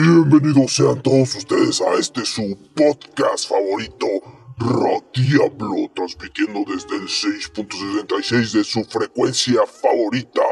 Bienvenidos 0.00 0.76
sean 0.76 1.02
todos 1.02 1.34
ustedes 1.34 1.80
a 1.80 1.94
este 1.94 2.24
su 2.24 2.56
podcast 2.76 3.48
favorito, 3.48 4.06
Radiablo, 4.56 5.90
transmitiendo 5.92 6.60
desde 6.72 6.94
el 6.94 7.08
6.66 7.08 8.52
de 8.52 8.62
su 8.62 8.84
frecuencia 8.84 9.60
favorita. 9.66 10.42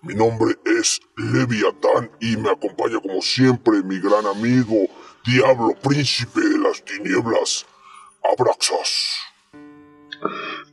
Mi 0.00 0.14
nombre 0.14 0.54
es 0.80 1.02
Leviatán 1.18 2.10
y 2.18 2.38
me 2.38 2.48
acompaña 2.48 2.98
como 3.00 3.20
siempre 3.20 3.82
mi 3.82 4.00
gran 4.00 4.24
amigo, 4.24 4.86
Diablo 5.26 5.74
Príncipe 5.86 6.40
de 6.40 6.56
las 6.56 6.82
Tinieblas, 6.82 7.66
Abraxas. 8.24 9.18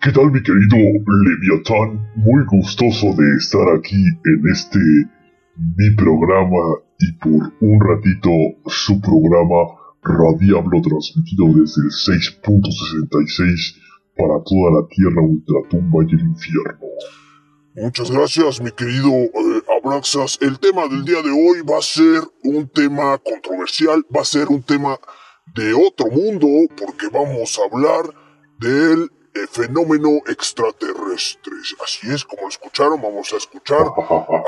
¿Qué 0.01 0.13
tal 0.13 0.31
mi 0.31 0.41
querido 0.41 0.77
Leviatán? 1.25 2.13
Muy 2.15 2.45
gustoso 2.45 3.07
de 3.07 3.35
estar 3.39 3.67
aquí 3.77 3.97
en 3.97 4.41
este 4.53 4.79
mi 5.57 5.95
programa 5.95 6.79
y 6.99 7.11
por 7.13 7.53
un 7.61 7.79
ratito 7.79 8.29
su 8.67 8.99
programa 9.01 9.75
Radiablo 10.01 10.81
transmitido 10.81 11.47
desde 11.47 11.81
el 11.81 11.91
6.66 11.91 13.75
para 14.15 14.41
toda 14.43 14.81
la 14.81 14.87
Tierra, 14.87 15.21
Ultratumba 15.21 16.03
y 16.03 16.13
el 16.13 16.21
infierno. 16.21 16.87
Muchas 17.75 18.11
gracias, 18.11 18.61
mi 18.61 18.71
querido 18.71 19.09
eh, 19.09 19.63
Abraxas. 19.83 20.37
El 20.41 20.59
tema 20.59 20.87
del 20.87 21.03
día 21.03 21.21
de 21.21 21.31
hoy 21.31 21.61
va 21.69 21.79
a 21.79 21.81
ser 21.81 22.21
un 22.43 22.69
tema 22.69 23.17
controversial, 23.17 24.05
va 24.15 24.21
a 24.21 24.25
ser 24.25 24.47
un 24.47 24.61
tema 24.61 24.97
de 25.55 25.73
otro 25.73 26.09
mundo, 26.09 26.47
porque 26.77 27.07
vamos 27.11 27.59
a 27.59 27.65
hablar 27.65 28.13
del 28.59 29.09
fenómeno 29.51 30.09
extraterrestre. 30.27 31.53
Así 31.83 32.11
es, 32.11 32.23
como 32.25 32.43
lo 32.43 32.49
escucharon, 32.49 33.01
vamos 33.01 33.33
a 33.33 33.37
escuchar 33.37 33.85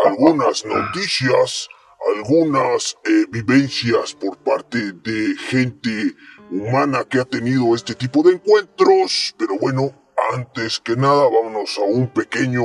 algunas 0.06 0.66
noticias, 0.66 1.70
algunas 2.16 2.98
eh, 3.06 3.26
vivencias 3.30 4.14
por 4.14 4.38
parte 4.38 4.94
de 4.94 5.36
gente 5.36 6.16
humana 6.52 7.04
que 7.04 7.20
ha 7.20 7.26
tenido 7.26 7.76
este 7.76 7.96
tipo 7.96 8.24
de 8.24 8.34
encuentros. 8.34 9.36
Pero 9.38 9.58
bueno, 9.60 9.92
antes 10.34 10.80
que 10.80 10.96
nada, 10.96 11.24
vámonos 11.30 11.78
a 11.78 11.82
un 11.82 12.08
pequeño 12.08 12.64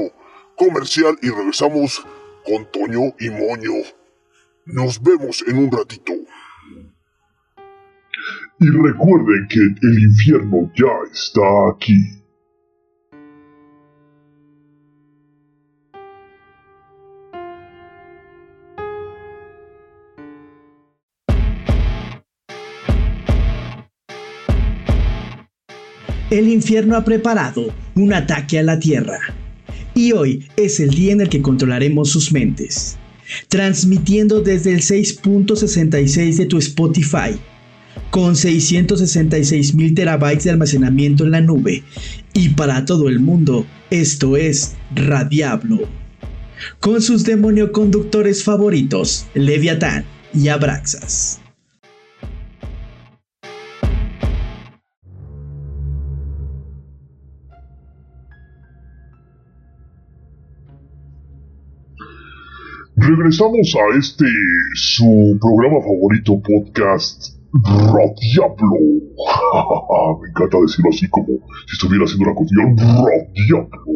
comercial 0.56 1.18
y 1.22 1.30
regresamos 1.30 2.04
con 2.44 2.70
Toño 2.70 3.14
y 3.18 3.30
Moño. 3.30 3.82
Nos 4.64 5.02
vemos 5.02 5.44
en 5.46 5.58
un 5.58 5.70
ratito. 5.70 6.12
Y 8.60 8.68
recuerden 8.68 9.46
que 9.48 9.60
el 9.60 10.02
infierno 10.04 10.70
ya 10.76 10.92
está 11.12 11.42
aquí. 11.74 12.22
El 26.30 26.48
infierno 26.48 26.96
ha 26.96 27.04
preparado 27.04 27.74
un 27.94 28.14
ataque 28.14 28.58
a 28.58 28.62
la 28.62 28.78
Tierra. 28.78 29.18
Y 29.94 30.12
hoy 30.12 30.48
es 30.56 30.80
el 30.80 30.88
día 30.88 31.12
en 31.12 31.20
el 31.20 31.28
que 31.28 31.42
controlaremos 31.42 32.10
sus 32.10 32.32
mentes. 32.32 32.96
Transmitiendo 33.48 34.40
desde 34.40 34.72
el 34.72 34.80
6.66 34.80 36.36
de 36.36 36.46
tu 36.46 36.56
Spotify 36.56 37.38
con 38.10 38.36
666 38.36 39.74
mil 39.74 39.94
terabytes 39.94 40.44
de 40.44 40.50
almacenamiento 40.50 41.24
en 41.24 41.30
la 41.30 41.40
nube 41.40 41.82
y 42.34 42.50
para 42.50 42.84
todo 42.84 43.08
el 43.08 43.20
mundo, 43.20 43.66
esto 43.90 44.36
es 44.36 44.74
Radiablo. 44.94 45.80
Con 46.80 47.02
sus 47.02 47.24
demonio 47.24 47.72
conductores 47.72 48.44
favoritos, 48.44 49.26
Leviatán 49.34 50.04
y 50.34 50.48
Abraxas. 50.48 51.40
Regresamos 62.96 63.74
a 63.74 63.98
este 63.98 64.26
su 64.74 65.36
programa 65.40 65.80
favorito 65.80 66.40
podcast 66.40 67.41
Radiablo. 67.52 68.80
Me 70.22 70.28
encanta 70.28 70.58
decirlo 70.60 70.90
así 70.90 71.08
como 71.08 71.26
si 71.66 71.72
estuviera 71.72 72.04
haciendo 72.04 72.30
una 72.30 72.34
canción. 72.34 72.76
Radiablo. 72.78 73.92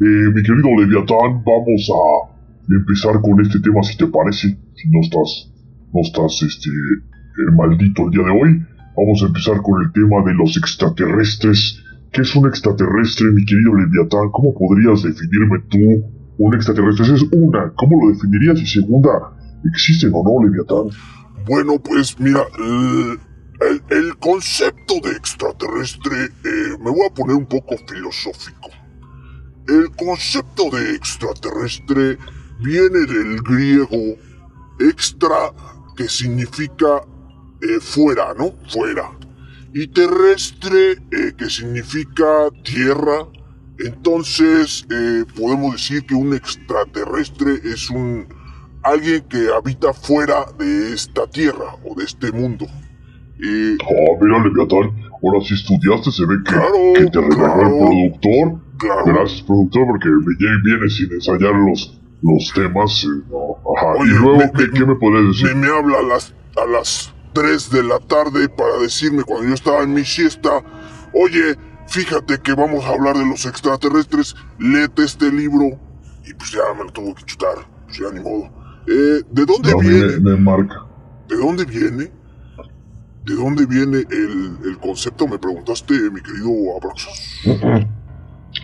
Eh, 0.00 0.30
mi 0.34 0.42
querido 0.42 0.68
Leviatán, 0.78 1.42
vamos 1.44 1.90
a 1.90 2.02
empezar 2.74 3.20
con 3.20 3.40
este 3.40 3.60
tema 3.60 3.82
si 3.82 3.96
te 3.96 4.06
parece. 4.06 4.58
Si 4.74 4.90
no 4.90 5.00
estás, 5.00 5.52
no 5.92 6.00
estás 6.02 6.42
este, 6.42 6.70
eh, 6.70 7.50
maldito 7.56 8.06
el 8.06 8.10
día 8.10 8.24
de 8.24 8.30
hoy. 8.30 8.62
Vamos 8.96 9.22
a 9.22 9.26
empezar 9.26 9.62
con 9.62 9.82
el 9.82 9.92
tema 9.92 10.24
de 10.26 10.34
los 10.34 10.56
extraterrestres. 10.56 11.82
¿Qué 12.10 12.22
es 12.22 12.34
un 12.34 12.48
extraterrestre, 12.48 13.30
mi 13.32 13.44
querido 13.44 13.74
Leviatán? 13.74 14.30
¿Cómo 14.32 14.54
podrías 14.54 15.02
definirme 15.02 15.62
tú 15.68 15.78
un 16.38 16.54
extraterrestre? 16.54 17.06
Esa 17.06 17.14
es 17.14 17.22
una. 17.30 17.72
¿Cómo 17.76 18.02
lo 18.02 18.12
definirías? 18.12 18.60
Y 18.60 18.66
segunda, 18.66 19.10
¿existen 19.72 20.10
o 20.12 20.24
no, 20.24 20.44
Leviatán? 20.44 20.90
Bueno, 21.48 21.78
pues 21.78 22.20
mira, 22.20 22.46
el, 22.58 23.18
el 23.88 24.18
concepto 24.18 25.00
de 25.02 25.12
extraterrestre, 25.12 26.26
eh, 26.44 26.76
me 26.78 26.90
voy 26.90 27.06
a 27.06 27.14
poner 27.14 27.36
un 27.36 27.46
poco 27.46 27.74
filosófico. 27.88 28.68
El 29.66 29.90
concepto 29.96 30.68
de 30.70 30.94
extraterrestre 30.94 32.18
viene 32.60 33.00
del 33.06 33.40
griego 33.40 34.18
extra, 34.78 35.54
que 35.96 36.06
significa 36.06 37.00
eh, 37.62 37.80
fuera, 37.80 38.34
¿no? 38.34 38.52
Fuera. 38.68 39.10
Y 39.72 39.86
terrestre, 39.86 40.98
eh, 41.12 41.32
que 41.34 41.48
significa 41.48 42.50
tierra. 42.62 43.26
Entonces, 43.78 44.86
podemos 45.34 45.72
decir 45.72 46.04
que 46.04 46.14
un 46.14 46.34
extraterrestre 46.34 47.60
es 47.64 47.88
un 47.88 48.26
alguien 48.90 49.22
que 49.28 49.48
habita 49.54 49.92
fuera 49.92 50.46
de 50.58 50.92
esta 50.92 51.26
tierra 51.26 51.76
o 51.84 51.94
de 51.94 52.04
este 52.04 52.32
mundo. 52.32 52.66
Y... 53.38 53.74
Ah, 53.74 54.18
mira, 54.20 54.42
Leviatán, 54.42 54.92
ahora 55.22 55.40
sí 55.44 55.54
estudiaste, 55.54 56.10
se 56.10 56.26
ve 56.26 56.36
que, 56.44 57.04
que 57.04 57.10
te 57.10 57.20
regaló 57.20 57.62
el 57.62 58.12
productor. 58.18 58.68
Gracias, 59.06 59.42
productor, 59.42 59.86
porque 59.86 60.08
me 60.08 60.62
viene 60.62 60.88
sin 60.88 61.12
ensayar 61.12 61.54
los, 61.54 62.00
los 62.22 62.52
temas. 62.54 63.04
Eh, 63.04 63.34
Ajá. 63.76 64.04
y 64.04 64.08
luego, 64.08 64.40
¿qué, 64.52 64.86
me 64.86 64.94
podrías 64.96 65.28
decir? 65.28 65.54
Me, 65.54 65.66
me 65.66 65.76
habla 65.76 65.98
a 65.98 66.02
las, 66.02 66.34
a 66.56 66.66
las 66.66 67.14
3 67.32 67.70
de 67.70 67.82
la 67.84 67.98
tarde 67.98 68.48
para 68.48 68.78
decirme 68.78 69.22
cuando 69.24 69.48
yo 69.48 69.54
estaba 69.54 69.82
en 69.82 69.94
mi 69.94 70.04
siesta, 70.04 70.62
oye, 71.12 71.56
fíjate 71.88 72.38
que 72.38 72.54
vamos 72.54 72.84
a 72.84 72.90
hablar 72.90 73.16
de 73.16 73.26
los 73.26 73.46
extraterrestres, 73.46 74.34
léete 74.58 75.04
este 75.04 75.30
libro. 75.30 75.78
Y 76.26 76.34
pues 76.34 76.50
ya 76.50 76.60
me 76.76 76.84
lo 76.84 76.90
tuvo 76.90 77.14
que 77.14 77.24
chutar, 77.24 77.56
pues 77.86 77.98
ya 77.98 78.10
ni 78.12 78.20
modo. 78.20 78.57
Eh, 78.88 79.22
¿De 79.30 79.44
dónde 79.44 79.74
viene? 79.80 80.20
Me, 80.20 80.36
marca. 80.36 80.86
¿De 81.28 81.36
dónde 81.36 81.64
viene? 81.66 82.10
¿De 83.26 83.34
dónde 83.34 83.66
viene 83.66 83.98
el, 83.98 84.78
concepto? 84.80 85.28
Me 85.28 85.38
preguntaste, 85.38 85.94
mi 86.10 86.20
querido 86.22 86.48
Abraxas. 86.76 87.42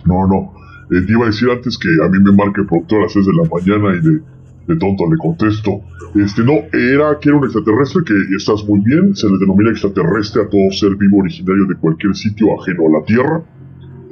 No, 0.07 0.27
no. 0.27 0.55
Eh, 0.91 1.03
te 1.07 1.13
iba 1.13 1.25
a 1.25 1.27
decir 1.27 1.51
antes 1.51 1.77
que 1.77 1.89
a 2.03 2.09
mí 2.09 2.19
me 2.21 2.33
marca 2.33 2.63
el 2.63 2.67
productor 2.67 3.01
a 3.01 3.03
las 3.03 3.13
6 3.13 3.27
de 3.27 3.33
la 3.35 3.49
mañana 3.49 3.97
y 3.97 4.01
de, 4.01 4.21
de 4.67 4.77
tonto 4.77 5.05
le 5.11 5.19
contesto. 5.19 5.83
Este, 6.15 6.43
no, 6.43 6.53
era 6.73 7.19
que 7.21 7.29
era 7.29 7.39
un 7.39 7.45
extraterrestre 7.45 8.03
que 8.07 8.15
estás 8.37 8.65
muy 8.67 8.81
bien. 8.81 9.15
Se 9.15 9.29
le 9.29 9.37
denomina 9.39 9.71
extraterrestre 9.71 10.43
a 10.43 10.49
todo 10.49 10.71
ser 10.71 10.97
vivo 10.97 11.19
originario 11.19 11.67
de 11.67 11.75
cualquier 11.75 12.15
sitio 12.15 12.59
ajeno 12.59 12.87
a 12.89 13.01
la 13.01 13.05
Tierra. 13.05 13.43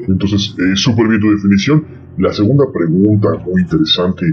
Entonces, 0.07 0.55
eh, 0.59 0.77
súper 0.77 1.09
bien 1.09 1.21
tu 1.21 1.31
definición. 1.31 1.85
La 2.19 2.33
segunda 2.33 2.65
pregunta, 2.73 3.29
muy 3.47 3.63
interesante. 3.63 4.27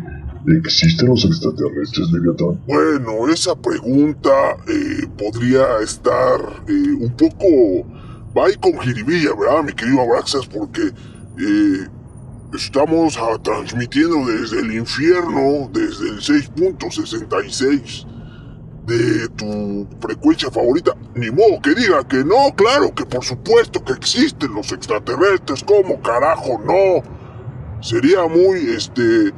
¿Existen 0.47 1.09
los 1.09 1.25
extraterrestres, 1.25 2.11
Leviatán? 2.11 2.61
Bueno, 2.65 3.27
esa 3.27 3.55
pregunta 3.55 4.57
eh, 4.67 5.07
podría 5.17 5.79
estar 5.81 6.39
eh, 6.67 6.91
un 6.99 7.11
poco... 7.15 7.85
Va 8.37 8.45
con 8.61 8.79
jiribilla, 8.79 9.33
¿verdad, 9.35 9.63
mi 9.63 9.73
querido 9.73 10.01
Abraxas? 10.01 10.45
Porque 10.45 10.83
eh, 10.83 11.87
estamos 12.53 13.17
transmitiendo 13.43 14.25
desde 14.27 14.59
el 14.59 14.71
infierno, 14.71 15.67
desde 15.73 16.09
el 16.09 16.19
6.66 16.19 18.05
de 18.85 19.27
tu 19.29 19.87
frecuencia 19.99 20.51
favorita. 20.51 20.95
Ni 21.15 21.31
modo 21.31 21.59
que 21.61 21.73
diga 21.73 22.07
que 22.07 22.23
no, 22.23 22.53
claro 22.55 22.93
que 22.93 23.05
por 23.05 23.23
supuesto 23.23 23.83
que 23.83 23.93
existen 23.93 24.53
los 24.53 24.71
extraterrestres, 24.71 25.63
¿cómo 25.63 25.99
carajo 26.01 26.61
no? 26.65 27.01
Sería 27.81 28.27
muy, 28.27 28.59
este 28.75 29.33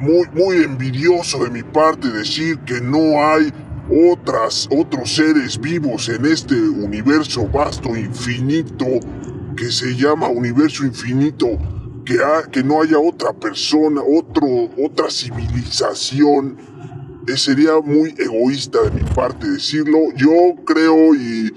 muy, 0.00 0.26
muy 0.32 0.62
envidioso 0.62 1.44
de 1.44 1.50
mi 1.50 1.62
parte 1.62 2.08
decir 2.08 2.58
que 2.60 2.80
no 2.80 3.24
hay 3.24 3.52
otras, 3.90 4.68
otros 4.70 5.14
seres 5.14 5.58
vivos 5.60 6.08
en 6.08 6.26
este 6.26 6.54
universo 6.54 7.48
vasto, 7.48 7.96
infinito, 7.96 8.86
que 9.56 9.70
se 9.70 9.94
llama 9.96 10.28
universo 10.28 10.84
infinito, 10.84 11.46
que, 12.04 12.18
que 12.52 12.62
no 12.62 12.82
haya 12.82 12.98
otra 12.98 13.32
persona, 13.32 14.00
otro, 14.02 14.46
otra 14.84 15.10
civilización 15.10 16.56
eh, 17.26 17.36
sería 17.36 17.80
muy 17.80 18.14
egoísta 18.18 18.82
de 18.82 18.90
mi 18.90 19.02
parte 19.10 19.48
decirlo. 19.48 19.98
Yo 20.16 20.64
creo 20.64 21.14
y 21.14 21.52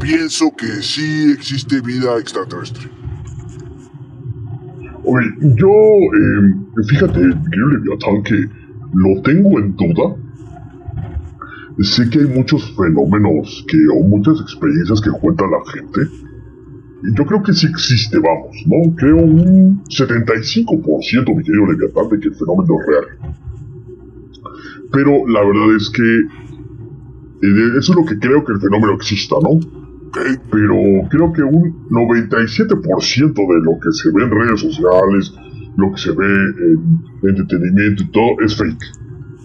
pienso 0.00 0.54
que 0.56 0.82
sí 0.82 1.32
existe 1.32 1.80
vida 1.80 2.18
extraterrestre. 2.18 2.99
Oye, 5.12 5.26
yo, 5.56 5.68
eh, 5.68 6.84
fíjate, 6.88 7.18
querido 7.18 7.68
Leviatán, 7.68 8.22
que 8.22 8.48
lo 8.94 9.20
tengo 9.22 9.58
en 9.58 9.74
duda. 9.74 10.14
Sé 11.80 12.08
que 12.10 12.20
hay 12.20 12.26
muchos 12.26 12.72
fenómenos 12.76 13.64
que, 13.66 13.76
o 13.92 14.04
muchas 14.04 14.40
experiencias 14.40 15.00
que 15.00 15.10
cuenta 15.10 15.46
la 15.46 15.58
gente. 15.72 16.12
Y 17.02 17.18
yo 17.18 17.26
creo 17.26 17.42
que 17.42 17.52
sí 17.52 17.66
existe, 17.66 18.20
vamos, 18.20 18.54
¿no? 18.66 18.94
Creo 18.94 19.16
un 19.16 19.82
75%, 19.86 21.36
mi 21.36 21.42
querido 21.42 21.66
Leviatán, 21.66 22.08
de 22.08 22.20
que 22.20 22.28
el 22.28 22.34
fenómeno 22.36 22.76
es 22.78 22.86
real. 22.86 23.34
Pero 24.92 25.26
la 25.26 25.40
verdad 25.40 25.76
es 25.76 25.90
que 25.90 26.20
eh, 27.48 27.78
eso 27.78 27.92
es 27.92 27.98
lo 27.98 28.04
que 28.04 28.16
creo 28.16 28.44
que 28.44 28.52
el 28.52 28.60
fenómeno 28.60 28.94
exista, 28.94 29.34
¿no? 29.42 29.58
Pero 30.12 30.74
creo 31.08 31.32
que 31.32 31.42
un 31.42 31.88
97% 31.88 33.34
de 33.34 33.60
lo 33.62 33.78
que 33.80 33.92
se 33.92 34.10
ve 34.12 34.24
en 34.24 34.30
redes 34.30 34.60
sociales, 34.60 35.32
lo 35.76 35.92
que 35.92 35.98
se 35.98 36.10
ve 36.12 36.26
en 36.26 37.28
entretenimiento 37.28 38.02
y 38.02 38.10
todo, 38.10 38.40
es 38.44 38.56
fake. 38.56 38.84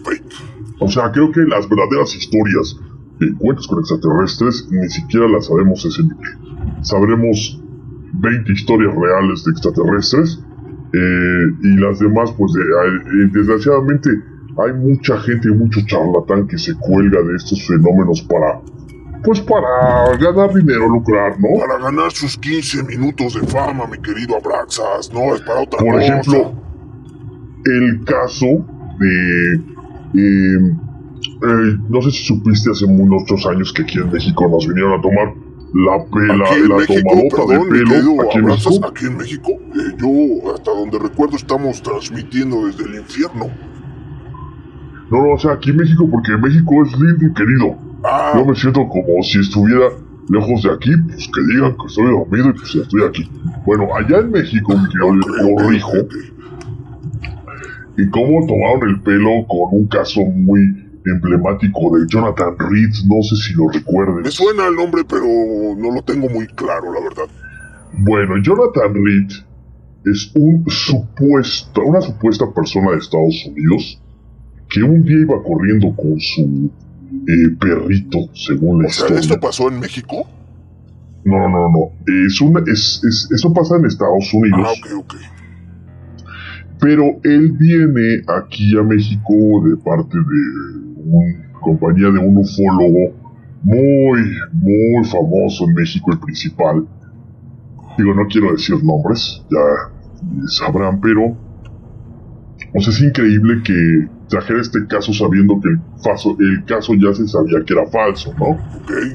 Fake. 0.04 0.56
O 0.80 0.88
sea, 0.90 1.12
creo 1.12 1.32
que 1.32 1.42
las 1.42 1.70
verdaderas 1.70 2.16
historias 2.16 2.80
de 3.20 3.28
encuentros 3.28 3.68
con 3.68 3.80
extraterrestres 3.80 4.68
ni 4.72 4.90
siquiera 4.90 5.28
las 5.28 5.46
sabemos 5.46 5.86
ese 5.86 6.04
nivel. 6.04 6.82
Sabremos 6.82 7.62
20 8.14 8.52
historias 8.52 8.94
reales 8.96 9.44
de 9.46 9.52
extraterrestres 9.52 10.44
eh, 10.94 11.46
y 11.64 11.78
las 11.78 12.00
demás, 12.00 12.34
pues 12.38 12.54
eh, 12.56 13.30
desgraciadamente 13.32 14.10
hay 14.58 14.74
mucha 14.74 15.20
gente 15.20 15.50
y 15.50 15.54
mucho 15.54 15.82
charlatán 15.86 16.48
que 16.48 16.58
se 16.58 16.74
cuelga 16.76 17.22
de 17.22 17.36
estos 17.36 17.68
fenómenos 17.68 18.22
para 18.24 18.62
pues 19.26 19.42
para 19.42 20.16
ganar 20.18 20.54
dinero, 20.54 20.88
lucrar, 20.90 21.40
¿no? 21.40 21.60
Para 21.60 21.80
ganar 21.80 22.12
sus 22.12 22.38
15 22.38 22.84
minutos 22.84 23.34
de 23.34 23.46
fama, 23.48 23.86
mi 23.88 23.98
querido 24.00 24.38
Abraxas, 24.38 25.12
no 25.14 25.34
es 25.36 25.42
para 25.42 25.62
otra 25.62 25.80
Por 25.80 25.94
cosa. 25.96 26.06
ejemplo, 26.06 26.54
el 27.66 28.04
caso 28.06 28.46
de... 29.00 29.56
eh, 30.16 30.76
eh, 31.44 31.78
no 31.90 32.02
sé 32.02 32.12
si 32.12 32.24
supiste 32.26 32.72
hace 32.72 32.86
muchos 32.88 33.46
años 33.48 33.74
que 33.74 33.82
aquí 33.82 33.98
en 34.00 34.12
México 34.12 34.48
nos 34.48 34.68
vinieron 34.68 35.00
a 35.00 35.02
tomar 35.02 35.34
la 35.74 36.06
pela, 36.06 36.46
Aquí 36.46 36.60
en 36.62 36.70
la 36.70 36.76
México, 36.78 37.10
tomadota 37.10 37.48
perdón, 37.48 37.70
de 37.70 37.84
pelo 37.84 38.22
aquí 38.22 38.38
en 38.38 38.46
México. 38.46 38.88
aquí 38.88 39.06
en 39.08 39.18
México, 39.18 39.50
eh, 39.52 39.96
yo 39.98 40.54
hasta 40.54 40.72
donde 40.72 41.00
recuerdo 41.00 41.36
estamos 41.36 41.82
transmitiendo 41.82 42.66
desde 42.68 42.86
el 42.86 42.96
infierno. 42.96 43.48
No, 45.12 45.18
no, 45.24 45.34
o 45.34 45.38
sea, 45.38 45.52
aquí 45.54 45.72
en 45.72 45.78
México, 45.78 46.08
porque 46.10 46.32
México 46.38 46.84
es 46.86 46.92
lindo 47.00 47.26
y 47.26 47.34
querido. 47.34 47.78
Ah, 48.08 48.34
Yo 48.36 48.46
me 48.46 48.56
siento 48.56 48.88
como 48.88 49.24
si 49.24 49.40
estuviera 49.40 49.86
lejos 50.30 50.64
de 50.64 50.72
aquí, 50.74 50.92
pues 51.08 51.28
que 51.28 51.42
digan 51.54 51.76
que 51.78 51.88
estoy 51.88 52.06
dormido 52.12 52.50
y 52.50 52.54
pues 52.54 52.74
ya 52.74 52.82
estoy 52.82 53.04
aquí. 53.04 53.30
Bueno, 53.66 53.88
allá 53.96 54.20
en 54.20 54.32
México, 54.32 54.78
mi 54.78 54.88
querido, 54.90 55.56
corrijo, 55.56 55.92
y 57.98 58.10
cómo 58.10 58.46
tomaron 58.46 58.90
el 58.90 59.02
pelo 59.02 59.30
con 59.48 59.80
un 59.80 59.88
caso 59.88 60.22
muy 60.22 60.60
emblemático 61.06 61.96
de 61.98 62.06
Jonathan 62.08 62.56
Reed, 62.58 62.90
no 63.08 63.22
sé 63.24 63.36
si 63.38 63.54
lo 63.54 63.66
Me 63.68 63.74
recuerden. 63.74 64.32
suena 64.32 64.68
el 64.68 64.76
nombre, 64.76 65.04
pero 65.08 65.26
no 65.78 65.92
lo 65.94 66.02
tengo 66.02 66.28
muy 66.30 66.48
claro, 66.48 66.92
la 66.94 67.00
verdad. 67.02 67.26
Bueno, 68.00 68.36
Jonathan 68.42 68.94
Reed 68.94 69.30
es 70.06 70.32
un 70.36 70.66
supuesto, 70.68 71.84
una 71.84 72.02
supuesta 72.02 72.46
persona 72.54 72.92
de 72.92 72.98
Estados 72.98 73.46
Unidos 73.48 74.02
que 74.70 74.84
un 74.84 75.04
día 75.04 75.20
iba 75.22 75.42
corriendo 75.44 75.96
con 75.96 76.20
su 76.20 76.70
eh, 77.28 77.56
perrito, 77.60 78.18
según 78.34 78.82
la 78.84 78.88
O 78.90 78.92
sea. 78.92 79.08
¿esto 79.18 79.40
pasó 79.40 79.70
en 79.70 79.80
México? 79.80 80.28
No, 81.24 81.38
no, 81.40 81.50
no, 81.50 81.70
no. 81.70 82.26
Es 82.28 82.40
una, 82.42 82.60
es, 82.72 83.02
es- 83.04 83.30
eso 83.34 83.54
pasa 83.54 83.78
en 83.78 83.86
Estados 83.86 84.32
Unidos. 84.34 84.68
Ah, 84.86 84.98
ok, 84.98 85.00
ok. 85.00 85.16
Pero 86.80 87.04
él 87.24 87.52
viene 87.54 88.22
aquí 88.28 88.78
a 88.78 88.84
México 88.84 89.34
de 89.68 89.78
parte 89.78 90.18
de 90.18 91.02
una 91.04 91.52
compañía 91.62 92.12
de 92.12 92.20
un 92.20 92.38
ufólogo 92.38 93.16
muy, 93.64 94.20
muy 94.54 95.06
famoso 95.06 95.66
en 95.66 95.74
México, 95.74 96.12
el 96.12 96.20
principal. 96.20 96.86
Digo, 97.98 98.14
no 98.14 98.28
quiero 98.28 98.52
decir 98.52 98.76
nombres, 98.84 99.42
ya 99.50 99.92
sabrán, 100.48 101.00
pero... 101.00 101.36
O 102.78 102.82
sea, 102.82 102.94
es 102.94 103.02
increíble 103.02 103.62
que 103.64 103.74
trajera 104.28 104.62
este 104.62 104.86
caso 104.88 105.14
sabiendo 105.14 105.60
que 105.62 105.70
el, 105.70 105.80
faso- 106.04 106.36
el 106.40 106.66
caso 106.66 106.94
ya 106.96 107.14
se 107.14 107.28
sabía 107.28 107.64
que 107.66 107.74
era 107.74 107.88
falso, 107.88 108.36
¿no? 108.38 108.64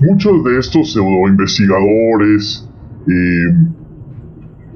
Muchos 0.01 0.45
de 0.45 0.59
estos 0.59 0.93
pseudo 0.93 1.29
investigadores 1.29 2.71
eh, 3.07 3.53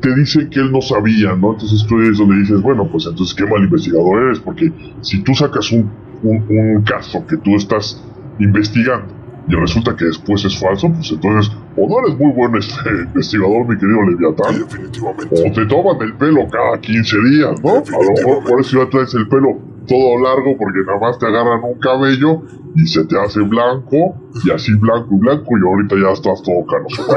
te 0.00 0.14
dicen 0.14 0.50
que 0.50 0.60
él 0.60 0.70
no 0.72 0.80
sabía, 0.82 1.34
¿no? 1.36 1.52
Entonces 1.52 1.86
tú 1.88 2.00
es 2.02 2.18
donde 2.18 2.36
dices, 2.38 2.60
bueno, 2.60 2.88
pues 2.90 3.06
entonces 3.06 3.34
qué 3.34 3.46
mal 3.46 3.62
investigador 3.64 4.24
eres, 4.24 4.40
porque 4.40 4.74
si 5.00 5.22
tú 5.22 5.34
sacas 5.34 5.72
un, 5.72 5.96
un, 6.20 6.44
un 6.48 6.82
caso 6.84 7.24
que 7.26 7.38
tú 7.38 7.56
estás 7.56 8.06
investigando 8.38 9.23
y 9.46 9.54
resulta 9.54 9.94
que 9.96 10.06
después 10.06 10.44
es 10.44 10.58
falso, 10.58 10.90
pues 10.92 11.10
entonces 11.10 11.52
o 11.76 11.88
no 11.88 12.06
eres 12.06 12.18
muy 12.18 12.32
buen 12.32 12.54
este, 12.56 12.90
investigador, 13.04 13.68
mi 13.68 13.76
querido 13.76 13.98
Sí, 14.04 14.10
Leviatán, 14.10 14.58
definitivamente. 14.58 15.48
o 15.48 15.52
te 15.52 15.66
toman 15.66 16.02
el 16.02 16.14
pelo 16.14 16.48
cada 16.50 16.80
15 16.80 17.16
días, 17.30 17.62
¿no? 17.62 17.70
A 17.70 18.04
lo 18.04 18.12
mejor 18.16 18.44
por 18.44 18.60
eso 18.60 18.82
ya 18.82 18.90
traes 18.90 19.14
el 19.14 19.28
pelo 19.28 19.58
todo 19.86 20.22
largo 20.22 20.56
porque 20.56 20.80
nada 20.86 20.98
más 20.98 21.18
te 21.18 21.26
agarran 21.26 21.62
un 21.62 21.78
cabello 21.78 22.42
y 22.74 22.86
se 22.86 23.04
te 23.04 23.18
hace 23.18 23.40
blanco 23.40 24.16
y 24.44 24.50
así 24.50 24.74
blanco 24.74 25.08
y 25.14 25.18
blanco 25.18 25.58
y 25.58 25.66
ahorita 25.66 25.96
ya 25.96 26.12
estás 26.12 26.42
todo 26.42 26.64
canoso. 26.66 27.04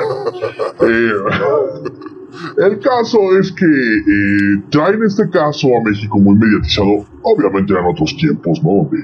Bueno, 0.79 0.93
eh, 0.93 1.11
el 2.67 2.79
caso 2.79 3.19
es 3.39 3.51
que 3.51 3.65
eh, 3.65 4.63
traen 4.69 5.03
este 5.03 5.29
caso 5.29 5.67
a 5.75 5.83
México 5.83 6.19
muy 6.19 6.35
mediatizado. 6.35 7.05
Obviamente 7.23 7.73
eran 7.73 7.85
otros 7.85 8.15
tiempos, 8.17 8.61
¿no? 8.63 8.83
Donde 8.83 8.97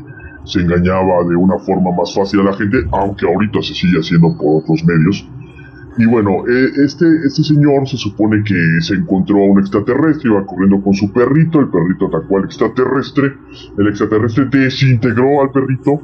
se 0.45 0.59
engañaba 0.59 1.23
de 1.27 1.35
una 1.35 1.57
forma 1.59 1.91
más 1.95 2.13
fácil 2.13 2.41
a 2.41 2.43
la 2.43 2.53
gente, 2.53 2.77
aunque 2.91 3.25
ahorita 3.25 3.61
se 3.61 3.73
sigue 3.73 3.99
haciendo 3.99 4.35
por 4.37 4.61
otros 4.63 4.83
medios. 4.83 5.27
Y 5.97 6.05
bueno, 6.07 6.43
eh, 6.49 6.69
este, 6.83 7.05
este 7.25 7.43
señor 7.43 7.87
se 7.87 7.97
supone 7.97 8.43
que 8.43 8.55
se 8.81 8.95
encontró 8.95 9.37
a 9.37 9.45
un 9.51 9.59
extraterrestre, 9.59 10.31
iba 10.31 10.43
corriendo 10.45 10.81
con 10.81 10.93
su 10.93 11.11
perrito, 11.13 11.59
el 11.59 11.69
perrito 11.69 12.07
atacó 12.07 12.37
al 12.39 12.45
extraterrestre, 12.45 13.33
el 13.77 13.87
extraterrestre 13.87 14.45
desintegró 14.51 15.41
al 15.43 15.51
perrito 15.51 16.01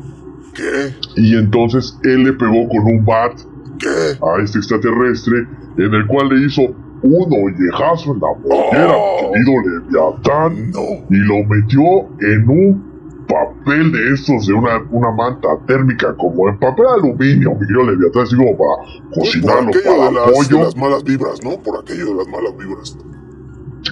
¿Qué? 0.53 0.93
y 1.15 1.35
entonces 1.35 1.97
él 2.03 2.23
le 2.23 2.33
pegó 2.33 2.67
con 2.69 2.85
un 2.85 3.03
bat 3.03 3.33
¿Qué? 3.79 3.87
a 4.21 4.43
este 4.43 4.59
extraterrestre, 4.59 5.47
en 5.77 5.93
el 5.93 6.05
cual 6.05 6.29
le 6.29 6.45
hizo 6.45 6.61
un 7.01 7.33
ollejazo 7.33 8.13
en 8.13 8.19
la 8.19 8.27
mollera, 8.43 8.93
Oh. 8.95 9.31
querido 9.31 9.53
Leviatán, 9.81 10.71
No. 10.71 10.81
y 11.09 11.17
lo 11.17 11.43
metió 11.47 11.81
en 12.19 12.47
un 12.49 12.88
papel 13.29 13.91
de 13.91 14.13
estos, 14.13 14.47
de 14.47 14.53
una, 14.53 14.81
una 14.89 15.11
manta 15.11 15.49
térmica, 15.67 16.15
como 16.17 16.49
en 16.49 16.57
papel 16.57 16.85
aluminio, 16.87 17.53
mi 17.53 17.59
querido 17.59 17.91
Leviatán, 17.91 18.23
así 18.23 18.35
como 18.35 18.57
para 18.57 19.13
cocinarlo 19.13 19.69
aquello 19.69 19.97
para 19.97 20.09
de 20.09 20.11
las, 20.11 20.25
de 20.25 20.33
pollo. 20.33 20.63
las 20.65 20.75
malas 20.75 21.03
vibras, 21.03 21.43
¿no? 21.43 21.51
Por 21.61 21.79
aquello 21.79 22.05
de 22.07 22.15
las 22.15 22.27
malas 22.27 22.57
vibras. 22.57 22.97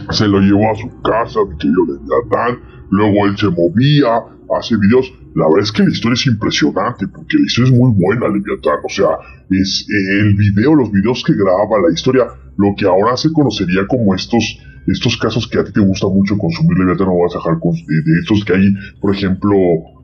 se 0.10 0.28
lo 0.28 0.40
llevó 0.40 0.72
a 0.72 0.76
su 0.76 0.90
casa, 1.04 1.40
mi 1.48 1.56
querido 1.58 1.86
Leviatán, 1.86 2.60
luego 2.90 3.28
él 3.28 3.38
se 3.38 3.50
movía, 3.50 4.26
hace 4.58 4.76
videos, 4.76 5.14
la 5.36 5.46
verdad 5.46 5.64
es 5.64 5.72
que 5.72 5.84
la 5.84 5.92
historia 5.92 6.16
es 6.16 6.26
impresionante, 6.26 7.08
porque 7.08 7.38
la 7.38 7.46
historia 7.46 7.72
es 7.72 7.78
muy 7.78 7.92
buena, 7.94 8.28
Leviatán, 8.28 8.80
o 8.84 8.90
sea, 8.90 9.10
es 9.52 9.86
eh, 9.88 10.20
el 10.22 10.34
video, 10.34 10.74
los 10.74 10.92
videos 10.92 11.24
que 11.24 11.34
graba, 11.34 11.78
la 11.86 11.94
historia, 11.94 12.26
lo 12.58 12.74
que 12.76 12.86
ahora 12.86 13.16
se 13.16 13.32
conocería 13.32 13.86
como 13.88 14.16
estos, 14.16 14.60
estos 14.88 15.18
casos 15.18 15.48
que 15.48 15.60
a 15.60 15.64
ti 15.64 15.72
te 15.74 15.80
gusta 15.82 16.08
mucho 16.08 16.38
consumir, 16.38 16.78
Leviatán, 16.78 17.08
no 17.08 17.18
vas 17.20 17.36
a 17.36 17.40
dejar 17.40 17.60
con- 17.60 17.74
de, 17.76 18.20
estos 18.22 18.44
que 18.46 18.54
hay, 18.54 18.70
por 19.02 19.14
ejemplo, 19.16 19.56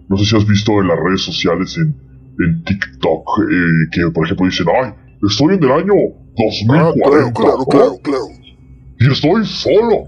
no 0.09 0.17
sé 0.17 0.25
si 0.25 0.35
has 0.35 0.45
visto 0.47 0.73
en 0.81 0.87
las 0.87 0.99
redes 0.99 1.21
sociales, 1.21 1.77
en, 1.77 1.95
en 2.45 2.63
TikTok, 2.63 3.27
eh, 3.49 3.89
que 3.91 4.11
por 4.11 4.25
ejemplo 4.25 4.45
dicen, 4.45 4.67
ay, 4.83 4.93
estoy 5.27 5.55
en 5.55 5.63
el 5.63 5.71
año 5.71 5.93
Ah, 6.35 6.91
2040, 6.93 6.99
claro, 6.99 7.33
claro, 7.33 7.57
¿no? 7.59 7.65
claro, 7.65 7.97
claro. 8.03 8.25
y 8.99 9.11
estoy 9.11 9.45
solo. 9.45 10.07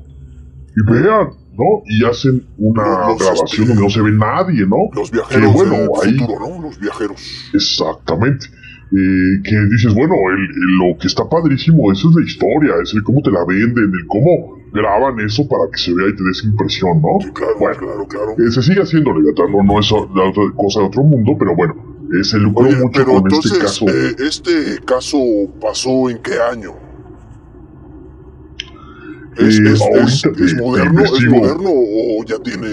Y 0.78 0.92
vean, 0.92 1.28
¿no? 1.54 1.84
Y 1.86 2.04
hacen 2.04 2.46
una 2.58 3.08
Los- 3.10 3.20
grabación 3.20 3.68
donde 3.68 3.82
no 3.84 3.90
se 3.90 4.02
ve 4.02 4.12
nadie, 4.12 4.66
¿no? 4.66 4.90
Los 4.94 5.10
viajeros 5.12 5.54
bueno, 5.54 5.76
ahí- 6.04 6.18
futuro, 6.18 6.40
¿no? 6.50 6.62
Los 6.64 6.80
viajeros. 6.80 7.22
Exactamente. 7.54 8.48
Eh, 8.98 9.42
que 9.44 9.56
dices, 9.72 9.94
bueno, 9.94 10.14
el, 10.32 10.44
el- 10.46 10.78
lo 10.90 10.98
que 10.98 11.08
está 11.08 11.28
padrísimo, 11.28 11.92
eso 11.92 12.10
es 12.10 12.16
la 12.16 12.24
historia, 12.24 12.76
es 12.82 12.94
el 12.94 13.04
cómo 13.04 13.22
te 13.22 13.30
la 13.32 13.44
venden, 13.46 13.92
el 13.92 14.06
cómo 14.08 14.60
graban 14.72 15.20
eso 15.20 15.44
para 15.50 15.64
que 15.72 15.78
se 15.80 15.94
vea 15.94 16.08
y 16.08 16.16
te 16.16 16.24
des 16.24 16.44
impresión, 16.46 17.02
¿no? 17.02 17.20
Sí, 17.20 17.30
claro, 17.34 17.56
Bueno. 17.60 17.78
claro, 17.78 18.08
claro. 18.08 18.32
Eh, 18.38 18.52
se 18.52 18.62
sigue 18.62 18.82
haciendo, 18.82 19.12
Leviatán, 19.14 19.52
no, 19.52 19.64
no 19.64 19.80
es 19.80 19.92
la 19.92 20.30
otra 20.30 20.44
cosa 20.56 20.80
de 20.82 20.86
otro 20.86 21.04
mundo, 21.04 21.34
pero 21.38 21.56
bueno, 21.56 21.74
eh, 22.18 22.24
se 22.24 22.38
lucró 22.38 22.68
Oye, 22.68 22.76
mucho 22.78 22.92
pero 22.94 23.06
con 23.14 23.24
entonces, 23.24 23.52
este 23.52 23.66
caso. 23.66 23.86
eh, 23.90 24.16
¿este 24.20 24.80
caso 24.86 25.18
pasó 25.60 26.10
en 26.10 26.20
qué 26.20 26.34
año? 26.40 26.72
¿Es, 29.38 29.60
Eh, 29.60 29.64
es- 29.74 29.82
ahorita 29.82 30.44
es- 30.46 30.56
moderno? 30.56 31.04
¿Es 31.04 31.26
moderno 31.30 31.70
o 31.70 32.24
ya 32.26 32.38
tiene, 32.40 32.68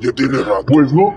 ya 0.00 0.10
tiene 0.12 0.38
rato? 0.38 0.64
Pues 0.66 0.92
no, 0.92 1.14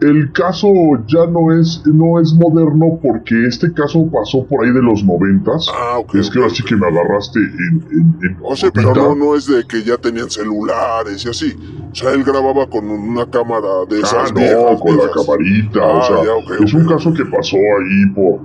el 0.00 0.30
caso 0.32 0.68
ya 1.06 1.26
no 1.26 1.52
es, 1.58 1.82
no 1.86 2.20
es 2.20 2.32
moderno 2.34 2.98
porque 3.02 3.46
este 3.46 3.72
caso 3.72 4.08
pasó 4.12 4.44
por 4.46 4.64
ahí 4.64 4.72
de 4.72 4.82
los 4.82 5.04
noventas. 5.04 5.66
Ah, 5.74 5.98
ok. 5.98 6.14
es 6.14 6.30
que 6.30 6.38
ok, 6.38 6.42
ahora 6.44 6.54
sí 6.54 6.62
que 6.62 6.76
me 6.76 6.86
agarraste 6.86 7.40
en... 7.40 7.84
en, 7.90 8.18
en 8.22 8.36
O 8.42 8.54
sea, 8.54 8.70
pero 8.70 8.94
no, 8.94 9.14
no 9.14 9.34
es 9.34 9.46
de 9.46 9.64
que 9.66 9.82
ya 9.82 9.96
tenían 9.96 10.30
celulares 10.30 11.24
y 11.24 11.28
así. 11.28 11.52
O 11.90 11.94
sea, 11.94 12.12
él 12.12 12.22
grababa 12.22 12.68
con 12.68 12.88
una 12.88 13.26
cámara 13.28 13.84
de 13.88 13.96
Ah, 13.96 14.02
esas 14.04 14.32
no, 14.32 14.40
viejas, 14.40 14.80
con 14.80 14.96
la 14.96 15.10
camarita, 15.10 15.80
Ah, 15.82 15.98
o 15.98 16.02
sea, 16.02 16.24
ya, 16.24 16.34
ok, 16.34 16.64
es 16.64 16.74
un 16.74 16.86
caso 16.86 17.12
que 17.12 17.24
pasó 17.24 17.56
ahí 17.56 18.06
por 18.14 18.40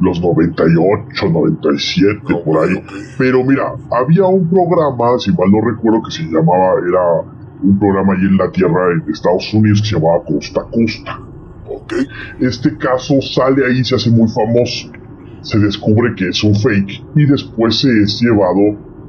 los 0.00 0.20
98, 0.20 1.28
97, 1.30 2.20
Ok, 2.32 2.44
por 2.44 2.64
ahí. 2.64 2.84
Pero 3.16 3.42
mira, 3.44 3.72
había 3.90 4.26
un 4.26 4.48
programa, 4.48 5.18
si 5.18 5.32
mal 5.32 5.50
no 5.50 5.60
recuerdo, 5.60 6.02
que 6.04 6.10
se 6.12 6.22
llamaba, 6.24 6.74
era 6.86 7.37
un 7.62 7.78
programa 7.78 8.14
ahí 8.14 8.20
en 8.26 8.36
la 8.36 8.50
Tierra 8.50 8.92
en 8.92 9.10
Estados 9.12 9.52
Unidos 9.54 9.82
que 9.82 9.88
se 9.88 9.94
llamaba 9.96 10.22
Costa 10.24 10.60
a 10.60 10.64
Costa. 10.64 11.20
Ok. 11.68 11.92
Este 12.40 12.76
caso 12.76 13.20
sale 13.20 13.66
ahí, 13.66 13.84
se 13.84 13.94
hace 13.94 14.10
muy 14.10 14.28
famoso. 14.28 14.90
Se 15.42 15.58
descubre 15.58 16.14
que 16.16 16.28
es 16.28 16.42
un 16.42 16.54
fake 16.54 17.04
y 17.14 17.26
después 17.26 17.80
se 17.80 17.88
es 18.02 18.20
llevado 18.20 18.60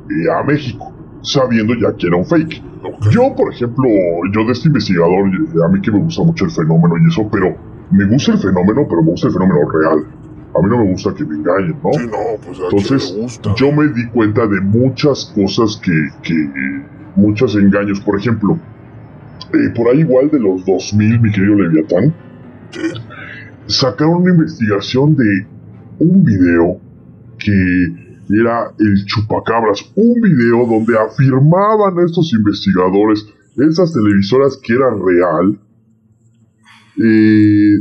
eh, 0.10 0.32
a 0.40 0.44
México, 0.44 0.94
sabiendo 1.22 1.74
ya 1.76 1.96
que 1.98 2.08
era 2.08 2.18
un 2.18 2.26
fake. 2.26 2.62
ok. 2.84 3.10
Yo, 3.12 3.36
por 3.36 3.54
ejemplo, 3.54 3.88
yo 4.34 4.46
de 4.46 4.52
este 4.52 4.68
investigador, 4.68 5.28
eh, 5.28 5.66
a 5.66 5.70
mí 5.72 5.82
que 5.82 5.92
me 5.92 6.00
gusta 6.00 6.24
mucho 6.24 6.46
el 6.46 6.52
fenómeno 6.52 6.96
y 6.98 7.08
eso, 7.08 7.28
pero 7.32 7.56
me 7.92 8.06
gusta 8.06 8.34
el 8.34 8.40
fenómeno, 8.40 8.86
pero 8.88 9.02
me 9.04 9.12
gusta 9.12 9.28
el 9.28 9.34
fenómeno 9.34 9.60
real. 9.72 10.06
A 10.56 10.62
mí 10.62 10.70
no 10.70 10.78
me 10.84 10.92
gusta 10.92 11.14
que 11.14 11.24
me 11.26 11.36
engañen, 11.36 11.76
¿no? 11.84 11.92
Sí, 11.94 12.06
no, 12.06 12.46
pues 12.46 12.60
a 12.60 12.64
Entonces, 12.64 13.14
le 13.16 13.22
gusta. 13.22 13.56
yo 13.56 13.72
me 13.72 13.88
di 13.88 14.08
cuenta 14.08 14.48
de 14.48 14.62
muchas 14.62 15.32
cosas 15.36 15.80
que, 15.84 15.92
que 16.24 16.34
muchos 17.16 17.56
engaños. 17.56 18.00
Por 18.02 18.20
ejemplo, 18.20 18.60
eh, 19.54 19.70
por 19.76 19.88
ahí 19.88 20.00
igual 20.00 20.30
de 20.30 20.40
los 20.40 20.66
2000, 20.66 21.20
mi 21.20 21.32
querido 21.32 21.56
Leviatán, 21.56 22.14
sacaron 23.68 24.22
una 24.22 24.32
investigación 24.32 25.16
de 25.16 25.48
un 26.00 26.24
video 26.24 26.80
que 27.38 28.10
era 28.30 28.72
el 28.78 29.06
chupacabras, 29.06 29.92
un 29.96 30.22
video 30.22 30.66
donde 30.68 30.98
afirmaban 30.98 32.04
estos 32.06 32.32
investigadores, 32.34 33.26
esas 33.58 33.94
televisoras 33.94 34.60
que 34.62 34.74
era 34.74 34.90
real, 34.92 35.60
eh, 36.98 37.80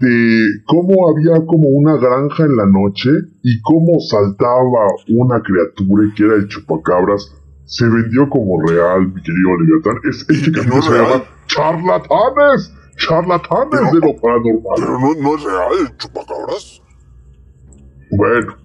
de 0.00 0.62
cómo 0.66 1.08
había 1.10 1.44
como 1.46 1.68
una 1.70 1.96
granja 1.96 2.44
en 2.44 2.56
la 2.56 2.66
noche 2.66 3.10
y 3.42 3.60
cómo 3.62 3.98
saltaba 3.98 4.86
una 5.08 5.40
criatura 5.42 6.12
que 6.14 6.24
era 6.24 6.34
el 6.36 6.46
chupacabras. 6.46 7.34
Se 7.70 7.84
vendió 7.86 8.28
como 8.30 8.60
real, 8.66 9.08
mi 9.08 9.22
querido 9.22 9.56
Leviatán. 9.60 9.96
Es, 10.08 10.24
este 10.28 10.60
¿Y 10.62 10.66
no 10.66 10.80
se 10.80 10.90
real? 10.90 11.06
llama 11.06 11.24
Charlatanes. 11.46 12.74
Charlatanes 12.96 13.68
Pero- 13.70 13.90
de 13.92 14.06
lo 14.06 14.20
paranormal. 14.20 14.74
Pero 14.76 14.98
no, 14.98 15.14
no 15.14 15.36
es 15.36 15.42
real 15.44 15.96
chupacabras. 15.98 16.82
Bueno, 18.10 18.56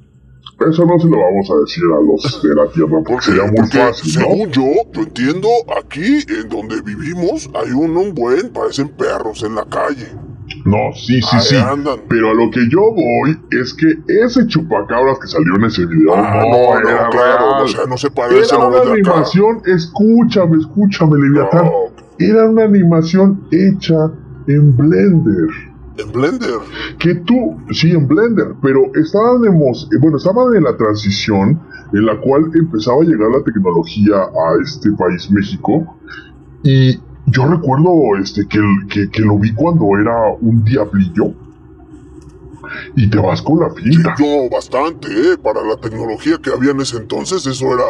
eso 0.70 0.86
no 0.86 0.98
se 1.00 1.08
lo 1.08 1.18
vamos 1.18 1.52
a 1.52 1.56
decir 1.66 1.84
a 1.84 2.00
los 2.02 2.42
de 2.42 2.56
la 2.56 2.72
Tierra 2.72 3.04
porque 3.06 3.26
sería 3.26 3.44
muy 3.44 3.56
porque 3.58 3.78
fácil, 3.78 4.14
¿no? 4.14 4.22
según 4.22 4.50
yo, 4.52 4.64
yo 4.94 5.02
entiendo, 5.02 5.48
aquí 5.78 6.24
en 6.30 6.48
donde 6.48 6.82
vivimos 6.82 7.50
hay 7.54 7.72
un, 7.74 7.98
un 7.98 8.14
buen, 8.14 8.54
parecen 8.54 8.88
perros 8.88 9.44
en 9.44 9.56
la 9.56 9.66
calle. 9.66 10.08
No, 10.66 10.78
sí, 10.96 11.22
sí, 11.22 11.28
Ahí 11.36 11.42
sí. 11.42 11.56
andan. 11.58 12.00
Pero 12.08 12.32
a 12.32 12.34
lo 12.34 12.50
que 12.50 12.62
yo 12.70 12.82
voy 12.94 13.38
es 13.52 13.74
que 13.74 13.88
ese 14.08 14.48
chupacabras 14.48 15.20
que 15.20 15.28
salió 15.28 15.56
en 15.58 15.66
ese 15.66 15.86
video 15.86 16.14
Ah, 16.16 16.42
no, 16.42 16.80
era 16.90 17.10
claro, 17.10 17.64
o 17.64 17.68
sea, 17.68 17.86
no 17.86 17.98
se 17.98 18.10
parecen 18.10 18.56
Era 18.58 18.66
a 18.66 18.68
una 18.70 18.78
acá. 18.80 18.92
animación, 18.94 19.62
escúchame, 19.66 20.58
escúchame, 20.60 21.18
Leviatán. 21.20 21.66
No, 21.66 21.72
Era 22.20 22.50
una 22.50 22.64
animación 22.64 23.44
hecha 23.52 23.96
en 24.48 24.76
Blender. 24.78 25.50
en 25.98 26.12
Blender. 26.12 26.60
que 26.98 27.16
tú, 27.16 27.58
sí, 27.72 27.92
en 27.92 28.08
Blender, 28.08 28.54
pero 28.62 28.84
estábamos, 28.96 29.88
eh, 29.94 29.98
bueno, 30.00 30.18
estaban 30.18 30.56
en 30.56 30.64
la 30.64 30.76
transición 30.78 31.60
en 31.94 32.06
la 32.06 32.18
cual 32.22 32.50
empezaba 32.56 33.02
a 33.02 33.06
llegar 33.06 33.30
la 33.32 33.44
tecnología 33.44 34.16
a 34.16 34.62
este 34.64 34.92
país, 34.94 35.30
México, 35.30 35.96
y 36.64 36.98
yo 37.28 37.46
recuerdo 37.48 37.92
este, 38.22 38.48
que, 38.48 38.60
que, 38.90 39.10
que 39.10 39.22
lo 39.22 39.38
vi 39.40 39.54
cuando 39.54 39.86
era 40.00 40.16
un 40.42 40.64
diablillo, 40.64 41.34
y 42.96 43.10
te 43.10 43.18
vas 43.20 43.42
con 43.42 43.60
la 43.60 43.70
Sí, 43.72 43.84
finta. 43.84 44.16
yo 44.18 44.50
bastante, 44.50 45.08
¿eh? 45.08 45.38
Para 45.42 45.62
la 45.64 45.76
tecnología 45.78 46.38
que 46.42 46.50
había 46.50 46.72
en 46.72 46.82
ese 46.82 46.98
entonces, 46.98 47.46
eso 47.46 47.66
era 47.74 47.84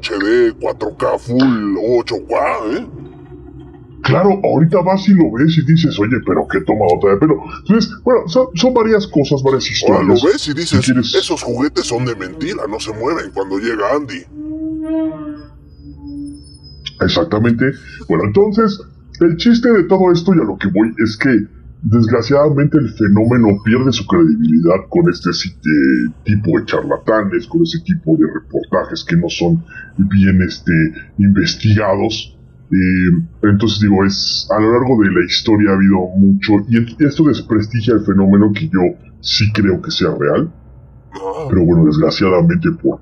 HD, 0.00 0.54
4K, 0.58 1.18
Full, 1.18 1.76
8K, 1.76 2.76
¿eh? 2.76 2.86
Claro, 4.02 4.40
ahorita 4.42 4.80
vas 4.80 5.06
y 5.08 5.12
lo 5.12 5.30
ves 5.32 5.58
y 5.58 5.64
dices, 5.70 5.98
oye, 6.00 6.16
pero 6.24 6.46
qué 6.50 6.60
tomadota 6.62 7.08
de 7.10 7.16
pelo. 7.18 7.34
Entonces, 7.60 7.92
bueno, 8.02 8.20
son, 8.28 8.46
son 8.54 8.72
varias 8.72 9.06
cosas, 9.06 9.42
varias 9.42 9.64
Ahora 9.86 10.02
historias. 10.02 10.22
lo 10.22 10.28
ves 10.32 10.48
y 10.48 10.54
dices, 10.54 10.80
Si 10.86 10.92
quieres- 10.92 11.14
esos 11.14 11.42
juguetes 11.42 11.86
son 11.86 12.06
de 12.06 12.16
mentira, 12.16 12.62
no 12.68 12.80
se 12.80 12.92
mueven 12.94 13.30
cuando 13.34 13.58
llega 13.58 13.94
Andy. 13.94 14.24
Exactamente. 17.00 17.72
Bueno, 18.08 18.24
entonces, 18.26 18.80
el 19.20 19.36
chiste 19.36 19.70
de 19.72 19.84
todo 19.84 20.12
esto 20.12 20.34
y 20.34 20.38
a 20.40 20.44
lo 20.44 20.56
que 20.56 20.68
voy 20.68 20.92
es 20.98 21.16
que, 21.16 21.30
desgraciadamente, 21.82 22.78
el 22.78 22.90
fenómeno 22.90 23.48
pierde 23.64 23.92
su 23.92 24.06
credibilidad 24.06 24.86
con 24.88 25.08
este 25.10 25.30
eh, 25.30 26.12
tipo 26.24 26.58
de 26.58 26.64
charlatanes, 26.66 27.46
con 27.46 27.62
ese 27.62 27.78
tipo 27.80 28.16
de 28.16 28.26
reportajes 28.26 29.04
que 29.04 29.16
no 29.16 29.28
son 29.28 29.64
bien 29.96 30.42
este, 30.42 30.72
investigados. 31.18 32.36
Eh, 32.72 33.26
entonces 33.42 33.80
digo, 33.80 34.04
es 34.04 34.46
a 34.50 34.60
lo 34.60 34.72
largo 34.72 35.02
de 35.02 35.10
la 35.10 35.24
historia 35.24 35.70
ha 35.70 35.74
habido 35.74 36.06
mucho, 36.16 36.64
y 36.68 37.04
esto 37.04 37.24
desprestigia 37.24 37.94
el 37.94 38.04
fenómeno 38.04 38.52
que 38.52 38.68
yo 38.68 38.80
sí 39.20 39.50
creo 39.52 39.82
que 39.82 39.90
sea 39.90 40.14
real, 40.16 40.52
Ah, 41.12 41.46
pero 41.48 41.64
bueno, 41.64 41.86
desgraciadamente 41.86 42.70
por, 42.72 43.00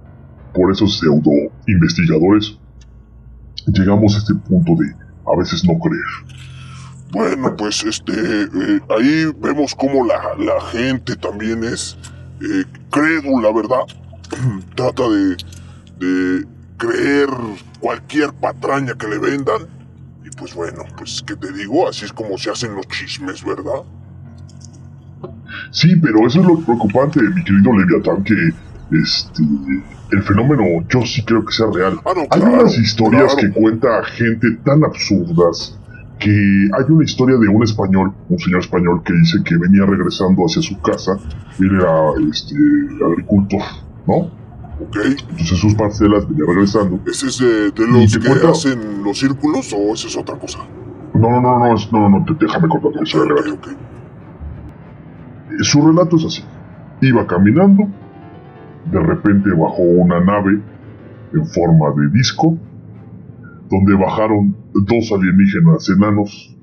por 0.55 0.73
esos 0.73 0.99
pseudo 0.99 1.31
investigadores, 1.67 2.59
llegamos 3.73 4.15
a 4.15 4.19
este 4.19 4.35
punto 4.35 4.75
de 4.77 4.95
a 5.27 5.37
veces 5.37 5.65
no 5.65 5.79
creer. 5.79 6.39
Bueno, 7.11 7.57
pues 7.57 7.85
este, 7.85 8.13
eh, 8.13 8.81
ahí 8.99 9.33
vemos 9.41 9.75
cómo 9.75 10.05
la, 10.05 10.21
la 10.39 10.61
gente 10.73 11.17
también 11.17 11.65
es 11.65 11.97
eh, 12.43 12.65
crédula, 12.91 13.51
¿verdad? 13.53 13.85
Trata 14.75 15.09
de, 15.09 15.37
de 15.99 16.47
creer 16.77 17.29
cualquier 17.81 18.33
patraña 18.35 18.95
que 18.95 19.09
le 19.09 19.19
vendan. 19.19 19.63
Y 20.25 20.31
pues 20.37 20.55
bueno, 20.55 20.85
pues 20.97 21.23
qué 21.27 21.35
te 21.37 21.53
digo, 21.53 21.89
así 21.89 22.05
es 22.05 22.13
como 22.13 22.37
se 22.37 22.51
hacen 22.51 22.75
los 22.75 22.87
chismes, 22.89 23.45
¿verdad? 23.45 23.83
Sí, 25.71 25.97
pero 25.97 26.27
eso 26.27 26.41
es 26.41 26.47
lo 26.47 26.61
preocupante, 26.61 27.21
mi 27.21 27.43
querido 27.43 27.73
Leviatán, 27.77 28.23
que 28.25 28.35
este, 28.93 29.43
el 30.13 30.23
fenómeno 30.23 30.65
yo 30.89 31.03
sí 31.03 31.23
creo 31.25 31.45
que 31.45 31.53
sea 31.53 31.67
real. 31.73 32.01
Ah, 32.05 32.13
Hay 32.31 32.41
claro, 32.41 32.61
unas 32.61 32.79
historias 32.79 33.35
claro. 33.35 33.49
que 33.55 33.61
cuenta 33.61 34.03
gente 34.05 34.47
tan 34.65 34.85
absurdas 34.85 35.79
que 36.19 36.31
hay 36.31 36.85
una 36.89 37.05
historia 37.05 37.37
de 37.37 37.47
un 37.49 37.63
español, 37.63 38.13
un 38.29 38.39
señor 38.39 38.61
español 38.61 39.03
que 39.05 39.13
dice 39.13 39.39
que 39.45 39.57
venía 39.57 39.85
regresando 39.87 40.43
hacia 40.45 40.61
su 40.63 40.81
casa, 40.81 41.13
él 41.61 41.71
era 41.77 42.11
este, 42.31 42.55
agricultor, 43.05 43.61
¿no? 44.07 44.15
¿Ok? 44.81 44.97
Entonces 45.31 45.59
sus 45.59 45.75
parcelas 45.75 46.29
venía 46.29 46.45
regresando. 46.47 46.99
¿Ese 47.07 47.27
es 47.29 47.39
de, 47.39 47.71
de 47.71 47.87
los 47.87 48.17
que 48.19 48.27
cuento- 48.29 48.51
hacen 48.51 49.03
los 49.05 49.19
círculos 49.19 49.73
o 49.73 49.95
esa 49.95 50.09
es 50.09 50.17
otra 50.17 50.37
cosa? 50.37 50.59
No, 51.15 51.31
no, 51.31 51.41
no, 51.41 51.59
no, 51.59 51.75
es- 51.77 51.93
no, 51.93 52.09
no, 52.09 52.19
no, 52.21 52.25
te- 52.25 52.35
déjame 52.47 52.69
contar 52.69 52.93
la 52.95 53.03
historia, 53.03 53.35
Ok, 53.35 53.41
Leviatán. 53.45 53.75
ok. 53.75 53.81
Su 55.63 55.87
relato 55.87 56.17
es 56.17 56.25
así. 56.25 56.45
Iba 57.01 57.27
caminando, 57.27 57.89
de 58.91 59.01
repente 59.01 59.51
bajó 59.51 59.83
una 59.83 60.21
nave 60.21 60.63
en 61.33 61.47
forma 61.47 61.91
de 61.97 62.11
disco, 62.11 62.59
donde 63.71 63.95
bajaron 63.95 64.57
dos 64.73 65.13
alienígenas 65.13 65.89
enanos. 65.91 66.57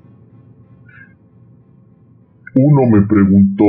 Uno 2.54 2.90
me 2.90 3.06
preguntó, 3.06 3.64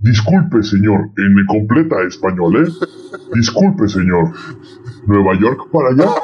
disculpe 0.00 0.62
señor, 0.62 1.10
en 1.16 1.46
completa 1.46 1.96
español, 2.06 2.66
¿eh? 2.66 2.70
Disculpe 3.34 3.88
señor, 3.88 4.32
¿Nueva 5.06 5.38
York 5.38 5.68
para 5.70 5.90
allá? 5.90 6.14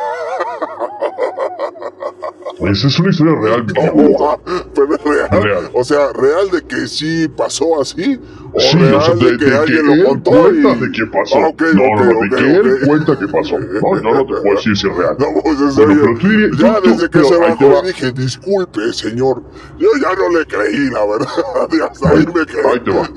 Esa 2.70 2.86
es 2.86 2.98
una 3.00 3.10
historia 3.10 3.34
real, 3.40 3.64
mi 3.66 3.72
querido. 3.72 3.94
Oh, 4.18 4.40
pero 4.74 4.94
es 4.94 5.04
real. 5.04 5.42
Real. 5.42 5.70
O 5.74 5.82
sea, 5.84 6.12
real 6.12 6.50
de 6.50 6.62
que 6.62 6.86
sí 6.86 7.28
pasó 7.36 7.80
así. 7.80 8.20
O 8.52 8.60
Sí, 8.60 8.76
real 8.78 8.94
o 8.94 9.00
sea, 9.02 9.14
de, 9.14 9.36
que 9.38 9.52
alguien 9.54 9.86
lo 10.02 10.04
contó. 10.08 10.30
cuenta 10.30 10.68
y- 10.70 10.80
de 10.80 10.90
que 10.92 11.06
pasó. 11.06 11.36
Ah, 11.38 11.40
no, 11.40 11.48
ok, 11.48 11.62
no, 11.74 12.04
no, 12.04 12.20
de 12.20 12.28
que 12.30 12.56
él 12.56 12.78
cuenta 12.86 13.18
que 13.18 13.26
pasó. 13.28 13.58
No, 13.58 14.12
no 14.12 14.26
te 14.26 14.42
puedo 14.42 14.54
decir 14.56 14.76
si 14.76 14.88
es 14.88 14.96
real. 14.96 15.16
No, 15.18 15.26
pues 15.42 15.58
en 15.60 15.74
Bueno, 15.86 16.00
pero 16.02 16.18
tú 16.18 16.28
dirías- 16.28 16.58
ya 16.58 16.74
tú- 16.76 16.82
tú- 16.82 16.90
desde 16.90 17.02
que 17.04 17.08
pero 17.10 17.24
se 17.28 17.36
bajó 17.38 17.82
dije, 17.82 18.12
disculpe, 18.12 18.92
señor. 18.92 19.42
Yo 19.78 19.88
ya 20.00 20.14
no 20.14 20.38
le 20.38 20.46
creí, 20.46 20.90
la 20.90 21.04
verdad. 21.06 21.68
Y 21.72 21.80
hasta 21.80 22.10
ahí 22.10 22.26
me 22.26 22.46
quedé. 22.46 22.68
Ahí 22.68 22.80
te 22.80 22.90
va. 22.90 23.08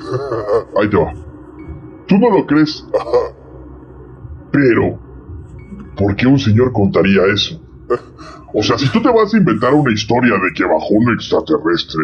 Ahí 0.82 0.90
te 0.90 0.98
va. 0.98 1.14
Tú 2.08 2.18
no 2.18 2.30
lo 2.30 2.46
crees, 2.46 2.86
pero 4.52 5.00
¿por 5.98 6.16
qué 6.16 6.28
un 6.28 6.40
señor 6.40 6.72
contaría 6.72 7.26
eso? 7.34 7.62
O 8.54 8.64
sea, 8.64 8.78
si 8.78 8.90
tú 8.90 9.02
te 9.02 9.10
vas 9.10 9.34
a 9.34 9.38
inventar 9.38 9.74
una 9.74 9.94
historia 9.94 10.34
de 10.34 10.54
que 10.56 10.64
bajó 10.64 10.88
un 10.92 11.14
extraterrestre, 11.14 12.04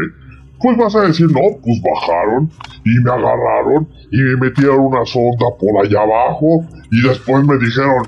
pues 0.60 0.78
vas 0.78 0.96
a 0.96 1.02
decir, 1.02 1.28
no, 1.32 1.58
pues 1.64 1.82
bajaron 1.82 2.52
y 2.86 3.00
me 3.00 3.10
agarraron 3.10 3.88
y 4.12 4.18
me 4.18 4.36
metieron 4.38 4.80
una 4.82 5.06
sonda 5.06 5.46
por 5.60 5.84
allá 5.84 6.02
abajo 6.02 6.66
y 6.92 7.08
después 7.08 7.46
me 7.46 7.58
dijeron, 7.58 8.04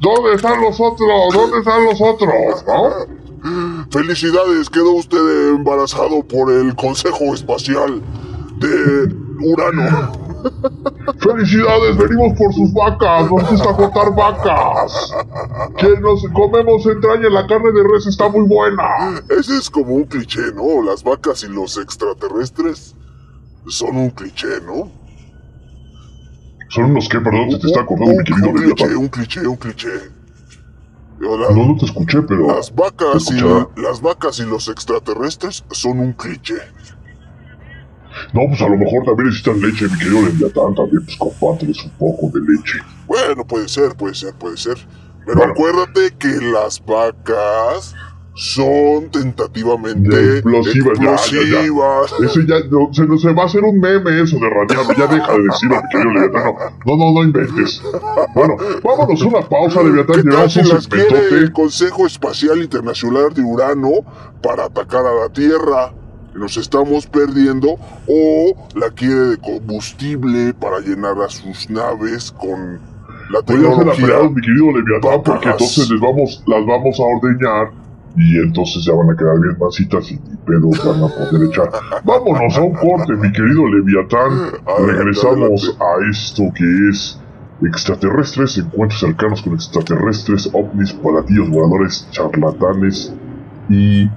¿dónde 0.00 0.34
están 0.34 0.60
los 0.60 0.78
otros? 0.80 1.34
¿Dónde 1.34 1.58
están 1.58 1.84
los 1.84 2.00
otros? 2.00 2.64
¿No? 2.66 3.86
Felicidades, 3.90 4.70
quedó 4.70 4.92
usted 4.92 5.54
embarazado 5.54 6.26
por 6.26 6.50
el 6.50 6.74
Consejo 6.74 7.34
Espacial 7.34 8.02
de 8.58 9.14
Urano. 9.46 10.23
¡Felicidades! 11.18 11.96
Venimos 11.96 12.38
por 12.38 12.52
sus 12.52 12.72
vacas. 12.72 13.30
Nos 13.30 13.50
gusta 13.50 13.76
cortar 13.76 14.14
vacas. 14.14 15.12
Que 15.78 15.98
nos 16.00 16.22
comemos 16.32 16.86
entraña. 16.86 17.28
La 17.30 17.46
carne 17.46 17.72
de 17.72 17.82
res 17.82 18.06
está 18.06 18.28
muy 18.28 18.46
buena. 18.46 19.22
Ese 19.30 19.56
es 19.56 19.70
como 19.70 19.94
un 19.94 20.04
cliché, 20.04 20.52
¿no? 20.54 20.82
Las 20.82 21.02
vacas 21.02 21.44
y 21.44 21.48
los 21.48 21.76
extraterrestres 21.78 22.94
son 23.66 23.96
un 23.96 24.10
cliché, 24.10 24.60
¿no? 24.66 24.90
¿Son 26.68 26.90
unos 26.90 27.08
qué? 27.08 27.20
Perdón, 27.20 27.52
se 27.52 27.58
te 27.58 27.66
está 27.68 27.82
acordando, 27.82 28.12
un, 28.12 28.18
mi 28.18 28.24
querido 28.24 28.48
un 28.48 28.56
cliché, 28.56 28.96
un 28.96 29.08
cliché, 29.08 29.46
un 29.46 29.56
cliché. 29.56 30.14
No, 31.20 31.36
no 31.36 31.76
te 31.78 31.86
escuché, 31.86 32.22
pero... 32.22 32.48
Las 32.48 32.74
vacas, 32.74 33.26
¿Te 33.26 33.34
y, 33.34 33.82
las 33.82 34.00
vacas 34.00 34.38
y 34.40 34.44
los 34.44 34.68
extraterrestres 34.68 35.64
son 35.70 36.00
un 36.00 36.12
cliché. 36.12 36.56
No, 38.32 38.40
pues 38.48 38.60
a 38.62 38.68
lo 38.68 38.76
mejor 38.76 39.04
también 39.04 39.26
necesitan 39.28 39.60
leche, 39.60 39.86
mi 39.88 39.98
querido 39.98 40.22
Leviatán. 40.22 40.74
También, 40.74 41.04
pues 41.04 41.16
compárteles 41.16 41.82
un 41.84 41.90
poco 41.90 42.30
de 42.32 42.40
leche. 42.40 42.78
Bueno, 43.06 43.44
puede 43.46 43.68
ser, 43.68 43.94
puede 43.94 44.14
ser, 44.14 44.34
puede 44.34 44.56
ser. 44.56 44.76
Pero 45.26 45.38
Bueno. 45.38 45.52
acuérdate 45.52 46.14
que 46.18 46.28
las 46.52 46.84
vacas 46.84 47.94
son 48.36 49.10
tentativamente 49.12 50.08
De 50.08 50.32
explosivas, 50.38 50.98
ya, 50.98 51.04
ya, 51.04 51.10
ya. 51.10 51.14
explosivas. 51.64 52.12
Ese 52.20 52.46
ya, 52.46 52.54
no, 52.68 52.88
se, 52.92 53.18
se 53.18 53.32
va 53.32 53.42
a 53.44 53.46
hacer 53.46 53.62
un 53.62 53.78
meme 53.78 54.20
eso 54.22 54.36
de 54.38 54.50
radiarlo. 54.50 54.92
Ya 54.96 55.06
deja 55.06 55.32
de 55.32 55.42
decirlo, 55.44 55.76
mi 55.82 55.88
querido 55.88 56.10
Leviatán. 56.12 56.54
No, 56.84 56.96
no, 56.96 57.12
no 57.12 57.22
inventes. 57.22 57.80
Bueno, 58.34 58.56
vámonos 58.82 59.22
a 59.22 59.26
una 59.26 59.48
pausa, 59.48 59.82
Leviatán. 59.84 60.16
¿Qué 60.16 60.22
tal 60.24 60.32
Llevamos 60.48 60.56
un 60.56 60.64
segmentote. 60.82 61.28
el 61.36 61.52
Consejo 61.52 62.06
Espacial 62.06 62.58
Internacional 62.60 63.32
de 63.32 63.42
Urano 63.42 63.90
para 64.42 64.64
atacar 64.64 65.06
a 65.06 65.14
la 65.14 65.28
Tierra? 65.32 65.94
Nos 66.34 66.56
estamos 66.56 67.06
perdiendo 67.06 67.76
o 68.08 68.68
la 68.74 68.90
quiere 68.90 69.14
de 69.14 69.36
combustible 69.38 70.52
para 70.54 70.80
llenar 70.80 71.14
a 71.24 71.28
sus 71.28 71.70
naves 71.70 72.32
con 72.32 72.80
la 73.30 73.40
Pues 73.42 73.58
tecnología. 73.58 73.92
pelearon, 74.06 74.34
mi 74.34 74.42
querido 74.42 74.72
Leviatán, 74.72 75.22
porque 75.24 75.48
entonces 75.48 75.90
les 75.90 76.00
vamos, 76.00 76.42
las 76.46 76.66
vamos 76.66 77.00
a 77.00 77.02
ordeñar 77.04 77.70
y 78.16 78.36
entonces 78.38 78.84
ya 78.84 78.94
van 78.94 79.10
a 79.10 79.16
quedar 79.16 79.40
bien 79.40 79.56
masitas 79.58 80.10
y 80.10 80.14
ni 80.14 80.36
pedos 80.44 80.84
van 80.84 81.02
a 81.04 81.08
poder 81.08 81.48
echar. 81.48 81.70
Vámonos 82.04 82.56
a 82.56 82.62
un 82.62 82.74
corte, 82.74 83.12
mi 83.14 83.32
querido 83.32 83.66
Leviatán. 83.68 84.52
Regresamos 84.86 85.76
a 85.80 86.10
esto 86.10 86.42
que 86.54 86.88
es 86.90 87.18
extraterrestres, 87.62 88.58
encuentros 88.58 89.00
cercanos 89.00 89.42
con 89.42 89.54
extraterrestres, 89.54 90.50
ovnis, 90.52 90.92
platillos 90.92 91.48
voladores, 91.48 92.06
charlatanes 92.10 93.12
y 93.68 94.08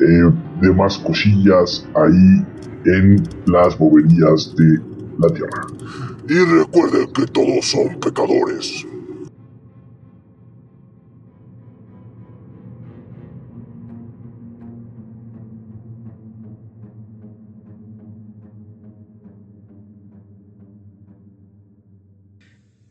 eh, 0.00 0.32
demás 0.60 0.98
cosillas 0.98 1.86
ahí 1.94 2.44
en 2.86 3.22
las 3.46 3.76
boberías 3.78 4.54
de 4.56 4.80
la 5.18 5.28
Tierra. 5.28 5.66
Y 6.28 6.58
recuerden 6.58 7.12
que 7.12 7.26
todos 7.26 7.64
son 7.64 7.98
pecadores. 8.00 8.86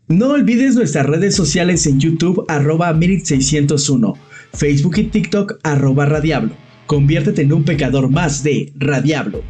No 0.08 0.30
olvides 0.30 0.76
nuestras 0.76 1.06
redes 1.08 1.36
sociales 1.36 1.86
en 1.88 2.00
YouTube 2.00 2.46
arroba 2.48 2.94
Mirit601, 2.94 4.16
Facebook 4.54 4.98
y 4.98 5.04
TikTok 5.06 5.60
arroba 5.64 6.06
Radiablo. 6.06 6.56
Conviértete 6.86 7.42
en 7.42 7.52
un 7.52 7.64
pecador 7.64 8.10
más 8.10 8.44
de 8.44 8.72
Radiablo. 8.76 9.44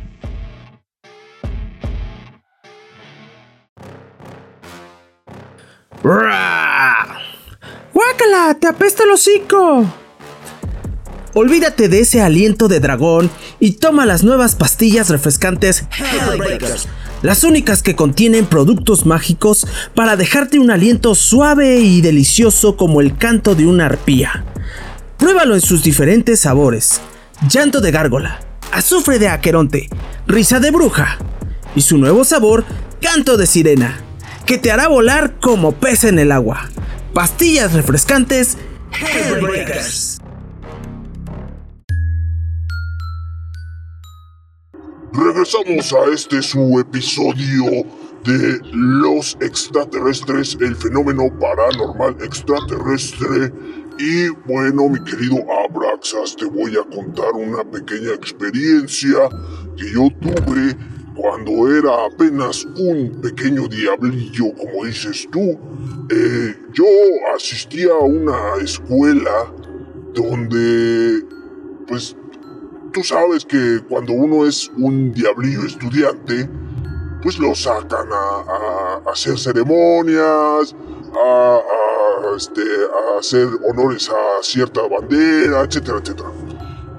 ¡Ra! 6.04 7.19
¡Guácala! 7.93 8.56
¡Te 8.60 8.67
apesta 8.67 9.04
el 9.04 9.12
hocico! 9.12 9.86
Olvídate 11.34 11.89
de 11.89 12.00
ese 12.00 12.21
aliento 12.21 12.69
de 12.69 12.80
dragón 12.80 13.30
y 13.60 13.71
toma 13.74 14.06
las 14.06 14.24
nuevas 14.24 14.56
pastillas 14.56 15.10
refrescantes 15.10 15.84
Hellbreakers, 16.00 16.88
las 17.24 17.43
únicas 17.43 17.84
que 17.84 17.95
contienen 17.95 18.45
productos 18.45 19.06
mágicos 19.06 19.67
para 19.93 20.15
dejarte 20.15 20.60
un 20.60 20.71
aliento 20.71 21.15
suave 21.15 21.80
y 21.80 22.00
delicioso 22.00 22.78
como 22.78 23.02
el 23.02 23.17
canto 23.17 23.56
de 23.56 23.65
una 23.65 23.88
arpía. 23.88 24.45
Pruébalo 25.17 25.56
en 25.56 25.62
sus 25.62 25.84
diferentes 25.84 26.39
sabores: 26.39 27.02
llanto 27.50 27.82
de 27.82 27.91
gárgola, 27.91 28.39
azufre 28.71 29.19
de 29.19 29.30
aqueronte, 29.30 29.89
risa 30.28 30.60
de 30.60 30.71
bruja 30.71 31.17
y 31.76 31.82
su 31.82 31.98
nuevo 31.98 32.24
sabor, 32.24 32.65
canto 33.02 33.38
de 33.38 33.48
sirena, 33.48 34.00
que 34.45 34.58
te 34.58 34.71
hará 34.71 34.88
volar 34.88 35.39
como 35.39 35.74
pez 35.74 36.04
en 36.04 36.19
el 36.19 36.32
agua. 36.32 36.69
Pastillas 37.13 37.74
refrescantes 37.74 38.58
Hellbreakers. 38.91 40.19
Regresamos 45.13 45.93
a 45.93 46.13
este 46.13 46.41
su 46.41 46.80
episodio 46.80 47.86
de 48.26 48.60
los 48.74 49.38
extraterrestres, 49.39 50.58
el 50.60 50.76
fenómeno 50.76 51.30
paranormal 51.39 52.17
extraterrestre. 52.21 53.54
Y 53.97 54.27
bueno, 54.45 54.89
mi 54.89 55.01
querido 55.03 55.38
Abraxas, 55.63 56.36
te 56.36 56.45
voy 56.45 56.75
a 56.77 56.84
contar 56.93 57.31
una 57.34 57.63
pequeña 57.63 58.13
experiencia 58.13 59.29
que 59.77 59.91
yo 59.91 60.10
tuve 60.19 60.75
cuando 61.15 61.73
era 61.73 62.05
apenas 62.05 62.65
un 62.77 63.21
pequeño 63.21 63.67
diablillo, 63.69 64.53
como 64.55 64.84
dices 64.86 65.27
tú. 65.31 65.58
Eh, 66.10 66.55
yo 66.73 66.86
asistía 67.36 67.93
a 67.93 68.03
una 68.03 68.55
escuela 68.62 69.53
donde, 70.13 71.23
pues, 71.88 72.17
tú 72.91 73.01
sabes 73.01 73.45
que 73.45 73.79
cuando 73.88 74.12
uno 74.12 74.45
es 74.45 74.69
un 74.77 75.13
diablillo 75.13 75.65
estudiante, 75.65 76.49
pues 77.23 77.39
lo 77.39 77.55
sacan 77.55 78.08
a, 78.12 79.01
a 79.05 79.12
hacer 79.12 79.39
ceremonias, 79.39 80.75
a, 81.15 81.60
este, 82.36 82.62
a 82.62 83.20
hacer 83.20 83.48
honores 83.64 84.10
a 84.10 84.44
cierta 84.44 84.82
bandera, 84.88 85.62
etcétera, 85.62 86.00
etcétera. 86.02 86.30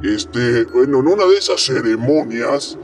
Este, 0.03 0.65
bueno, 0.65 1.01
en 1.01 1.09
una 1.09 1.25
de 1.27 1.37
esas 1.37 1.61
ceremonias, 1.61 2.79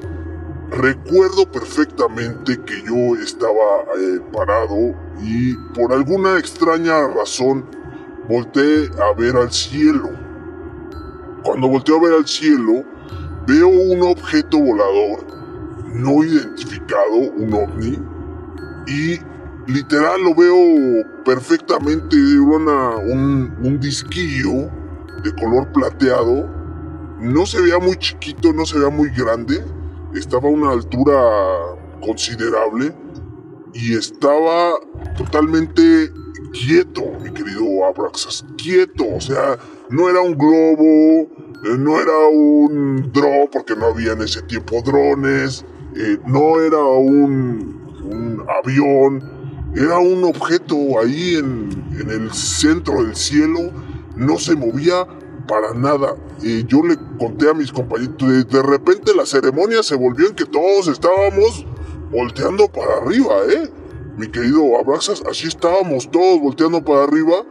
recuerdo 0.70 1.50
perfectamente 1.50 2.58
que 2.64 2.82
yo 2.82 3.16
estaba 3.22 3.84
eh, 3.98 4.20
parado 4.32 4.94
y 5.22 5.54
por 5.74 5.92
alguna 5.92 6.38
extraña 6.38 7.08
razón 7.08 7.64
volteé 8.28 8.88
a 9.00 9.18
ver 9.18 9.36
al 9.36 9.52
cielo. 9.52 10.10
Cuando 11.42 11.68
volteo 11.68 11.96
a 11.96 12.02
ver 12.02 12.14
al 12.14 12.26
cielo, 12.26 12.84
veo 13.46 13.68
un 13.68 14.02
objeto 14.02 14.58
volador 14.58 15.32
no 15.92 16.24
identificado, 16.24 17.16
un 17.36 17.52
ovni, 17.52 17.98
y 18.86 19.18
literal 19.66 20.22
lo 20.22 20.34
veo 20.34 21.04
perfectamente, 21.24 22.16
una, 22.38 22.96
un, 22.96 23.54
un 23.62 23.80
disquillo 23.80 24.70
de 25.22 25.32
color 25.38 25.70
plateado. 25.72 26.48
No 27.20 27.46
se 27.46 27.60
veía 27.60 27.78
muy 27.78 27.96
chiquito, 27.96 28.52
no 28.52 28.66
se 28.66 28.78
veía 28.78 28.90
muy 28.90 29.10
grande, 29.10 29.64
estaba 30.14 30.48
a 30.48 30.50
una 30.50 30.70
altura 30.72 31.12
considerable 32.04 32.92
y 33.74 33.94
estaba 33.96 34.72
totalmente 35.16 36.10
quieto, 36.52 37.02
mi 37.22 37.30
querido 37.30 37.86
Abraxas, 37.86 38.44
quieto, 38.56 39.04
o 39.16 39.20
sea, 39.20 39.56
no 39.88 40.10
era 40.10 40.20
un 40.20 40.36
globo, 40.36 41.28
eh, 41.64 41.78
no 41.78 42.00
era 42.00 42.26
un 42.30 43.10
dron, 43.12 43.48
porque 43.52 43.76
no 43.76 43.86
había 43.86 44.12
en 44.12 44.22
ese 44.22 44.42
tiempo 44.42 44.82
drones, 44.82 45.64
eh, 45.96 46.18
no 46.26 46.60
era 46.60 46.78
un 46.78 48.44
avión, 48.62 49.41
era 49.74 49.98
un 49.98 50.24
objeto 50.24 50.76
ahí 51.00 51.36
en, 51.36 51.68
en 52.00 52.10
el 52.10 52.32
centro 52.32 53.02
del 53.02 53.16
cielo, 53.16 53.70
no 54.16 54.38
se 54.38 54.54
movía 54.54 55.06
para 55.48 55.74
nada. 55.74 56.14
Eh, 56.42 56.64
yo 56.66 56.82
le 56.82 56.96
conté 57.18 57.48
a 57.48 57.54
mis 57.54 57.72
compañeros, 57.72 58.16
de, 58.18 58.44
de 58.44 58.62
repente 58.62 59.14
la 59.14 59.26
ceremonia 59.26 59.82
se 59.82 59.96
volvió 59.96 60.28
en 60.28 60.34
que 60.34 60.44
todos 60.44 60.88
estábamos 60.88 61.66
volteando 62.10 62.68
para 62.68 62.98
arriba, 62.98 63.34
¿eh? 63.48 63.70
Mi 64.16 64.28
querido 64.28 64.78
Abraxas, 64.78 65.22
así 65.28 65.48
estábamos 65.48 66.10
todos 66.10 66.40
volteando 66.40 66.84
para 66.84 67.04
arriba 67.04 67.44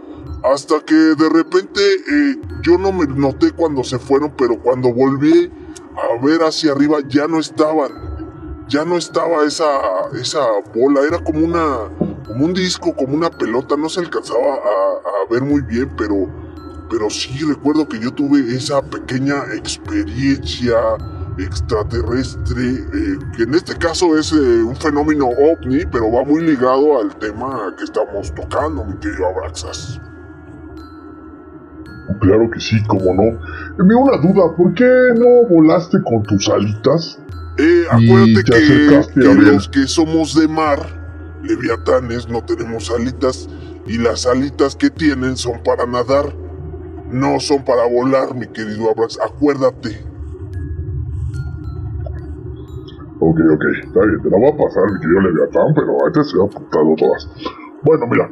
hasta 0.44 0.80
que 0.80 0.96
de 0.96 1.30
repente 1.30 1.82
eh, 1.82 2.36
yo 2.64 2.78
no 2.78 2.92
me 2.92 3.06
noté 3.08 3.52
cuando 3.52 3.84
se 3.84 4.00
fueron, 4.00 4.34
pero 4.38 4.60
cuando 4.62 4.94
volví 4.94 5.52
a 5.96 6.24
ver 6.24 6.42
hacia 6.44 6.72
arriba, 6.72 7.00
ya 7.08 7.28
no 7.28 7.40
estaban. 7.40 8.12
Ya 8.68 8.86
no 8.86 8.96
estaba 8.98 9.44
esa, 9.44 9.66
esa 10.20 10.46
bola, 10.74 11.02
era 11.02 11.22
como 11.22 11.46
una, 11.46 11.90
como 12.26 12.46
un 12.46 12.54
disco, 12.54 12.96
como 12.96 13.16
una 13.16 13.30
pelota, 13.30 13.76
no 13.78 13.90
se 13.90 14.00
alcanzaba 14.00 14.40
a, 14.40 15.26
a 15.26 15.32
ver 15.32 15.44
muy 15.44 15.62
bien, 15.62 15.90
pero, 15.98 16.28
pero 16.90 17.10
sí 17.10 17.40
recuerdo 17.48 17.88
que 17.88 18.00
yo 18.00 18.12
tuve 18.12 18.40
esa 18.56 18.82
pequeña 18.82 19.36
experiencia 19.56 20.78
extraterrestre, 21.38 22.64
eh, 22.64 23.20
que 23.36 23.44
en 23.44 23.56
este 23.56 23.76
caso 23.78 24.18
es 24.18 24.32
eh, 24.34 24.64
un 24.64 24.76
fenómeno 24.76 25.28
ovni, 25.28 25.86
pero 25.92 26.12
va 26.12 26.24
muy 26.24 26.42
ligado 26.42 27.00
al 27.00 27.16
tema 27.16 27.74
que 27.78 27.84
estamos 27.86 28.34
tocando, 28.36 28.84
mi 28.86 28.98
querido 28.98 29.28
Abraxas. 29.28 30.00
Claro 32.20 32.50
que 32.52 32.60
sí, 32.60 32.84
como 32.88 33.14
no. 33.14 33.40
Me 33.84 33.96
una 33.96 34.18
duda, 34.18 34.54
¿por 34.56 34.74
qué 34.74 34.90
no 35.18 35.48
volaste 35.50 35.98
con 36.04 36.24
tus 36.24 36.50
alitas? 36.50 37.18
Eh, 37.58 37.84
acuérdate 37.90 38.44
que, 38.44 39.02
que 39.14 39.34
los 39.34 39.70
que 39.70 39.88
somos 39.88 40.36
de 40.36 40.48
mar, 40.48 40.80
leviatanes, 41.44 42.28
no 42.30 42.44
tenemos 42.44 42.92
alitas, 42.92 43.50
y 43.86 43.98
las 43.98 44.26
alitas 44.26 44.76
que 44.76 44.90
tienen 44.90 45.38
son 45.38 45.62
para 45.64 45.86
nadar, 45.86 46.34
no 47.12 47.40
son 47.40 47.64
para 47.66 47.88
volar, 47.88 48.36
mi 48.36 48.48
querido 48.48 48.90
Abrax, 48.90 49.20
acuérdate. 49.20 50.06
Ok, 53.20 53.40
ok, 53.54 53.64
está 53.84 54.06
bien, 54.06 54.22
te 54.24 54.30
la 54.30 54.38
voy 54.38 54.50
a 54.50 54.58
pasar, 54.58 54.92
mi 54.94 55.00
querido 55.00 55.22
Leviatán, 55.22 55.74
pero 55.76 56.06
antes 56.06 56.32
se 56.32 56.42
ha 56.42 56.46
apuntado 56.46 56.96
todas. 56.98 57.30
Bueno, 57.84 58.08
mira, 58.08 58.32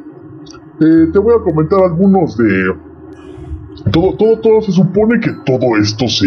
eh, 0.80 1.10
te 1.12 1.18
voy 1.18 1.34
a 1.34 1.42
comentar 1.42 1.80
algunos 1.82 2.36
de... 2.36 2.74
Todo, 3.92 4.16
todo, 4.16 4.38
todo, 4.40 4.60
se 4.62 4.72
supone 4.72 5.20
que 5.20 5.32
todo 5.46 5.76
esto 5.76 6.08
se... 6.08 6.26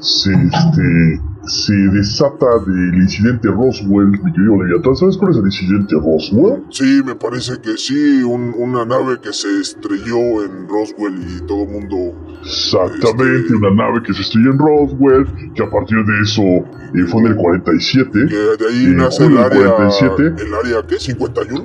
Se, 0.00 0.32
este, 0.32 1.20
se 1.48 1.74
desata 1.74 2.46
del 2.66 2.94
incidente 2.94 3.48
Roswell, 3.48 4.08
mi 4.08 4.18
querido 4.18 4.62
Leviatán. 4.62 4.94
¿Sabes 4.96 5.16
cuál 5.16 5.32
es 5.32 5.38
el 5.38 5.46
incidente 5.46 5.94
Roswell? 5.94 6.62
Sí, 6.70 7.02
me 7.04 7.14
parece 7.14 7.58
que 7.60 7.76
sí, 7.76 8.22
una 8.22 8.84
nave 8.84 9.18
que 9.20 9.32
se 9.32 9.60
estrelló 9.60 10.44
en 10.44 10.68
Roswell 10.68 11.14
y 11.16 11.46
todo 11.46 11.64
el 11.64 11.70
mundo... 11.70 11.96
Exactamente, 12.42 13.40
este, 13.40 13.56
una 13.56 13.74
nave 13.74 14.02
que 14.02 14.12
se 14.12 14.22
estrelló 14.22 14.52
en 14.52 14.58
Roswell, 14.58 15.52
que 15.54 15.62
a 15.62 15.70
partir 15.70 15.98
de 16.04 16.20
eso 16.22 16.42
eh, 16.42 17.06
fue 17.08 17.22
en 17.22 17.28
el 17.28 17.36
47. 17.36 18.10
Que 18.12 18.64
de 18.64 18.70
ahí 18.70 18.86
nace 18.94 19.26
el 19.26 19.38
área... 19.38 19.74
47. 19.74 20.22
¿El 20.44 20.54
área 20.54 20.86
qué? 20.86 20.96
¿51? 20.96 21.64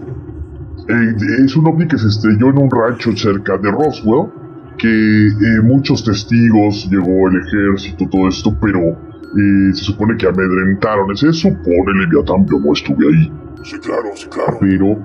Eh, 0.89 1.43
es 1.45 1.55
un 1.55 1.67
ovni 1.67 1.87
que 1.87 1.97
se 1.97 2.07
estrelló 2.07 2.49
en 2.49 2.57
un 2.57 2.69
rancho 2.71 3.15
cerca 3.15 3.57
de 3.57 3.69
Roswell, 3.69 4.31
que 4.77 4.87
eh, 4.87 5.61
muchos 5.61 6.03
testigos, 6.03 6.89
llegó 6.89 7.29
el 7.29 7.37
ejército, 7.37 8.07
todo 8.09 8.27
esto, 8.27 8.55
pero 8.59 9.12
y 9.35 9.73
se 9.73 9.83
supone 9.85 10.17
que 10.17 10.27
amedrentaron. 10.27 11.15
Se 11.15 11.33
supone, 11.33 11.93
Leviatán, 11.99 12.45
yo 12.45 12.59
no 12.59 12.73
estuve 12.73 13.07
ahí. 13.07 13.31
Sí, 13.63 13.77
claro, 13.79 14.11
sí, 14.15 14.27
claro. 14.27 14.57
Pero 14.59 14.97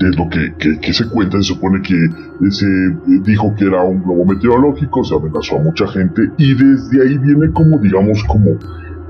es 0.00 0.16
lo 0.16 0.28
que, 0.28 0.78
que, 0.80 0.92
se 0.92 1.08
cuenta, 1.08 1.38
se 1.38 1.54
supone 1.54 1.80
que 1.80 1.96
se 2.50 2.66
dijo 3.22 3.54
que 3.56 3.64
era 3.64 3.82
un 3.82 4.02
globo 4.02 4.26
meteorológico, 4.26 5.02
se 5.04 5.14
amenazó 5.14 5.56
a 5.56 5.60
mucha 5.60 5.86
gente 5.88 6.22
y 6.36 6.54
desde 6.54 7.02
ahí 7.02 7.18
viene 7.18 7.50
como, 7.52 7.78
digamos, 7.78 8.22
como 8.24 8.58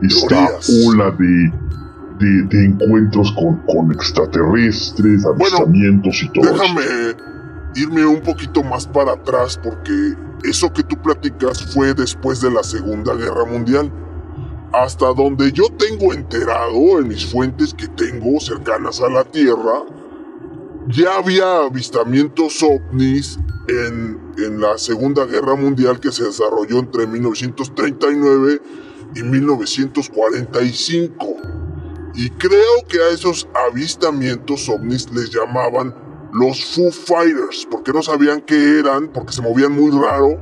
esta 0.02 0.48
ola 0.86 1.10
de, 1.18 2.44
de, 2.44 2.64
encuentros 2.66 3.32
con, 3.32 3.56
con 3.66 3.90
extraterrestres, 3.92 5.26
avistamientos 5.26 6.22
y 6.22 6.28
todo 6.28 6.52
déjame 6.52 6.82
irme 7.74 8.06
un 8.06 8.20
poquito 8.20 8.62
más 8.62 8.86
para 8.86 9.12
atrás 9.12 9.58
porque 9.62 10.14
eso 10.44 10.72
que 10.72 10.82
tú 10.82 10.96
platicas 10.96 11.74
fue 11.74 11.94
después 11.94 12.40
de 12.40 12.50
la 12.50 12.62
Segunda 12.62 13.14
Guerra 13.14 13.44
Mundial 13.44 13.90
hasta 14.72 15.12
donde 15.12 15.52
yo 15.52 15.64
tengo 15.78 16.12
enterado 16.12 16.98
en 16.98 17.08
mis 17.08 17.26
fuentes 17.26 17.74
que 17.74 17.88
tengo 17.88 18.40
cercanas 18.40 19.00
a 19.00 19.08
la 19.08 19.24
Tierra, 19.24 19.82
ya 20.88 21.16
había 21.16 21.64
avistamientos 21.64 22.62
ovnis 22.62 23.38
en, 23.68 24.20
en, 24.38 24.60
la 24.60 24.78
Segunda 24.78 25.26
Guerra 25.26 25.56
Mundial 25.56 25.98
que 25.98 26.12
se 26.12 26.24
desarrolló 26.24 26.78
entre 26.78 27.06
1939 27.06 28.60
y 29.16 29.22
1945. 29.22 31.36
Y 32.14 32.30
creo 32.30 32.86
que 32.88 32.98
a 32.98 33.08
esos 33.08 33.48
avistamientos 33.70 34.68
ovnis 34.68 35.10
les 35.12 35.30
llamaban 35.30 35.94
los 36.32 36.64
Foo 36.64 36.90
Fighters, 36.90 37.66
porque 37.70 37.92
no 37.92 38.02
sabían 38.02 38.40
qué 38.42 38.78
eran, 38.78 39.08
porque 39.08 39.32
se 39.32 39.42
movían 39.42 39.72
muy 39.72 39.90
raro 39.90 40.38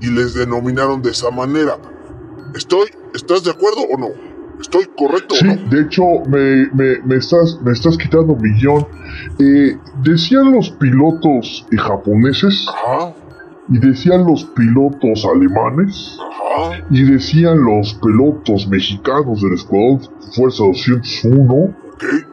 y 0.00 0.10
les 0.10 0.34
denominaron 0.34 1.02
de 1.02 1.10
esa 1.10 1.30
manera. 1.30 1.78
Estoy 2.56 2.88
¿Estás 3.16 3.44
de 3.44 3.50
acuerdo 3.50 3.80
o 3.80 3.98
no? 3.98 4.08
¿Estoy 4.60 4.84
correcto 4.96 5.34
sí, 5.36 5.46
o 5.48 5.54
no? 5.54 5.70
de 5.70 5.80
hecho, 5.80 6.02
me, 6.28 6.66
me, 6.72 7.00
me, 7.04 7.16
estás, 7.16 7.58
me 7.62 7.72
estás 7.72 7.96
quitando 7.96 8.34
un 8.34 8.42
millón. 8.42 8.86
Eh, 9.38 9.76
decían 10.02 10.52
los 10.52 10.70
pilotos 10.70 11.66
japoneses. 11.76 12.66
Ajá. 12.68 13.14
Y 13.68 13.78
decían 13.78 14.24
los 14.26 14.44
pilotos 14.44 15.24
alemanes. 15.24 16.18
Ajá. 16.20 16.84
Y 16.90 17.04
decían 17.04 17.58
los 17.64 17.94
pilotos 17.94 18.68
mexicanos 18.68 19.40
del 19.40 19.54
Escuadrón 19.54 20.00
Fuerza 20.34 20.64
201. 20.64 21.85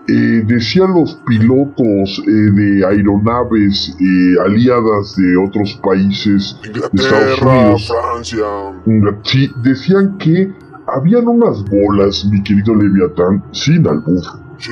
Eh, 0.08 0.44
decían 0.46 0.94
los 0.94 1.16
pilotos 1.26 2.22
eh, 2.28 2.32
de 2.32 2.86
aeronaves 2.86 3.96
eh, 3.98 4.36
aliadas 4.46 5.16
de 5.16 5.38
otros 5.38 5.80
países 5.82 6.58
Inglaterra, 6.66 6.90
de 6.92 7.04
Estados 7.04 7.42
Unidos, 7.42 7.94
Francia. 8.02 8.46
Sí, 9.24 9.52
decían 9.64 10.18
que 10.18 10.54
habían 10.88 11.28
unas 11.28 11.64
bolas, 11.66 12.26
mi 12.26 12.44
querido 12.44 12.76
Leviatán, 12.76 13.44
sin 13.52 13.88
albur. 13.88 14.24
Sí. 14.58 14.72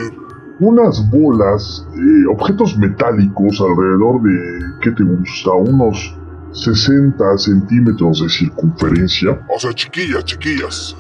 Unas 0.60 1.10
bolas, 1.10 1.88
eh, 1.96 2.26
objetos 2.30 2.78
metálicos 2.78 3.62
alrededor 3.62 4.22
de, 4.22 4.40
¿qué 4.82 4.92
te 4.92 5.04
gusta? 5.04 5.52
Unos 5.54 6.16
60 6.52 7.38
centímetros 7.38 8.22
de 8.22 8.30
circunferencia. 8.30 9.40
O 9.56 9.60
sea, 9.60 9.74
chiquillas, 9.74 10.26
chiquillas. 10.26 10.96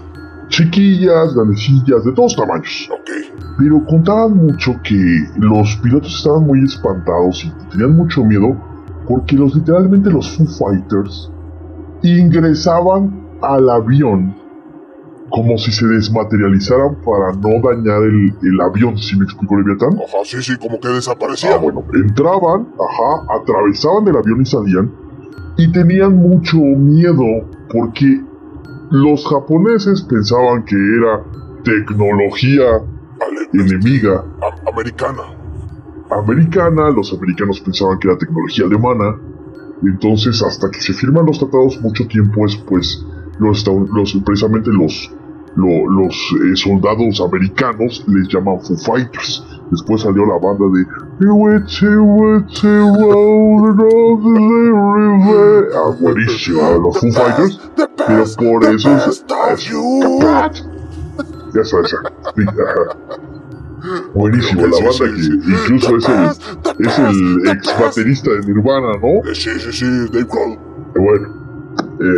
Chiquillas, 0.51 1.33
grandecillas, 1.33 2.03
de 2.03 2.11
todos 2.11 2.35
tamaños. 2.35 2.89
Ok. 2.91 3.09
Pero 3.57 3.85
contaban 3.85 4.35
mucho 4.35 4.73
que 4.83 5.25
los 5.37 5.77
pilotos 5.77 6.13
estaban 6.13 6.45
muy 6.45 6.63
espantados 6.63 7.45
y 7.45 7.51
tenían 7.71 7.95
mucho 7.95 8.23
miedo 8.23 8.55
porque 9.07 9.35
los 9.35 9.55
literalmente 9.55 10.11
los 10.11 10.37
Foo 10.37 10.45
Fighters 10.45 11.31
ingresaban 12.03 13.27
al 13.41 13.69
avión 13.69 14.35
como 15.29 15.57
si 15.57 15.71
se 15.71 15.87
desmaterializaran 15.87 16.97
para 17.05 17.31
no 17.31 17.61
dañar 17.65 18.03
el, 18.03 18.33
el 18.43 18.61
avión, 18.61 18.97
si 18.97 19.17
me 19.17 19.23
explico, 19.23 19.57
Leviatán? 19.57 19.93
Ajá, 19.93 20.17
sí, 20.25 20.43
sí, 20.43 20.57
como 20.57 20.77
que 20.79 20.89
desaparecían. 20.89 21.53
Ah, 21.53 21.57
bueno, 21.57 21.85
entraban, 21.93 22.67
ajá, 22.75 23.39
atravesaban 23.39 24.05
el 24.09 24.17
avión 24.17 24.41
y 24.41 24.45
salían, 24.45 24.91
y 25.57 25.71
tenían 25.71 26.17
mucho 26.17 26.57
miedo 26.57 27.47
porque 27.71 28.21
los 28.91 29.25
japoneses 29.25 30.01
pensaban 30.03 30.63
que 30.65 30.75
era 30.75 31.23
tecnología 31.63 32.81
enemiga. 33.53 34.23
americana. 34.71 35.23
Americana, 36.09 36.89
los 36.89 37.13
americanos 37.13 37.61
pensaban 37.61 37.97
que 37.99 38.09
era 38.09 38.17
tecnología 38.17 38.65
alemana. 38.65 39.17
Entonces, 39.83 40.43
hasta 40.43 40.69
que 40.69 40.81
se 40.81 40.93
firman 40.93 41.25
los 41.25 41.39
tratados 41.39 41.79
mucho 41.81 42.05
tiempo 42.07 42.43
después, 42.45 43.03
los, 43.39 43.65
los 43.67 44.13
precisamente 44.23 44.69
los 44.71 45.11
los 45.55 46.33
eh, 46.33 46.55
soldados 46.55 47.19
americanos 47.21 48.03
les 48.07 48.27
llaman 48.29 48.59
Foo 48.61 48.77
Fighters. 48.77 49.43
Después 49.69 50.01
salió 50.01 50.25
la 50.25 50.37
banda 50.37 50.65
de 50.73 50.85
Ah, 56.61 56.77
los 56.77 56.99
Foo 56.99 57.11
Fighters. 57.11 57.59
Pero 58.07 58.25
por 58.37 58.65
eso 58.65 58.95
es. 58.95 59.25
Ya 61.53 61.63
sabes, 61.65 61.95
Buenísimo, 64.13 64.67
la 64.67 64.77
banda 64.77 65.05
que 65.05 65.63
incluso 65.73 65.97
es 65.97 66.07
el, 66.07 66.85
es 66.85 66.99
el 66.99 67.49
ex 67.49 67.79
baterista 67.79 68.29
de 68.29 68.39
Nirvana, 68.41 68.91
¿no? 69.01 69.33
Sí, 69.33 69.49
sí, 69.59 69.71
sí, 69.73 69.85
Dave 70.11 70.27
Grohl. 70.29 70.59
Bueno. 70.95 71.41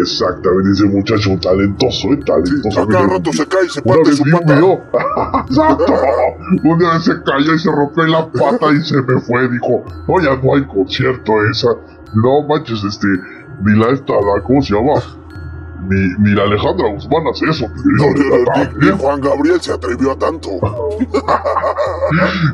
Exactamente, 0.02 0.72
ese 0.72 0.86
muchacho 0.86 1.38
talentoso, 1.42 2.14
¿eh? 2.14 2.20
Talentoso. 2.26 2.82
Sí, 2.82 2.88
cada 2.90 3.08
rato 3.08 3.34
se 3.34 3.46
cae 3.46 3.66
y 3.66 3.70
se 3.70 3.82
parte 3.82 4.14
su 4.14 4.24
pata. 4.24 5.46
Exacto. 5.50 5.94
Un 6.64 6.80
día 6.80 7.00
se 7.00 7.22
cayó 7.24 7.54
y 7.54 7.60
se 7.60 7.72
rompió 7.72 8.06
la 8.08 8.32
pata 8.32 8.72
y 8.72 8.82
se 8.82 9.02
me 9.02 9.20
fue. 9.22 9.50
Dijo, 9.50 9.84
no, 10.08 10.22
ya 10.22 10.42
no 10.42 10.56
hay 10.56 10.66
concierto 10.66 11.34
esa. 11.52 11.68
No 12.14 12.48
manches, 12.48 12.84
este, 12.84 13.08
ni 13.64 13.78
la 13.78 13.92
esta, 13.92 14.14
la, 14.14 14.42
¿cómo 14.42 14.62
se 14.62 14.74
llama? 14.74 15.02
Ni, 15.90 16.14
ni 16.30 16.36
la 16.36 16.44
Alejandra 16.44 16.90
Guzmán 16.94 17.28
hace 17.28 17.50
eso, 17.50 17.66
ni, 17.86 18.88
¿eh? 18.88 18.92
Juan 19.00 19.22
Gabriel 19.22 19.62
se 19.62 19.74
atrevió 19.74 20.12
a 20.12 20.16
tanto. 20.18 20.50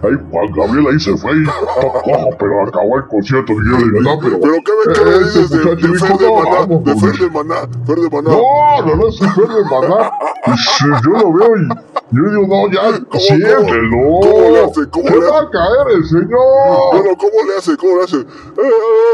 Ay, 0.04 0.16
Juan 0.32 0.48
Gabriel 0.56 0.88
ahí 0.92 1.00
se 1.00 1.16
fue 1.18 1.32
y 1.38 1.44
cojo, 1.46 2.30
pero 2.40 2.64
acabó 2.68 2.98
el 2.98 3.08
concierto, 3.08 3.54
mi 3.54 3.70
querido 3.70 3.80
Leviatán, 3.92 4.20
pero... 4.22 4.40
Pero 4.40 4.54
¿qué, 4.66 4.72
me- 4.86 4.94
qué 4.94 5.02
me 5.06 5.12
Eh, 5.12 5.20
dices 5.24 5.50
de, 5.50 5.58
de 5.60 5.76
dijo, 5.76 6.06
Fer 6.06 6.18
de 6.18 6.26
"No, 6.28 6.36
Maná? 6.36 6.66
De 6.66 6.96
Fer 6.96 7.10
vamos". 7.10 7.20
de 7.20 7.30
Maná, 7.30 7.56
Fer 7.86 7.96
de 8.00 8.10
Maná. 8.10 8.30
No, 8.30 8.86
no, 8.86 8.96
no, 8.96 9.08
es 9.08 9.20
Fer 9.20 9.48
de 9.48 9.64
Maná. 9.64 10.12
Eh, 10.48 11.02
yo 11.04 11.12
lo 11.12 11.34
veo 11.34 11.58
y 11.58 11.68
yo 12.12 12.24
digo, 12.30 12.48
no, 12.48 12.72
ya, 12.74 13.00
¿Cómo, 13.10 13.20
siéntelo. 13.24 13.98
cómo 14.22 14.50
le 14.52 14.60
hace? 14.66 14.90
¿Cómo 14.90 15.10
le 15.10 15.20
va 15.20 15.38
hace? 15.40 15.48
a 15.48 15.50
caer 15.52 15.96
el 15.98 16.06
señor. 16.06 16.92
Bueno, 16.92 17.10
¿cómo 17.18 17.38
le 17.48 17.56
hace? 17.58 17.78
¿Cómo 17.78 17.98
le 17.98 18.04
hace? 18.04 18.18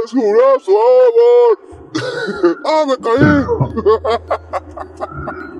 ¡Es 0.05 0.13
un 0.13 0.21
amor! 0.21 1.59
¡Ah, 2.65 2.85
me 2.87 2.97
caí! 2.97 3.45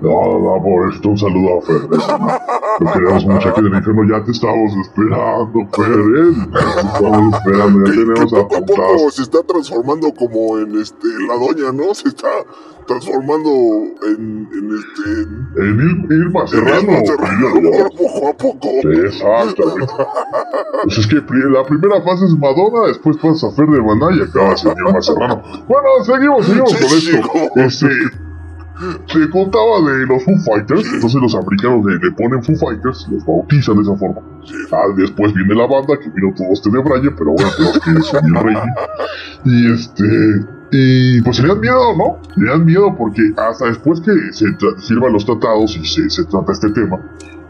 No, 0.06 0.38
no, 0.38 0.62
pobrecito, 0.62 1.08
un 1.10 1.18
saludo 1.18 1.58
a 1.58 1.62
Fer. 1.62 1.82
Lo 2.80 2.92
queremos 2.92 3.26
mucho 3.26 3.48
aquí 3.48 3.62
del 3.62 3.74
infierno, 3.74 4.04
ya 4.08 4.24
te 4.24 4.30
estamos 4.30 4.72
esperando, 4.82 5.68
Fer, 5.72 5.90
¿eh? 5.90 6.32
Te 6.52 6.86
estamos 6.86 7.34
esperando, 7.34 7.86
ya 7.86 7.92
tenemos 7.92 8.32
poco 8.32 8.56
a 8.56 8.60
poco 8.60 9.10
se 9.10 9.22
está 9.22 9.42
transformando 9.42 10.12
como 10.14 10.58
en 10.58 10.76
este 10.80 11.08
la 11.26 11.34
doña, 11.34 11.72
¿no? 11.72 11.94
Se 11.94 12.08
está 12.08 12.28
transformando 12.86 13.50
en, 14.06 14.48
en 14.52 14.78
este 14.78 15.60
en, 15.62 15.78
Ir- 15.78 16.06
Irma 16.26 16.46
Serrano. 16.46 16.80
Irma 16.82 17.06
Serrano, 17.06 17.88
poco 17.98 18.28
a 18.28 18.32
poco. 18.36 18.68
Sí, 18.82 18.88
Exactamente. 19.06 19.92
Pues 20.84 20.98
es 20.98 21.06
que 21.08 21.16
la 21.16 21.64
primera 21.64 22.00
fase 22.02 22.26
es 22.26 22.36
Madonna, 22.38 22.86
después 22.88 23.16
pasa 23.16 23.48
a 23.48 23.50
Fer 23.52 23.66
de 23.66 23.82
Maná 23.82 24.14
y 24.14 24.22
acabas 24.22 24.64
en 24.66 24.72
Irma 24.86 25.00
Serrano. 25.02 25.42
Bueno, 25.66 25.88
seguimos, 26.04 26.46
seguimos 26.46 26.70
Sí, 26.70 26.76
con 26.80 26.88
sí, 27.00 27.10
esto. 27.16 27.28
¿cómo? 27.28 27.66
Este, 27.66 27.86
se 29.06 29.30
contaba 29.30 29.80
de 29.90 30.06
los 30.06 30.24
Foo 30.24 30.36
Fighters, 30.44 30.84
entonces 30.92 31.20
los 31.20 31.34
americanos 31.34 31.84
le, 31.86 31.94
le 31.94 32.12
ponen 32.12 32.42
Foo 32.42 32.56
Fighters, 32.56 33.06
los 33.10 33.24
bautizan 33.24 33.76
de 33.76 33.82
esa 33.82 33.96
forma. 33.96 34.20
Ah, 34.72 34.86
después 34.96 35.32
viene 35.32 35.54
la 35.54 35.66
banda, 35.66 35.98
que 35.98 36.10
vino 36.10 36.32
todo 36.36 36.48
este 36.52 36.70
de 36.70 36.78
Braille, 36.78 37.10
pero 37.16 37.32
bueno, 37.32 37.50
tenemos 37.56 37.78
que 37.80 38.02
subir 38.02 38.36
el 38.36 38.54
rating. 38.54 38.72
Y 39.44 39.72
este, 39.72 40.46
y 40.72 41.22
pues 41.22 41.40
le 41.40 41.48
dan 41.48 41.60
miedo, 41.60 41.96
¿no? 41.96 42.18
Le 42.36 42.50
dan 42.50 42.64
miedo 42.64 42.94
porque 42.96 43.22
hasta 43.36 43.66
después 43.66 44.00
que 44.00 44.12
se 44.32 44.46
firman 44.86 45.12
los 45.12 45.24
tratados 45.24 45.76
y 45.76 45.84
se, 45.84 46.10
se 46.10 46.24
trata 46.24 46.52
este 46.52 46.70
tema, 46.70 46.98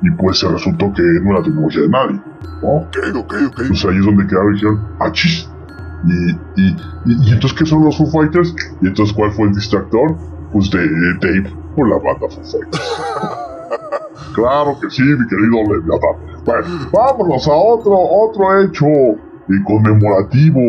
y 0.03 0.11
pues 0.13 0.39
se 0.39 0.49
resultó 0.49 0.93
que 0.93 1.03
no 1.03 1.33
era 1.33 1.43
tecnología 1.43 1.83
de 1.83 1.89
nadie, 1.89 2.23
¿no? 2.63 2.69
Ok, 2.69 2.97
ok, 3.15 3.35
ok. 3.49 3.61
Pues 3.69 3.85
ahí 3.85 3.99
es 3.99 4.05
donde 4.05 4.27
quedaron 4.27 4.53
y 4.53 4.55
dijeron, 4.55 4.81
¡achis! 5.01 5.51
Y, 6.05 6.31
y, 6.61 6.77
y, 7.07 7.29
y 7.29 7.33
entonces, 7.33 7.59
¿qué 7.59 7.67
son 7.67 7.85
los 7.85 7.97
Foo 7.97 8.07
Fighters? 8.07 8.55
Y 8.81 8.87
entonces, 8.87 9.15
¿cuál 9.15 9.33
fue 9.33 9.47
el 9.47 9.55
distractor? 9.55 10.17
Pues 10.57 10.71
de, 10.71 10.79
de 10.79 11.15
Dave 11.21 11.53
por 11.77 11.87
la 11.87 11.97
banda 11.97 12.27
claro 14.35 14.79
que 14.81 14.89
sí, 14.91 15.03
mi 15.03 15.27
querido 15.29 15.59
Leviatán. 15.69 16.17
Bueno, 16.47 16.89
vámonos 16.91 17.47
a 17.47 17.53
otro, 17.53 17.93
otro 17.95 18.63
hecho 18.63 18.87
eh, 18.87 19.63
conmemorativo. 19.67 20.61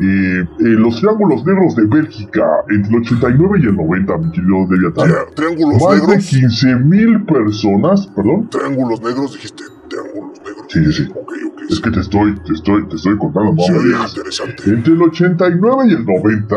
Eh, 0.00 0.04
eh, 0.04 0.46
los 0.58 1.00
Triángulos 1.00 1.46
Negros 1.46 1.74
de 1.76 1.86
Bélgica, 1.86 2.44
entre 2.68 2.90
el 2.94 3.00
89 3.02 3.58
y 3.62 3.66
el 3.68 3.76
90, 3.76 4.18
mi 4.18 4.30
querido 4.32 4.66
Leviatán. 4.70 5.08
Tri- 5.08 5.34
Triángulos 5.34 5.82
Más 5.82 6.00
de 6.02 6.06
negros. 6.08 6.26
15 6.26 6.74
mil 6.76 7.24
personas, 7.24 8.06
perdón, 8.08 8.48
Triángulos 8.50 9.00
negros, 9.00 9.32
dijiste. 9.32 9.64
Triángulos 9.88 10.38
negros. 10.44 10.66
Sí, 10.68 10.84
sí, 10.84 10.92
sí. 10.92 11.08
Ok, 11.10 11.32
ok. 11.52 11.60
es 11.70 11.80
que 11.80 11.90
te 11.90 12.00
estoy, 12.00 12.34
te 12.40 12.52
estoy, 12.52 12.86
te 12.88 12.96
estoy 12.96 13.16
contando, 13.16 13.54
digas. 13.82 14.10
interesante. 14.10 14.62
Entre 14.66 14.92
el 14.92 15.00
89 15.02 15.84
y 15.88 15.92
el 15.94 16.04
90, 16.04 16.56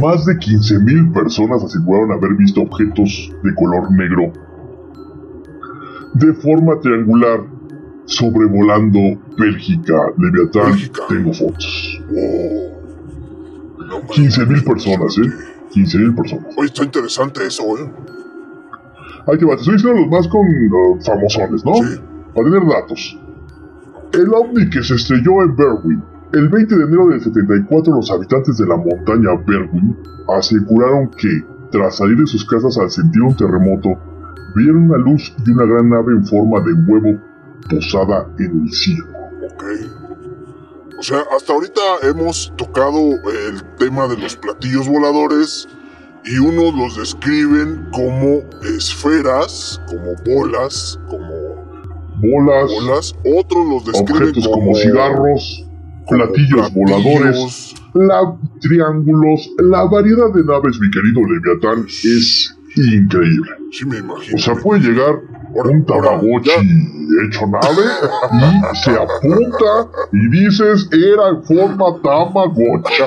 Más 0.00 0.24
de 0.24 0.34
15.000 0.34 1.12
personas 1.12 1.62
aseguraron 1.62 2.12
haber 2.12 2.34
visto 2.34 2.62
objetos 2.62 3.32
de 3.42 3.54
color 3.54 3.90
negro 3.92 4.32
de 6.14 6.34
forma 6.34 6.78
triangular 6.80 7.40
sobrevolando 8.04 8.98
Bélgica. 9.38 9.94
Leviatán, 10.18 10.72
Bélgica. 10.72 11.02
tengo 11.08 11.32
fotos. 11.32 12.02
Oh. 12.10 12.70
No, 13.86 14.00
15.000 14.02 14.64
personas, 14.64 15.18
¿eh? 15.18 15.30
15.000 15.72 16.16
personas. 16.16 16.46
Oye, 16.56 16.66
está 16.66 16.84
interesante 16.84 17.46
eso, 17.46 17.62
¿eh? 17.78 17.90
Ahí 19.26 19.38
te 19.38 19.44
va, 19.44 19.54
te 19.54 19.60
estoy 19.60 19.74
diciendo 19.74 20.00
los 20.00 20.10
más 20.10 20.26
con 20.28 20.40
uh, 20.40 21.00
famosones, 21.02 21.64
¿no? 21.64 21.74
Sí. 21.74 22.00
Para 22.34 22.50
tener 22.50 22.68
datos. 22.68 23.18
El 24.12 24.34
ovni 24.34 24.68
que 24.70 24.82
se 24.82 24.94
estrelló 24.94 25.42
en 25.42 25.56
Berwyn. 25.56 26.02
El 26.32 26.48
20 26.48 26.76
de 26.76 26.84
enero 26.84 27.08
del 27.08 27.20
74, 27.20 27.92
los 27.92 28.10
habitantes 28.10 28.56
de 28.56 28.66
la 28.66 28.76
montaña 28.76 29.30
Berwyn 29.46 29.96
aseguraron 30.28 31.10
que, 31.10 31.28
tras 31.72 31.96
salir 31.96 32.18
de 32.18 32.26
sus 32.26 32.44
casas 32.44 32.78
al 32.78 32.88
sentir 32.88 33.20
un 33.22 33.36
terremoto, 33.36 33.98
vieron 34.54 34.90
una 34.90 34.98
luz 34.98 35.34
y 35.44 35.50
una 35.50 35.64
gran 35.64 35.90
nave 35.90 36.12
en 36.12 36.24
forma 36.24 36.60
de 36.60 36.72
huevo 36.86 37.20
posada 37.68 38.28
en 38.38 38.62
el 38.62 38.72
cielo. 38.72 39.06
Ok. 39.52 39.64
O 41.00 41.02
sea, 41.02 41.24
hasta 41.34 41.52
ahorita 41.52 41.80
hemos 42.02 42.52
tocado 42.56 42.98
el 43.00 43.62
tema 43.78 44.06
de 44.06 44.16
los 44.16 44.36
platillos 44.36 44.88
voladores 44.88 45.68
y 46.24 46.38
unos 46.38 46.74
los 46.74 46.96
describen 46.96 47.88
como 47.90 48.42
esferas, 48.76 49.80
como 49.88 50.12
bolas, 50.24 51.00
como 51.08 51.50
Bolas, 52.22 52.70
bolas, 52.70 53.14
otros 53.24 53.66
los 53.66 53.84
describen 53.86 54.28
objetos 54.28 54.48
como, 54.48 54.74
cigarros, 54.74 55.62
como 55.64 55.69
platillos 56.10 56.72
voladores, 56.74 57.74
la, 57.94 58.36
triángulos, 58.60 59.50
la 59.58 59.84
variedad 59.84 60.32
de 60.34 60.44
naves, 60.44 60.78
mi 60.80 60.90
querido 60.90 61.20
Leviatán, 61.26 61.86
es 61.86 62.54
increíble. 62.76 63.50
Sí, 63.72 63.84
me 63.86 63.98
imagino. 63.98 64.36
O 64.36 64.38
sea, 64.38 64.54
puede 64.54 64.80
llegar 64.80 65.16
un 65.54 65.84
Tamagotchi 65.84 66.50
hecho 67.26 67.46
nave 67.46 67.82
y 68.32 68.76
se 68.76 68.90
apunta 68.92 69.88
y 70.12 70.28
dices 70.28 70.88
era 70.92 71.28
en 71.30 71.42
forma 71.42 71.86
Tamagotchi. 72.02 73.02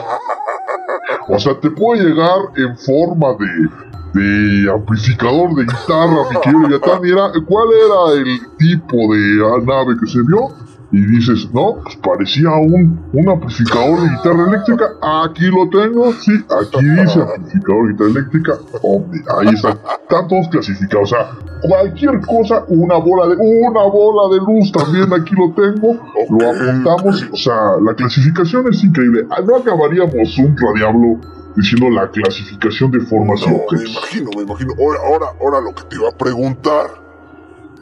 O 1.30 1.40
sea, 1.40 1.58
te 1.60 1.70
puede 1.72 2.04
llegar 2.04 2.38
en 2.58 2.78
forma 2.78 3.28
de, 3.40 4.20
de 4.22 4.72
amplificador 4.72 5.56
de 5.56 5.64
guitarra, 5.64 6.18
mi 6.30 6.40
querido 6.42 6.62
Leviatán. 6.64 7.06
era- 7.06 7.32
¿Cuál 7.46 7.68
era 7.72 8.22
el 8.22 8.40
tipo 8.58 9.14
de 9.14 9.66
nave 9.66 9.96
que 10.00 10.10
se 10.12 10.20
vio? 10.28 10.50
Y 10.94 11.02
dices, 11.08 11.50
no, 11.52 11.80
pues 11.84 11.96
parecía 11.96 12.52
un, 12.52 13.04
un 13.14 13.28
amplificador 13.30 14.00
de 14.00 14.10
guitarra 14.10 14.48
eléctrica. 14.48 14.86
Aquí 15.26 15.46
lo 15.46 15.68
tengo, 15.68 16.14
sí, 16.14 16.34
aquí 16.48 16.86
dice 16.86 17.20
amplificador 17.20 17.88
de 17.88 17.92
guitarra 17.94 18.10
eléctrica. 18.12 18.54
Omni, 18.84 19.20
ahí 19.40 19.56
está. 19.56 19.70
Están 19.72 20.28
todos 20.28 20.48
clasificados. 20.50 21.12
O 21.12 21.16
sea, 21.16 21.32
cualquier 21.64 22.22
cosa, 22.22 22.64
una 22.68 22.98
bola 22.98 23.28
de, 23.30 23.38
una 23.38 23.84
bola 23.86 24.36
de 24.36 24.42
luz 24.42 24.72
también 24.72 25.12
aquí 25.14 25.34
lo 25.36 25.52
tengo. 25.54 26.00
Lo 26.30 26.52
apuntamos. 26.52 27.28
O 27.32 27.38
sea, 27.38 27.78
la 27.82 27.96
clasificación 27.96 28.68
es 28.70 28.84
increíble. 28.84 29.26
Ah, 29.32 29.42
No 29.44 29.56
acabaríamos 29.58 30.38
un 30.38 30.56
radiablo 30.56 31.20
diciendo 31.56 31.90
la 31.90 32.08
clasificación 32.12 32.92
de 32.92 33.00
formas 33.00 33.42
y 33.42 33.50
No, 33.50 33.62
me 33.72 33.90
imagino, 33.90 34.30
me 34.36 34.44
imagino. 34.44 34.74
Ahora, 34.80 35.00
ahora, 35.08 35.26
ahora 35.42 35.62
lo 35.62 35.74
que 35.74 35.84
te 35.90 35.96
iba 35.96 36.10
a 36.10 36.16
preguntar. 36.16 37.03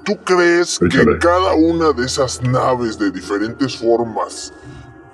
¿Tú 0.03 0.17
crees 0.23 0.79
que 0.79 1.17
cada 1.19 1.53
una 1.53 1.91
de 1.91 2.05
esas 2.05 2.41
naves 2.41 2.97
de 2.97 3.11
diferentes 3.11 3.77
formas 3.77 4.51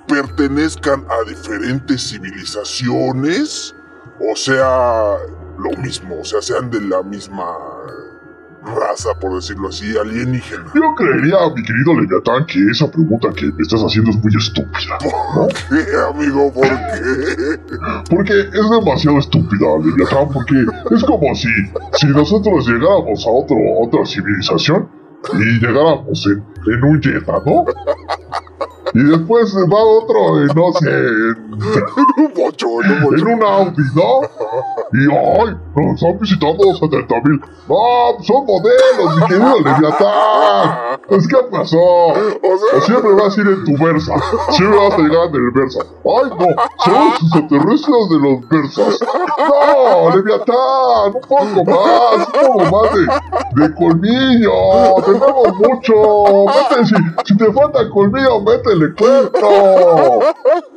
pertenezcan 0.06 1.04
a 1.08 1.28
diferentes 1.28 2.08
civilizaciones? 2.08 3.74
O 4.20 4.34
sea, 4.34 5.16
lo 5.58 5.70
mismo, 5.82 6.20
o 6.20 6.24
sea, 6.24 6.40
sean 6.40 6.70
de 6.70 6.80
la 6.80 7.02
misma 7.02 7.54
raza, 8.74 9.10
por 9.20 9.34
decirlo 9.34 9.68
así, 9.68 9.96
alienígena. 9.96 10.64
Yo 10.74 10.94
creería, 10.96 11.36
mi 11.54 11.62
querido 11.62 12.00
Leviatán, 12.00 12.46
que 12.46 12.58
esa 12.70 12.90
pregunta 12.90 13.28
que 13.34 13.46
me 13.46 13.62
estás 13.62 13.80
haciendo 13.80 14.10
es 14.10 14.22
muy 14.22 14.34
estúpida. 14.36 14.98
¿no? 15.34 15.48
¿Qué, 15.48 15.84
amigo? 16.08 16.52
¿Por 16.52 16.68
qué? 16.68 17.60
Porque 18.10 18.40
es 18.40 18.70
demasiado 18.70 19.18
estúpida, 19.18 19.66
Leviatán, 19.84 20.28
porque 20.32 20.64
es 20.94 21.04
como 21.04 21.34
si, 21.34 21.48
si 21.94 22.06
nosotros 22.08 22.66
llegáramos 22.66 23.26
a 23.26 23.30
otro, 23.30 23.56
otra 23.82 24.04
civilización 24.06 24.88
y 25.34 25.44
llegáramos 25.60 26.26
en, 26.26 26.44
en 26.72 26.84
un 26.84 27.02
Jetta, 27.02 27.42
¿no? 27.44 27.64
Y 28.98 29.04
después 29.04 29.54
va 29.56 29.84
otro, 29.84 30.40
en, 30.40 30.46
no 30.56 30.72
sé, 30.72 30.90
en, 30.90 31.52
un 32.24 32.32
bocho, 32.34 32.82
en 32.82 32.90
un 32.90 33.02
bocho. 33.04 33.28
en 33.28 33.34
un 33.34 33.44
Audi, 33.44 33.82
¿no? 33.94 34.22
Y 34.92 35.06
¡ay! 35.08 35.56
Nos 35.76 35.94
están 36.02 36.18
visitando 36.18 36.74
70 36.74 37.14
mil. 37.22 37.40
¡No! 37.68 38.24
¡Son 38.24 38.44
modelos, 38.44 39.16
mi 39.16 39.26
querido 39.26 39.60
Leviatán! 39.60 40.98
Pues, 41.06 41.28
¿qué 41.28 41.36
pasó? 41.50 41.78
O 41.78 42.10
O 42.12 42.58
sea, 42.58 42.80
siempre 42.80 43.12
vas 43.12 43.38
a 43.38 43.40
ir 43.40 43.46
en 43.46 43.64
tu 43.64 43.84
Versa. 43.84 44.14
Siempre 44.50 44.78
vas 44.78 44.94
a 44.94 44.98
llegar 44.98 45.28
en 45.28 45.34
el 45.36 45.50
Versa. 45.52 45.80
¡Ay, 46.04 46.30
no! 46.30 46.46
¡Son 46.84 47.04
los 47.04 47.22
extraterrestres 47.22 48.08
de 48.10 48.18
los 48.18 48.48
Versas! 48.48 49.00
¡No! 49.38 50.16
¡Leviatán! 50.16 51.14
¡Un 51.14 51.20
poco 51.20 51.64
más! 51.70 52.28
¡Un 52.28 52.46
poco 52.46 52.76
más 52.76 52.94
de, 52.94 53.62
de 53.62 53.74
colmillo! 53.74 54.52
¡Tenemos 55.04 55.54
mucho! 55.54 55.94
¡Métele! 56.46 56.86
Si, 56.86 56.94
si 57.24 57.36
te 57.36 57.52
falta 57.52 57.88
colmillo, 57.90 58.40
métele 58.40 58.87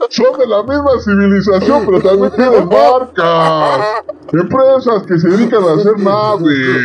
son 0.10 0.40
de 0.40 0.48
la 0.48 0.64
misma 0.64 0.92
civilización, 1.04 1.86
pero 1.86 2.02
también 2.02 2.32
tienen 2.36 2.68
marcas. 2.68 4.04
Empresas 4.34 5.04
que 5.08 5.20
se 5.20 5.30
dedican 5.30 5.64
a 5.64 5.74
hacer 5.74 6.00
naves. 6.00 6.84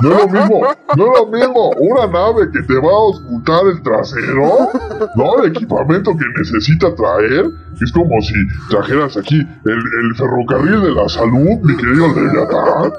No 0.00 0.12
es 0.12 0.18
lo 0.18 0.28
mismo, 0.28 0.60
no 0.96 1.12
es 1.12 1.20
lo 1.20 1.26
mismo. 1.26 1.70
Una 1.78 2.06
nave 2.06 2.50
que 2.52 2.62
te 2.62 2.74
va 2.74 2.90
a 2.90 3.08
ocultar 3.10 3.66
el 3.66 3.82
trasero, 3.82 4.68
no 5.16 5.42
el 5.42 5.50
equipamiento 5.50 6.12
que 6.12 6.24
necesita 6.38 6.94
traer. 6.94 7.46
Es 7.80 7.90
como 7.90 8.20
si 8.22 8.34
trajeras 8.70 9.16
aquí 9.16 9.40
el, 9.64 10.14
ferrocarril 10.14 10.80
de 10.80 10.92
la 10.92 11.08
salud, 11.08 11.58
mi 11.62 11.76
querido 11.76 12.06
Leviatán. 12.08 12.92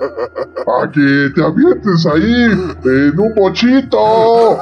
A 0.67 0.91
que 0.91 1.31
te 1.33 1.41
avientes 1.41 2.05
ahí 2.05 2.43
en 2.83 3.19
un 3.19 3.33
bochito. 3.35 4.57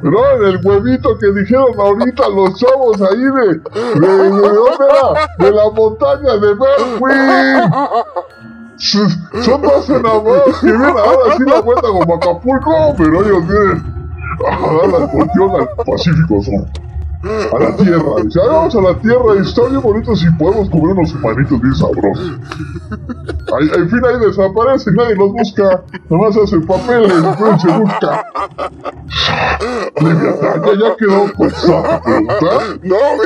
No, 0.00 0.30
en 0.30 0.44
el 0.44 0.60
huevito 0.64 1.18
que 1.18 1.26
dijeron 1.32 1.68
ahorita 1.78 2.28
los 2.30 2.58
chavos 2.58 3.00
ahí 3.02 3.18
de. 3.18 4.00
¿De, 4.00 4.08
de 4.08 4.30
dónde 4.30 4.84
era? 4.88 5.28
De 5.38 5.50
la 5.50 5.70
montaña 5.70 6.32
de 6.38 6.54
Berwin. 6.54 7.72
Son 8.78 9.62
dos 9.62 9.90
enamorados 9.90 10.58
que 10.60 10.66
vienen 10.66 10.88
a 10.88 10.94
dar 10.94 11.16
así 11.30 11.42
la 11.44 11.60
vuelta 11.60 11.88
como 11.88 12.14
Acapulco, 12.14 12.94
pero 12.96 13.22
ellos 13.22 13.46
vienen 13.46 14.12
a 14.50 14.72
dar 14.74 15.00
la 15.00 15.06
cuestión 15.08 15.50
al 15.56 15.68
Pacífico 15.84 16.42
Sur 16.42 16.82
a 17.24 17.58
la 17.58 17.76
tierra. 17.76 18.22
Dice, 18.24 18.40
vamos 18.40 18.74
a 18.74 18.80
la 18.80 18.94
tierra 18.98 19.34
y 19.36 19.38
está 19.38 19.62
bien 19.68 19.80
bonito 19.80 20.16
si 20.16 20.30
podemos 20.32 20.68
comer 20.70 20.96
unos 20.96 21.14
humanitos 21.14 21.60
bien 21.60 21.74
sabrosos. 21.74 22.38
Ahí, 23.56 23.70
en 23.76 23.90
fin, 23.90 24.00
ahí 24.04 24.18
desaparecen, 24.26 24.94
nadie 24.94 25.14
los 25.16 25.32
busca. 25.32 25.82
Nomás 26.08 26.36
hacen 26.36 26.66
papeles, 26.66 27.22
después 27.22 27.62
se 27.62 27.78
busca. 27.78 28.24
Leviatán, 30.00 30.62
ya, 30.64 30.72
ya 30.74 30.96
quedó 30.96 31.32
con 31.34 31.46
esa 31.46 32.02
pregunta. 32.02 32.46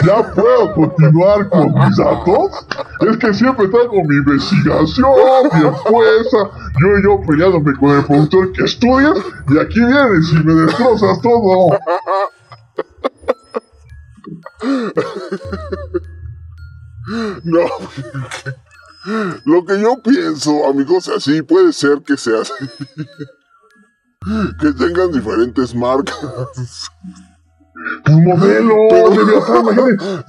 Ya 0.04 0.32
puedo 0.34 0.74
continuar 0.74 1.48
con 1.48 1.72
mis 1.74 1.96
datos. 1.96 2.66
Es 3.00 3.16
que 3.18 3.34
siempre 3.34 3.68
traigo 3.68 3.92
mi 4.04 4.16
investigación 4.16 5.10
bien 5.54 5.72
puesta. 5.88 6.38
Yo 6.80 6.98
y 6.98 7.02
yo 7.02 7.20
peleándome 7.26 7.74
con 7.76 7.90
el 7.90 8.04
productor 8.04 8.52
que 8.52 8.64
estudia. 8.64 9.12
Y 9.48 9.58
aquí 9.58 9.80
vienes 9.80 10.32
y 10.32 10.44
me 10.44 10.54
destrozas 10.54 11.20
todo. 11.22 11.78
No. 17.44 17.60
Lo 19.44 19.64
que 19.64 19.80
yo 19.80 20.02
pienso, 20.02 20.66
amigos, 20.68 21.08
así 21.08 21.42
puede 21.42 21.72
ser 21.72 22.02
que 22.02 22.16
sea 22.16 22.40
así. 22.40 22.52
Que 24.60 24.72
tengan 24.72 25.12
diferentes 25.12 25.72
marcas. 25.74 26.16
Un 28.08 28.24
modelo, 28.24 28.74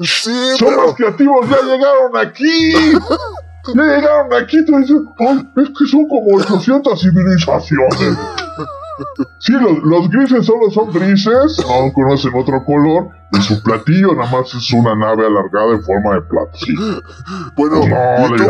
sí, 0.02 0.32
Son 0.60 0.76
los 0.76 0.94
creativos, 0.96 1.50
ya 1.50 1.62
llegaron 1.64 2.16
aquí. 2.18 2.74
Ya 3.74 3.84
llegaron 3.84 4.34
aquí, 4.34 4.64
tú 4.66 4.78
dices, 4.78 4.98
es 5.56 5.70
que 5.70 5.86
son 5.88 6.08
como 6.08 6.38
800 6.38 7.02
civilizaciones. 7.02 8.18
Sí, 9.40 9.54
los, 9.54 10.10
grises 10.10 10.46
solo 10.46 10.70
son 10.72 10.92
grises, 10.92 11.64
no 11.68 11.94
conocen 11.94 12.32
otro 12.36 12.64
color, 12.66 13.10
y 13.32 13.42
su 13.42 13.62
platillo 13.62 14.14
nada 14.14 14.32
más 14.32 14.54
es 14.54 14.74
una 14.74 14.96
nave 14.96 15.26
alargada 15.26 15.74
en 15.74 15.84
forma 15.84 16.16
de 16.16 16.22
plato. 16.22 16.58
Bueno, 17.56 17.76
no, 17.88 18.26
¿y 18.26 18.38
tú 18.38 18.44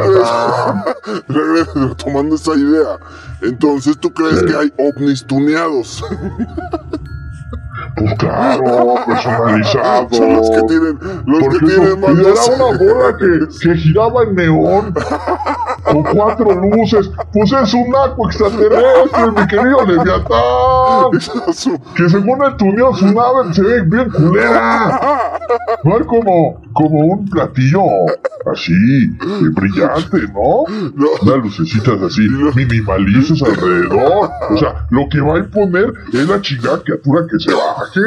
crees? 1.27 1.67
retomando 1.75 2.35
esa 2.35 2.55
idea, 2.55 2.99
entonces 3.41 3.97
tú 3.97 4.13
crees 4.13 4.43
que 4.43 4.55
hay 4.55 4.73
ovnis 4.77 5.25
tuneados. 5.25 6.03
Pues 7.97 8.13
claro, 8.19 8.95
personalizado. 9.07 10.07
Son 10.11 10.35
los 10.35 10.49
que 10.51 10.61
tienen, 10.67 10.99
los 11.25 11.47
que 11.49 11.65
tienen 11.65 11.99
más 11.99 12.11
Era 12.11 12.55
una 12.55 12.77
bola 12.77 13.17
que, 13.17 13.47
que 13.61 13.75
giraba 13.75 14.23
en 14.23 14.35
neón 14.35 14.93
con 15.83 16.03
cuatro 16.03 16.53
luces. 16.53 17.09
Pues 17.33 17.51
es 17.51 17.73
un 17.73 17.95
aco 17.95 18.27
extraterrestre, 18.27 19.31
mi 19.35 19.47
querido 19.47 19.85
Leviatán. 19.85 20.27
Que 21.95 22.09
según 22.09 22.43
el 22.43 22.55
tuneo 22.57 22.93
su 22.95 23.05
nave 23.05 23.53
se 23.53 23.61
ve 23.61 23.81
bien 23.83 24.09
culera. 24.11 25.39
No 25.83 25.97
es 25.97 26.05
como, 26.05 26.61
como 26.73 26.99
un 26.99 27.25
platillo 27.29 27.81
así, 28.51 28.73
brillante, 29.53 30.19
¿no? 30.33 30.65
no. 30.95 31.07
Unas 31.21 31.37
lucecitas 31.37 32.01
así, 32.01 32.21
minimalistas 32.55 33.41
alrededor. 33.41 34.29
O 34.49 34.57
sea, 34.57 34.87
lo 34.89 35.07
que 35.09 35.21
va 35.21 35.35
a 35.35 35.39
imponer 35.39 35.93
es 36.13 36.27
la 36.27 36.41
chingada 36.41 36.81
criatura 36.81 37.25
que 37.29 37.39
se 37.39 37.51
baje. 37.87 38.01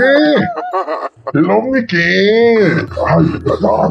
¿El 1.35 1.51
ovni 1.51 1.87
qué? 1.87 2.87
Ay, 3.07 3.25
de 3.27 3.39
verdad, 3.39 3.91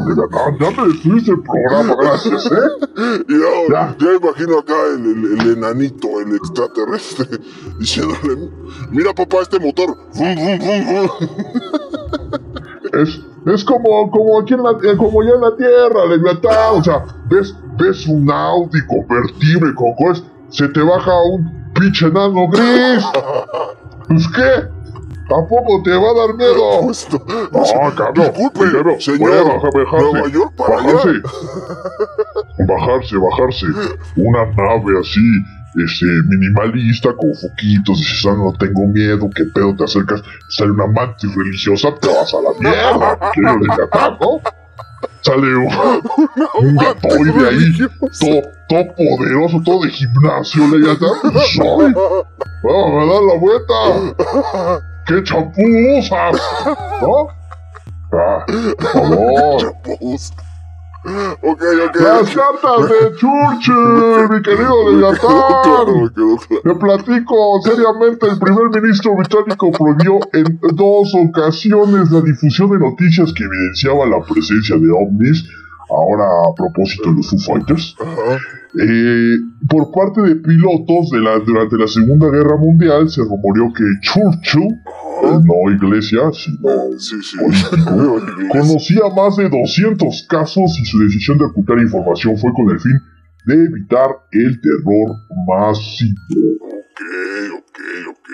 ya 0.60 0.72
me 0.72 0.88
destruiste 0.90 1.32
el 1.32 1.42
programa, 1.42 1.96
gracias, 2.02 2.46
¿eh? 2.52 3.24
ya, 3.70 3.96
ya 3.98 4.14
imagino 4.14 4.60
acá 4.60 4.74
el, 4.94 5.40
el, 5.40 5.54
enanito, 5.58 6.20
el 6.20 6.36
extraterrestre, 6.36 7.40
diciéndole, 7.80 8.50
mira 8.92 9.14
papá, 9.14 9.38
este 9.42 9.60
motor, 9.60 9.96
Es, 12.94 13.22
es 13.46 13.64
como, 13.64 14.10
como 14.12 14.40
aquí 14.40 14.56
en 14.56 14.64
la, 14.64 14.72
eh, 14.72 14.98
como 14.98 15.24
ya 15.24 15.32
en 15.36 15.42
la 15.42 15.56
Tierra, 15.56 16.06
Leviatán, 16.08 16.80
o 16.80 16.84
sea, 16.84 17.06
ves, 17.30 17.56
ves 17.78 18.06
un 18.08 18.30
Audi 18.30 18.80
convertible 18.88 19.74
con 19.76 19.94
cosas, 19.94 20.26
se 20.50 20.68
te 20.70 20.82
baja 20.82 21.12
un 21.32 21.72
pinche 21.74 22.08
enano 22.08 22.48
gris. 22.50 23.06
¿Pues 24.10 24.28
qué? 24.30 24.79
Tampoco 25.30 25.82
te 25.84 25.92
va 25.92 26.10
a 26.10 26.28
dar 26.28 26.36
miedo. 26.36 26.72
Justo. 26.82 27.24
No, 27.52 27.96
cabrón. 27.96 28.14
Disculpe, 28.16 28.60
primero, 28.60 29.00
señor. 29.00 29.46
Bajarse, 29.46 30.12
Nueva 30.12 30.30
York 30.30 30.54
para 30.58 30.76
bajarse. 30.76 31.10
bajarse, 32.68 33.16
bajarse. 33.18 33.66
Una 34.16 34.46
nave 34.46 35.00
así, 35.00 35.22
este, 35.86 36.06
minimalista, 36.28 37.14
con 37.16 37.34
foquitos. 37.36 38.00
Dices, 38.00 38.26
ah, 38.28 38.36
no 38.36 38.54
tengo 38.58 38.88
miedo, 38.88 39.30
qué 39.36 39.46
pedo, 39.54 39.76
te 39.76 39.84
acercas, 39.84 40.22
sale 40.50 40.72
una 40.72 40.88
mantis 40.88 41.34
religiosa, 41.36 41.90
te 42.02 42.08
vas 42.08 42.34
a 42.34 42.42
la 42.42 42.50
mierda. 42.60 43.32
Quiero 43.34 43.60
desgatar, 43.60 44.18
¿no? 44.20 44.42
Sale 45.22 45.54
un, 45.56 45.68
un 46.60 46.76
gatoide 46.76 47.50
ahí, 47.50 47.78
todo, 48.20 48.42
todo 48.68 48.96
poderoso, 48.96 49.62
todo 49.64 49.84
de 49.84 49.92
gimnasio, 49.92 50.68
le 50.70 50.88
ya 50.88 50.96
Soy. 51.56 51.94
Vamos 52.64 53.04
a 53.04 53.14
dar 53.14 53.22
la 53.24 53.38
vuelta. 53.40 54.89
¿Qué 55.10 55.24
champú 55.24 55.62
usas? 55.98 56.40
¿No? 57.02 57.28
Ah, 58.14 58.46
por 58.46 58.92
favor. 58.92 59.74
Ok, 61.42 61.62
ok. 61.88 61.96
Las 61.96 62.30
cartas 62.30 62.90
de 62.90 63.16
Churchill, 63.18 64.30
mi 64.30 64.42
querido 64.44 64.92
Leviatán. 64.92 66.14
Te 66.64 66.76
platico 66.76 67.60
seriamente, 67.64 68.28
el 68.28 68.38
primer 68.38 68.82
ministro 68.82 69.16
británico 69.16 69.72
prohibió 69.72 70.20
en 70.34 70.60
dos 70.76 71.12
ocasiones 71.16 72.12
la 72.12 72.22
difusión 72.22 72.70
de 72.70 72.78
noticias 72.78 73.34
que 73.34 73.46
evidenciaban 73.46 74.12
la 74.12 74.22
presencia 74.24 74.78
de 74.78 74.92
ovnis 74.92 75.50
ahora 75.90 76.26
a 76.26 76.54
propósito 76.56 77.10
de 77.10 77.18
los 77.18 77.30
Foo 77.30 77.40
Fighters, 77.40 77.96
eh, 78.80 79.36
por 79.68 79.92
parte 79.92 80.22
de 80.22 80.36
pilotos 80.36 81.10
de 81.12 81.20
la, 81.20 81.40
durante 81.40 81.78
la 81.78 81.88
Segunda 81.88 82.30
Guerra 82.30 82.56
Mundial 82.58 83.10
se 83.10 83.22
rumoreó 83.22 83.74
que 83.74 83.84
Churchill, 84.02 84.76
no 85.22 85.72
iglesia, 85.72 86.32
sino 86.32 86.70
conocía 88.52 89.02
más 89.16 89.38
de 89.38 89.50
200 89.50 90.28
casos 90.30 90.80
y 90.80 90.86
su 90.86 91.00
decisión 91.00 91.38
de 91.38 91.46
ocultar 91.46 91.80
información 91.80 92.38
fue 92.38 92.52
con 92.54 92.70
el 92.70 92.80
fin 92.80 93.00
de 93.46 93.56
evitar 93.56 94.10
el 94.32 94.62
terror 94.62 95.16
masivo. 95.48 96.16
Ok, 96.62 97.02
ok, 97.58 97.80
ok. 98.10 98.30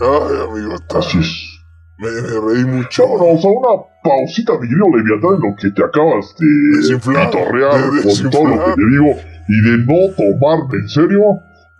Ay, 0.00 0.36
amigo, 0.48 0.76
Así 0.94 1.18
es. 1.18 1.57
Me, 1.98 2.08
reí 2.10 2.64
mucho. 2.64 3.08
Vámonos 3.08 3.44
a 3.44 3.48
una 3.48 3.82
pausita, 4.04 4.52
mi 4.60 4.68
querido 4.68 4.86
Leviatán, 4.96 5.34
en 5.34 5.50
lo 5.50 5.56
que 5.56 5.70
te 5.70 5.84
acabas 5.84 6.34
de 6.38 6.96
pitorrear 6.96 7.90
con 8.02 8.30
todo 8.30 8.46
lo 8.46 8.64
que 8.64 8.72
te 8.74 8.86
digo 8.86 9.16
y 9.48 9.60
de 9.62 9.78
no 9.78 10.14
tomarme 10.16 10.78
en 10.78 10.88
serio. 10.88 11.20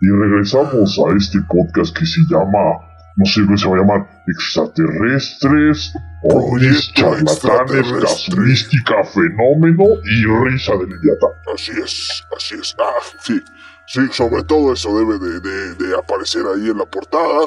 Y 0.01 0.07
regresamos 0.09 0.99
a 0.99 1.15
este 1.15 1.39
podcast 1.47 1.97
que 1.97 2.05
se 2.05 2.21
llama, 2.29 2.79
no 3.15 3.25
sé 3.25 3.45
cómo 3.45 3.57
se 3.57 3.67
va 3.67 3.75
a 3.75 3.79
llamar, 3.79 4.09
Extraterrestres, 4.27 5.93
Ovnis, 6.23 6.93
Charlatanes, 6.93 7.91
Casuística, 8.01 9.03
Fenómeno 9.05 9.85
y 10.03 10.25
Risa 10.25 10.73
de 10.73 10.87
Leviatán. 10.87 11.31
Así 11.53 11.71
es, 11.71 12.23
así 12.35 12.55
es. 12.55 12.75
Ah, 12.79 12.99
sí, 13.19 13.41
sí, 13.87 14.01
sobre 14.11 14.43
todo 14.43 14.73
eso 14.73 14.97
debe 14.97 15.17
de, 15.17 15.39
de, 15.39 15.75
de 15.75 15.97
aparecer 15.97 16.43
ahí 16.45 16.69
en 16.69 16.77
la 16.77 16.85
portada. 16.85 17.45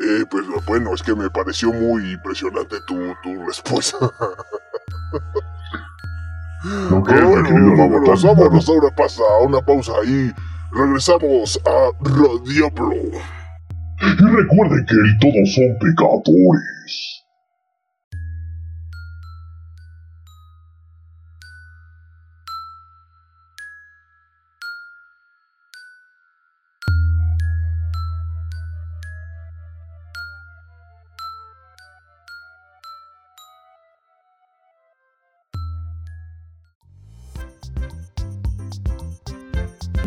Eh, 0.00 0.24
pues 0.30 0.44
bueno, 0.66 0.94
es 0.94 1.02
que 1.02 1.14
me 1.14 1.28
pareció 1.30 1.72
muy 1.72 2.12
impresionante 2.12 2.76
tu, 2.86 2.96
tu 3.22 3.46
respuesta. 3.46 3.98
Okay, 6.90 7.22
bueno, 7.22 7.76
vámonos, 7.76 8.22
vámonos, 8.24 8.68
ahora 8.68 8.94
pasa 8.94 9.22
una 9.42 9.60
pausa 9.60 9.92
y 10.04 10.32
regresamos 10.72 11.58
a 11.64 11.90
Radiablo. 12.02 12.94
Y 12.94 14.36
recuerden 14.36 14.84
que 14.86 14.96
todos 15.20 15.54
son 15.54 15.78
pecadores. 15.78 17.17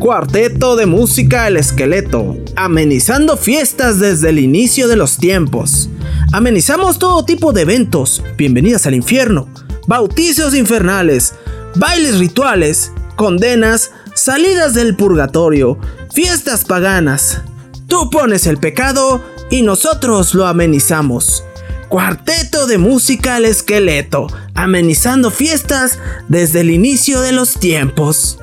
Cuarteto 0.01 0.75
de 0.75 0.87
música 0.87 1.47
El 1.47 1.57
Esqueleto, 1.57 2.35
amenizando 2.55 3.37
fiestas 3.37 3.99
desde 3.99 4.29
el 4.29 4.39
inicio 4.39 4.87
de 4.87 4.95
los 4.95 5.17
tiempos. 5.17 5.89
Amenizamos 6.31 6.97
todo 6.97 7.23
tipo 7.23 7.53
de 7.53 7.61
eventos, 7.61 8.23
bienvenidas 8.35 8.87
al 8.87 8.95
infierno, 8.95 9.47
bautizos 9.85 10.55
infernales, 10.55 11.35
bailes 11.75 12.17
rituales, 12.17 12.91
condenas, 13.15 13.91
salidas 14.15 14.73
del 14.73 14.95
purgatorio, 14.95 15.77
fiestas 16.11 16.65
paganas. 16.65 17.43
Tú 17.85 18.09
pones 18.09 18.47
el 18.47 18.57
pecado 18.57 19.23
y 19.51 19.61
nosotros 19.61 20.33
lo 20.33 20.47
amenizamos. 20.47 21.43
Cuarteto 21.89 22.65
de 22.65 22.79
música 22.79 23.35
al 23.35 23.45
esqueleto, 23.45 24.25
amenizando 24.55 25.29
fiestas 25.29 25.99
desde 26.27 26.61
el 26.61 26.71
inicio 26.71 27.21
de 27.21 27.33
los 27.33 27.53
tiempos. 27.59 28.39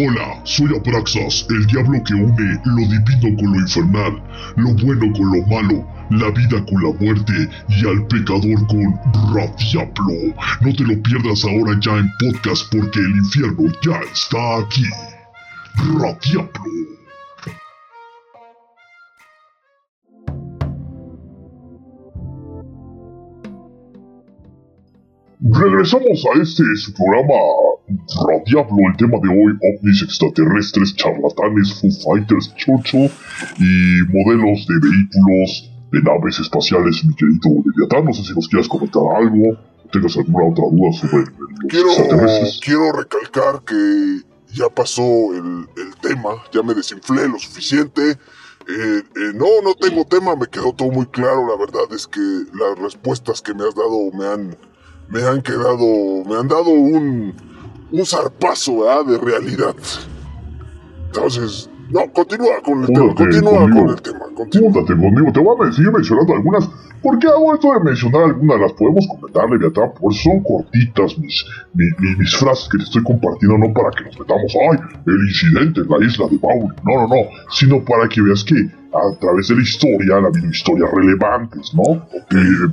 Hola, 0.00 0.40
soy 0.44 0.68
Abraxas, 0.76 1.44
el 1.50 1.66
diablo 1.66 2.00
que 2.04 2.14
une 2.14 2.60
lo 2.66 2.82
divino 2.86 3.36
con 3.36 3.52
lo 3.52 3.58
infernal, 3.58 4.22
lo 4.54 4.72
bueno 4.74 5.12
con 5.12 5.26
lo 5.32 5.44
malo, 5.48 5.84
la 6.10 6.30
vida 6.30 6.64
con 6.66 6.84
la 6.84 6.92
muerte 7.00 7.48
y 7.68 7.84
al 7.84 8.06
pecador 8.06 8.64
con 8.68 8.94
Radiablo. 9.34 10.36
No 10.60 10.72
te 10.72 10.84
lo 10.84 11.02
pierdas 11.02 11.44
ahora 11.44 11.76
ya 11.80 11.96
en 11.96 12.08
podcast 12.20 12.72
porque 12.72 13.00
el 13.00 13.16
infierno 13.16 13.72
ya 13.82 13.98
está 14.12 14.58
aquí. 14.58 14.86
Radiablo. 15.98 16.97
Regresamos 25.40 26.24
a 26.34 26.42
este 26.42 26.64
su 26.76 26.92
programa 26.94 27.34
Radiablo, 28.26 28.76
el 28.90 28.96
tema 28.96 29.18
de 29.22 29.28
hoy, 29.28 29.52
ovnis 29.62 30.02
extraterrestres, 30.02 30.96
charlatanes, 30.96 31.80
Foo 31.80 31.90
Fighters, 31.90 32.52
chocho 32.56 32.98
y 32.98 34.02
modelos 34.08 34.66
de 34.66 34.74
vehículos 34.82 35.70
de 35.92 36.02
naves 36.02 36.40
espaciales, 36.40 37.04
mi 37.04 37.14
querido 37.14 37.62
Leviatán. 37.64 38.04
No 38.04 38.12
sé 38.12 38.24
si 38.24 38.34
nos 38.34 38.48
quieras 38.48 38.66
comentar 38.68 39.02
algo, 39.14 39.56
tengas 39.92 40.16
alguna 40.16 40.48
otra 40.48 40.64
duda 40.72 40.92
sobre 40.92 41.18
los 41.18 41.58
Quiero, 41.68 41.88
extraterrestres. 41.92 42.60
quiero 42.64 42.92
recalcar 42.92 43.62
que 43.64 44.22
ya 44.54 44.68
pasó 44.74 45.02
el, 45.34 45.68
el 45.76 45.94
tema, 46.02 46.30
ya 46.52 46.62
me 46.64 46.74
desinflé 46.74 47.28
lo 47.28 47.38
suficiente. 47.38 48.02
Eh, 48.10 48.16
eh, 48.68 49.32
no, 49.34 49.46
no 49.62 49.74
tengo 49.80 50.04
tema, 50.04 50.34
me 50.34 50.48
quedó 50.48 50.72
todo 50.72 50.90
muy 50.90 51.06
claro. 51.06 51.46
La 51.46 51.56
verdad 51.56 51.84
es 51.94 52.08
que 52.08 52.20
las 52.20 52.76
respuestas 52.80 53.40
que 53.40 53.54
me 53.54 53.62
has 53.64 53.74
dado 53.74 54.10
me 54.12 54.26
han, 54.26 54.56
me 55.10 55.22
han 55.22 55.40
quedado, 55.42 56.24
me 56.26 56.36
han 56.36 56.48
dado 56.48 56.68
un, 56.70 57.34
un 57.92 58.06
zarpazo 58.06 58.80
¿verdad? 58.80 59.04
de 59.06 59.18
realidad. 59.18 59.74
Entonces, 61.06 61.70
no, 61.90 62.00
continúa 62.12 62.60
con 62.62 62.80
el 62.82 62.86
tema, 62.88 62.98
Júntate 63.00 63.24
continúa 63.24 63.58
conmigo. 63.60 63.80
con 63.86 63.88
el 63.94 64.02
tema, 64.02 64.18
continúa. 64.34 64.70
Júntate 64.72 65.00
conmigo, 65.00 65.32
te 65.32 65.40
voy 65.40 65.68
a 65.68 65.72
seguir 65.72 65.92
mencionando 65.92 66.34
algunas. 66.34 66.68
¿Por 67.02 67.18
qué 67.20 67.28
hago 67.28 67.54
esto 67.54 67.72
de 67.72 67.80
mencionar 67.80 68.22
algunas? 68.24 68.60
Las 68.60 68.72
podemos 68.72 69.06
comentar, 69.08 69.48
Leviatán, 69.48 69.90
por 69.98 70.12
son 70.14 70.42
cortitas 70.42 71.16
mis, 71.18 71.44
mi- 71.72 71.84
mi- 71.98 72.16
mis 72.16 72.36
frases 72.36 72.68
que 72.68 72.78
te 72.78 72.84
estoy 72.84 73.02
compartiendo, 73.04 73.56
no 73.56 73.72
para 73.72 73.90
que 73.96 74.04
nos 74.04 74.18
metamos, 74.18 74.52
ay, 74.72 74.78
el 75.06 75.28
incidente 75.28 75.80
en 75.80 75.88
la 75.88 76.04
isla 76.04 76.26
de 76.28 76.38
Maui. 76.42 76.68
No, 76.84 76.94
no, 77.02 77.08
no, 77.08 77.22
sino 77.50 77.82
para 77.84 78.08
que 78.08 78.20
veas 78.20 78.42
que 78.44 78.56
a 78.92 79.18
través 79.18 79.48
de 79.48 79.56
la 79.56 79.62
historia 79.62 80.16
han 80.16 80.26
habido 80.26 80.48
historias 80.48 80.90
relevantes, 80.90 81.72
¿no? 81.74 82.06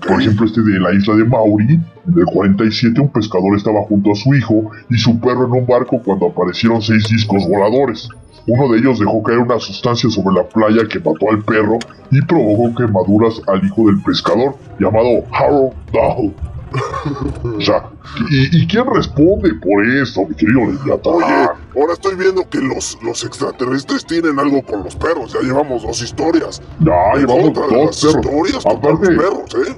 Por 0.08 0.22
ejemplo, 0.22 0.46
este 0.46 0.62
de 0.62 0.80
la 0.80 0.94
isla 0.94 1.16
de 1.16 1.26
Mauri, 1.26 1.74
en 1.74 2.18
el 2.18 2.26
47 2.26 3.02
un 3.02 3.12
pescador 3.12 3.56
estaba 3.56 3.82
junto 3.84 4.12
a 4.12 4.16
su 4.16 4.34
hijo 4.34 4.72
y 4.90 4.98
su 4.98 5.20
perro 5.20 5.46
en 5.46 5.52
un 5.52 5.66
barco 5.66 6.02
cuando 6.04 6.28
aparecieron 6.28 6.82
seis 6.82 7.08
discos 7.10 7.48
voladores. 7.48 8.10
Uno 8.48 8.72
de 8.72 8.80
ellos 8.80 9.00
dejó 9.00 9.24
caer 9.24 9.40
una 9.40 9.60
sustancia 9.60 10.10
sobre 10.10 10.36
la 10.36 10.48
playa 10.48 10.88
que 10.88 11.00
mató 11.00 11.32
al 11.32 11.44
perro 11.44 11.80
y 12.12 12.22
provocó 12.22 12.76
quemaduras 12.76 13.42
al 13.48 13.66
hijo 13.66 13.88
del 13.88 14.02
pescador, 14.04 14.56
llamado 14.80 15.24
Harold 15.32 15.74
Dahl. 15.92 16.34
o 17.58 17.62
sea, 17.62 17.90
¿y, 18.30 18.62
y 18.62 18.68
quién 18.68 18.86
responde 18.94 19.54
por 19.56 19.86
esto, 19.86 20.26
mi 20.28 20.36
querido 20.36 20.66
Leviatán? 20.66 21.14
Oye, 21.14 21.50
ahora 21.76 21.94
estoy 21.94 22.16
viendo 22.16 22.48
que 22.50 22.60
los, 22.60 22.98
los 23.02 23.24
extraterrestres 23.24 24.06
tienen 24.06 24.40
algo 24.40 24.62
con 24.64 24.84
los 24.84 24.96
perros. 24.96 25.34
Ya 25.34 25.42
llevamos 25.42 25.84
dos 25.84 26.02
historias. 26.02 26.62
ya 26.80 27.20
llevamos 27.20 27.54
de 27.54 27.62
dos 27.62 27.72
las 27.72 28.14
perros. 28.14 28.26
historias 28.26 28.66
Aparte, 28.66 29.12
los 29.12 29.24
perros, 29.24 29.68
¿eh? 29.68 29.76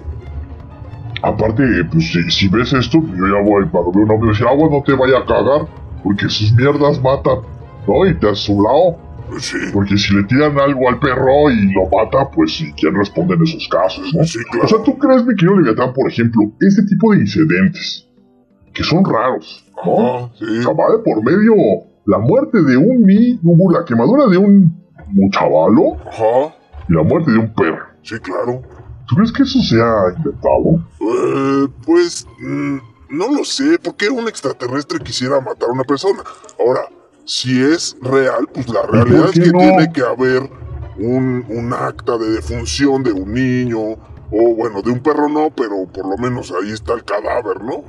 aparte, 1.24 1.64
pues 1.92 2.12
si, 2.12 2.32
si 2.32 2.48
ves 2.48 2.74
esto, 2.74 3.00
yo 3.00 3.28
ya 3.28 3.42
voy 3.44 3.66
para 3.66 3.86
ver 3.86 4.04
un 4.04 4.12
hombre 4.12 4.30
y 4.30 4.32
decir, 4.34 4.48
agua 4.48 4.70
no 4.70 4.84
te 4.84 4.94
vaya 4.94 5.20
a 5.20 5.26
cagar, 5.26 5.68
porque 6.04 6.30
sus 6.30 6.52
mierdas 6.54 7.02
matan, 7.02 7.40
¿no? 7.88 8.06
Y 8.06 8.14
te 8.20 8.30
has 8.30 8.40
su 8.40 8.62
lado. 8.62 8.98
Sí, 9.40 9.58
Porque 9.74 9.98
si 9.98 10.14
le 10.16 10.24
tiran 10.24 10.58
algo 10.60 10.90
al 10.90 11.00
perro 11.00 11.50
y 11.52 11.72
lo 11.74 11.84
mata, 11.90 12.30
pues 12.32 12.64
¿quién 12.80 12.96
responde 12.96 13.36
en 13.36 13.44
esos 13.44 13.68
casos, 13.68 14.12
no? 14.14 14.24
sí, 14.24 14.40
claro. 14.52 14.66
O 14.66 14.68
sea, 14.68 14.84
¿tú 14.84 14.98
crees, 14.98 15.26
mi 15.26 15.36
querido 15.36 15.58
Leviatán, 15.60 15.94
por 15.94 16.10
ejemplo, 16.10 16.42
este 16.62 16.84
tipo 16.84 17.12
de 17.14 17.20
incidentes 17.20 18.08
que 18.74 18.84
son 18.84 19.04
raros, 19.04 19.66
¿no? 19.86 20.16
Ajá, 20.18 20.30
sí. 20.38 20.46
O 20.46 20.62
sea, 20.64 20.74
va 20.74 20.92
de 20.96 21.04
por 21.04 21.24
medio 21.24 21.54
la 22.06 22.20
muerte 22.20 22.62
de 22.64 22.78
un 22.78 23.04
ni, 23.06 23.40
hubo 23.44 23.72
la 23.72 23.84
quemadura 23.86 24.28
de 24.28 24.38
un, 24.38 24.74
un 25.16 25.32
chavalo 25.32 25.98
Ajá, 26.08 26.56
y 26.88 26.94
la 26.94 27.04
muerte 27.04 27.32
de 27.32 27.38
un 27.40 27.54
perro. 27.54 27.86
sí, 28.04 28.16
claro. 28.20 28.62
¿Tú 29.08 29.16
crees 29.16 29.32
que 29.32 29.44
eso 29.44 29.60
se 29.62 29.82
ha 29.82 30.18
inventado? 30.18 30.86
Eh, 31.00 31.68
pues 31.86 32.28
mm, 32.40 32.78
no 33.12 33.32
lo 33.38 33.46
sé. 33.46 33.80
¿Por 33.80 33.96
qué 33.96 34.10
un 34.10 34.28
extraterrestre 34.28 35.00
quisiera 35.00 35.40
matar 35.40 35.70
a 35.70 35.72
una 35.72 35.84
persona? 35.86 36.20
Ahora, 36.60 36.82
si 37.28 37.62
es 37.62 37.96
real, 38.02 38.48
pues 38.54 38.68
la 38.70 38.82
realidad 38.84 39.26
es 39.26 39.40
que 39.40 39.52
no? 39.52 39.60
tiene 39.60 39.92
que 39.94 40.02
haber 40.02 40.50
un, 40.98 41.46
un 41.50 41.74
acta 41.74 42.18
de 42.18 42.32
defunción 42.32 43.04
de 43.04 43.12
un 43.12 43.32
niño. 43.34 43.80
O 44.30 44.56
bueno, 44.56 44.82
de 44.82 44.92
un 44.92 45.00
perro 45.00 45.30
no, 45.30 45.50
pero 45.56 45.86
por 45.86 46.06
lo 46.10 46.18
menos 46.18 46.52
ahí 46.52 46.72
está 46.72 46.94
el 46.94 47.04
cadáver, 47.06 47.62
¿no? 47.64 47.84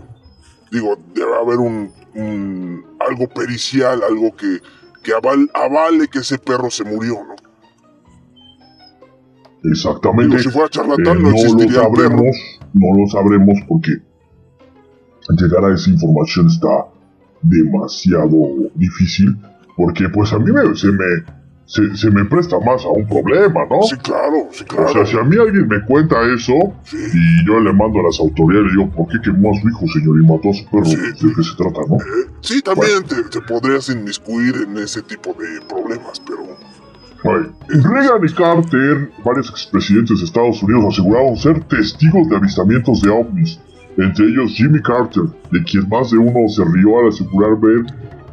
Digo, 0.70 0.97
debe 1.14 1.34
haber 1.36 1.59
un, 1.59 1.91
un- 2.14 2.84
algo 3.01 3.26
pericial, 3.28 4.03
algo 4.05 4.36
que, 4.36 4.61
que 5.03 5.12
aval- 5.12 5.51
avale 5.55 6.07
que 6.07 6.20
ese 6.20 6.39
perro 6.39 6.70
se 6.70 6.84
murió, 6.84 7.14
¿no? 7.26 7.34
Exactamente. 9.64 10.36
Digo, 10.36 10.43
si 10.43 10.51
fuera 10.51 10.66
Eh, 10.66 10.70
charlatán 10.70 11.05
no 11.05 11.14
no 11.14 11.30
lo 11.30 11.36
existiría 11.36 11.82
sabremos, 11.82 12.36
no 12.74 12.86
lo 13.01 13.07
sabremos 13.09 13.59
porque 13.68 13.91
llegar 15.30 15.64
a 15.64 15.74
esa 15.74 15.91
información 15.91 16.47
está 16.47 16.68
demasiado 17.43 18.70
difícil. 18.74 19.36
Porque 19.76 20.09
pues 20.09 20.32
a 20.32 20.39
mí 20.39 20.51
me, 20.51 20.74
se, 20.74 20.89
me, 20.89 21.05
se, 21.66 21.97
se 21.97 22.11
me 22.11 22.24
presta 22.24 22.59
más 22.59 22.84
a 22.84 22.89
un 22.89 23.07
problema, 23.07 23.61
¿no? 23.70 23.82
Sí, 23.82 23.97
claro, 23.97 24.49
sí, 24.51 24.64
claro. 24.64 24.86
O 24.86 24.93
sea, 24.93 25.07
si 25.07 25.16
a 25.16 25.22
mí 25.22 25.36
alguien 25.36 25.68
me 25.68 25.80
cuenta 25.84 26.16
eso 26.34 26.55
Sí. 26.84 26.97
y 26.97 27.47
yo 27.47 27.61
le 27.61 27.72
mando 27.72 28.01
a 28.01 28.05
las 28.05 28.18
autoridades 28.18 28.72
y 28.72 28.76
le 28.76 28.82
digo, 28.82 28.91
¿por 28.97 29.07
qué 29.09 29.18
quemó 29.22 29.53
a 29.55 29.61
su 29.61 29.68
hijo, 29.68 29.86
señor, 29.93 30.20
y 30.20 30.26
mató 30.26 30.51
a 30.51 30.55
su 30.55 30.64
perro? 30.66 30.84
Sí. 30.84 30.97
¿De 30.97 31.32
qué 31.34 31.43
se 31.45 31.57
trata, 31.57 31.80
no? 31.89 31.97
Eh, 31.97 32.26
sí, 32.41 32.61
también 32.61 33.05
te, 33.09 33.22
te 33.22 33.41
podrías 33.47 33.89
inmiscuir 33.89 34.66
en 34.68 34.78
ese 34.78 35.03
tipo 35.03 35.32
de 35.34 35.61
problemas, 35.68 36.20
pero... 36.26 36.59
Ay, 37.24 37.51
Reagan 37.68 38.24
y 38.24 38.32
Carter, 38.32 39.11
varios 39.24 39.51
expresidentes 39.51 40.20
de 40.20 40.24
Estados 40.24 40.62
Unidos, 40.62 40.95
aseguraron 40.95 41.36
ser 41.36 41.62
testigos 41.64 42.28
de 42.28 42.36
avistamientos 42.36 43.03
de 43.03 43.11
ovnis. 43.11 43.61
Entre 43.99 44.27
ellos 44.27 44.53
Jimmy 44.53 44.81
Carter, 44.81 45.25
de 45.51 45.63
quien 45.65 45.89
más 45.89 46.11
de 46.11 46.19
uno 46.19 46.49
se 46.49 46.65
rió 46.65 47.01
al 47.01 47.09
asegurar 47.09 47.59
ver 47.61 47.85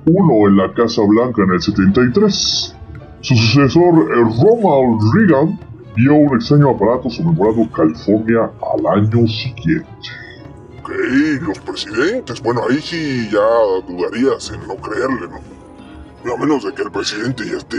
uno 0.05 0.47
en 0.47 0.57
la 0.57 0.72
Casa 0.74 1.01
Blanca 1.07 1.41
en 1.43 1.51
el 1.51 1.61
73. 1.61 2.76
Su 3.22 3.36
sucesor, 3.36 4.07
Ronald 4.07 5.01
Reagan, 5.16 5.59
vio 5.95 6.13
un 6.13 6.36
extraño 6.36 6.70
aparato 6.70 7.09
sobrevolando 7.09 7.72
California 7.72 8.51
al 8.76 9.01
año 9.01 9.28
siguiente. 9.28 9.88
Ok, 10.82 10.91
los 11.47 11.57
presidentes, 11.59 12.39
bueno, 12.43 12.61
ahí 12.70 12.80
sí 12.80 13.28
ya 13.32 13.39
dudarías 13.88 14.51
en 14.51 14.68
no 14.68 14.76
creerle, 14.76 15.28
¿no? 16.24 16.34
A 16.34 16.38
menos 16.38 16.63
de 16.63 16.74
que 16.74 16.84
el 16.84 16.91
presidente 16.91 17.43
ya 17.43 17.57
esté 17.57 17.78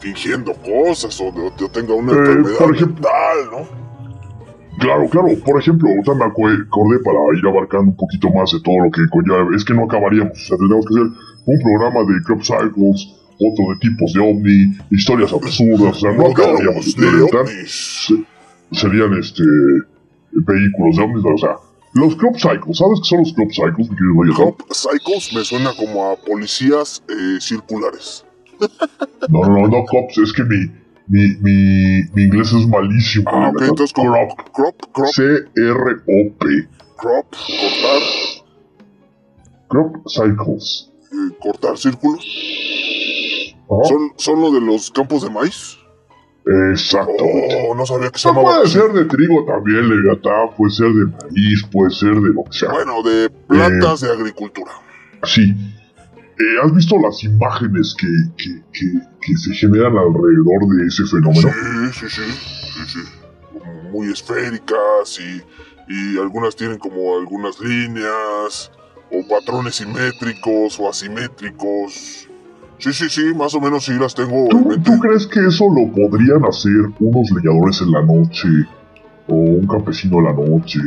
fingiendo 0.00 0.52
cosas 0.54 1.18
o, 1.22 1.28
o 1.28 1.68
tenga 1.70 1.94
una 1.94 2.12
Eh, 2.12 2.16
enfermedad 2.16 2.58
por 2.58 2.76
ejemplo- 2.76 3.08
mental, 3.08 3.50
¿no? 3.50 3.86
Claro, 4.78 5.08
claro. 5.08 5.28
Por 5.44 5.60
ejemplo, 5.60 5.88
ahorita 5.88 6.14
me 6.14 6.24
acu- 6.24 6.66
acordé 6.66 6.98
para 7.04 7.18
ir 7.38 7.46
abarcando 7.46 7.90
un 7.90 7.96
poquito 7.96 8.28
más 8.30 8.50
de 8.52 8.60
todo 8.60 8.76
lo 8.84 8.90
que 8.90 9.02
conlleva. 9.10 9.54
Es 9.56 9.64
que 9.64 9.74
no 9.74 9.84
acabaríamos. 9.84 10.32
O 10.32 10.46
sea, 10.46 10.56
tendríamos 10.56 10.86
que 10.86 10.94
hacer 10.94 11.06
un 11.46 11.58
programa 11.62 12.00
de 12.12 12.22
crop 12.24 12.42
cycles, 12.42 13.08
otro 13.38 13.64
de 13.72 13.78
tipos 13.80 14.12
de 14.12 14.20
ovni, 14.20 14.76
historias 14.90 15.32
absurdas. 15.32 15.96
O 15.96 16.00
sea, 16.00 16.12
no 16.12 16.26
acabaríamos. 16.26 16.96
Modelos 16.96 17.30
de 17.30 18.24
serían 18.72 19.14
este 19.14 19.44
vehículos 20.32 20.96
de 20.96 21.02
ovnis. 21.02 21.24
O 21.24 21.38
sea, 21.38 21.56
los 21.94 22.16
crop 22.16 22.36
cycles. 22.36 22.76
¿Sabes 22.76 23.00
qué 23.02 23.08
son 23.08 23.18
los 23.20 23.32
crop 23.32 23.50
cycles, 23.52 23.90
mi 23.90 23.96
querido 23.96 24.22
Leviatán? 24.24 24.46
Cop 24.52 24.60
Psychos 24.72 25.32
me 25.34 25.44
suena 25.44 25.70
como 25.74 26.10
a 26.10 26.16
policías 26.16 27.02
eh, 27.08 27.40
circulares. 27.40 28.24
No, 29.28 29.40
no, 29.40 29.60
no, 29.60 29.68
no 29.68 29.84
cops. 29.84 30.18
Es 30.18 30.32
que 30.32 30.44
mi, 30.44 30.70
mi, 31.08 31.36
mi, 31.40 32.02
mi 32.14 32.22
inglés 32.24 32.52
es 32.52 32.66
malísimo. 32.68 33.30
Ah, 33.30 33.50
ok, 33.50 33.62
entonces 33.62 33.92
crop. 33.92 34.50
crop, 34.52 34.76
crop, 34.92 35.08
C-R-O-P. 35.08 36.68
crop, 36.96 37.26
cortar. 37.30 38.02
Crop 39.68 39.96
Cycles. 40.08 40.92
Eh, 41.12 41.36
cortar 41.40 41.78
círculos. 41.78 42.24
Ajá. 43.68 43.84
¿Son, 43.88 44.12
¿Son 44.16 44.40
lo 44.40 44.52
de 44.52 44.60
los 44.60 44.90
campos 44.90 45.22
de 45.22 45.30
maíz? 45.30 45.76
Exactamente. 46.72 47.66
Oh, 47.68 47.74
no 47.74 47.84
sabía 47.84 48.10
que 48.10 48.18
se 48.20 48.32
No 48.32 48.42
puede 48.42 48.68
ser 48.68 48.92
de 48.92 49.04
trigo 49.06 49.44
también, 49.44 49.88
Leviatán, 49.88 50.54
puede 50.56 50.72
ser 50.72 50.88
de 50.92 51.06
maíz, 51.06 51.64
puede 51.72 51.90
ser 51.90 52.14
de 52.14 52.32
lo 52.32 52.44
que 52.44 52.52
sea. 52.52 52.70
Bueno, 52.70 53.02
de 53.02 53.30
plantas 53.30 54.00
de 54.00 54.12
agricultura. 54.12 54.70
Sí. 55.24 55.52
Eh, 56.38 56.60
¿Has 56.62 56.74
visto 56.74 56.96
las 56.98 57.24
imágenes 57.24 57.94
que, 57.98 58.06
que, 58.36 58.62
que, 58.72 59.00
que 59.22 59.36
se 59.36 59.54
generan 59.54 59.96
alrededor 59.96 60.68
de 60.76 60.86
ese 60.86 61.04
fenómeno? 61.06 61.48
Sí, 61.92 62.08
sí, 62.08 62.22
sí, 62.22 62.80
sí, 62.86 62.98
Muy 63.90 64.12
esféricas 64.12 65.18
y, 65.18 65.42
y 65.88 66.18
algunas 66.18 66.54
tienen 66.54 66.78
como 66.78 67.16
algunas 67.18 67.58
líneas 67.60 68.70
o 69.10 69.26
patrones 69.28 69.76
simétricos 69.76 70.78
o 70.78 70.90
asimétricos. 70.90 72.28
Sí, 72.78 72.92
sí, 72.92 73.08
sí, 73.08 73.34
más 73.34 73.54
o 73.54 73.60
menos 73.60 73.86
sí 73.86 73.94
las 73.98 74.14
tengo 74.14 74.44
en 74.44 74.48
¿Tú, 74.48 74.82
tú 74.82 74.98
crees 75.00 75.26
que 75.26 75.40
eso 75.46 75.64
lo 75.70 75.90
podrían 75.92 76.44
hacer 76.44 76.92
unos 77.00 77.30
leñadores 77.30 77.80
en 77.80 77.92
la 77.92 78.02
noche? 78.02 78.48
O 79.28 79.34
un 79.34 79.66
campesino 79.66 80.18
en 80.18 80.24
la 80.24 80.32
noche, 80.32 80.78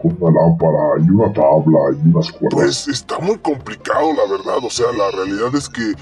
con 0.00 0.16
una 0.20 0.40
lámpara 0.40 1.04
y 1.04 1.10
una 1.10 1.32
tabla 1.32 1.78
y 1.92 2.08
unas 2.08 2.30
cuerdas. 2.30 2.54
Pues 2.54 2.88
está 2.88 3.18
muy 3.18 3.36
complicado, 3.38 4.12
la 4.12 4.30
verdad. 4.30 4.58
O 4.62 4.70
sea, 4.70 4.86
la 4.96 5.10
realidad 5.10 5.54
es 5.54 5.68
que 5.68 5.94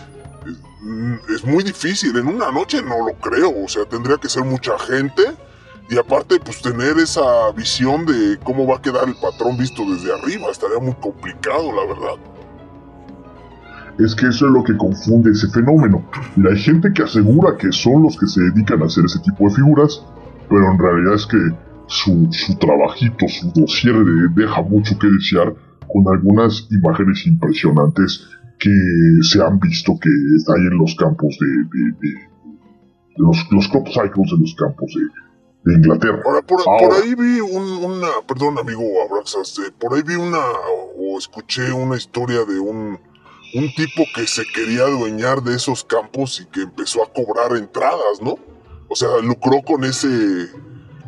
mm, 0.82 1.14
es 1.34 1.44
muy 1.44 1.64
difícil. 1.64 2.16
En 2.16 2.28
una 2.28 2.52
noche 2.52 2.82
no 2.82 3.06
lo 3.06 3.14
creo. 3.14 3.64
O 3.64 3.68
sea, 3.68 3.84
tendría 3.86 4.18
que 4.18 4.28
ser 4.28 4.44
mucha 4.44 4.78
gente. 4.78 5.22
Y 5.90 5.96
aparte, 5.96 6.38
pues 6.38 6.60
tener 6.60 6.98
esa 6.98 7.50
visión 7.52 8.04
de 8.04 8.38
cómo 8.44 8.66
va 8.66 8.76
a 8.76 8.82
quedar 8.82 9.08
el 9.08 9.14
patrón 9.14 9.56
visto 9.56 9.82
desde 9.90 10.12
arriba. 10.12 10.48
Estaría 10.50 10.78
muy 10.78 10.94
complicado, 10.94 11.72
la 11.72 11.86
verdad. 11.86 12.18
Es 13.98 14.14
que 14.14 14.28
eso 14.28 14.46
es 14.46 14.52
lo 14.52 14.62
que 14.62 14.76
confunde 14.76 15.32
ese 15.32 15.48
fenómeno. 15.48 16.04
Mira, 16.36 16.50
hay 16.50 16.58
gente 16.58 16.92
que 16.92 17.02
asegura 17.02 17.56
que 17.56 17.72
son 17.72 18.04
los 18.04 18.16
que 18.16 18.26
se 18.28 18.40
dedican 18.42 18.80
a 18.82 18.86
hacer 18.86 19.04
ese 19.04 19.18
tipo 19.20 19.48
de 19.48 19.54
figuras, 19.56 20.04
pero 20.48 20.70
en 20.70 20.78
realidad 20.78 21.14
es 21.14 21.26
que 21.26 21.38
su, 21.88 22.28
su 22.30 22.56
trabajito, 22.58 23.26
su 23.28 23.50
dossier 23.52 23.94
de- 23.96 24.28
deja 24.42 24.62
mucho 24.62 24.98
que 24.98 25.06
desear 25.08 25.54
con 25.92 26.04
algunas 26.14 26.68
imágenes 26.70 27.26
impresionantes 27.26 28.26
que 28.58 28.70
se 29.22 29.42
han 29.42 29.58
visto 29.58 29.92
que 30.00 30.08
hay 30.08 30.60
en 30.60 30.78
los 30.78 30.94
campos 30.96 31.36
de, 31.40 32.08
de- 32.08 32.28
los, 33.16 33.36
los 33.50 33.68
crop 33.68 33.86
cycles 33.88 34.30
de 34.30 34.38
los 34.38 34.54
campos 34.54 34.92
de, 34.94 35.70
de 35.72 35.78
Inglaterra. 35.78 36.22
Ahora, 36.24 36.42
por, 36.42 36.60
Ahora. 36.66 36.88
por 36.88 37.02
ahí 37.02 37.14
vi 37.14 37.40
un- 37.40 37.84
una. 37.84 38.08
Perdón, 38.26 38.58
amigo 38.58 38.82
Abraxas. 39.08 39.58
eh, 39.58 39.72
por 39.78 39.94
ahí 39.94 40.02
vi 40.02 40.14
una. 40.14 40.38
O 40.98 41.18
escuché 41.18 41.72
una 41.72 41.96
historia 41.96 42.44
de 42.44 42.58
un. 42.60 42.98
Un 43.54 43.72
tipo 43.74 44.02
que 44.14 44.26
se 44.26 44.42
quería 44.54 44.82
adueñar 44.82 45.42
de 45.42 45.56
esos 45.56 45.82
campos 45.82 46.38
y 46.40 46.46
que 46.52 46.60
empezó 46.62 47.02
a 47.02 47.10
cobrar 47.12 47.56
entradas, 47.56 48.20
¿no? 48.22 48.36
O 48.88 48.94
sea, 48.94 49.08
lucró 49.22 49.62
con 49.66 49.84
ese. 49.84 50.08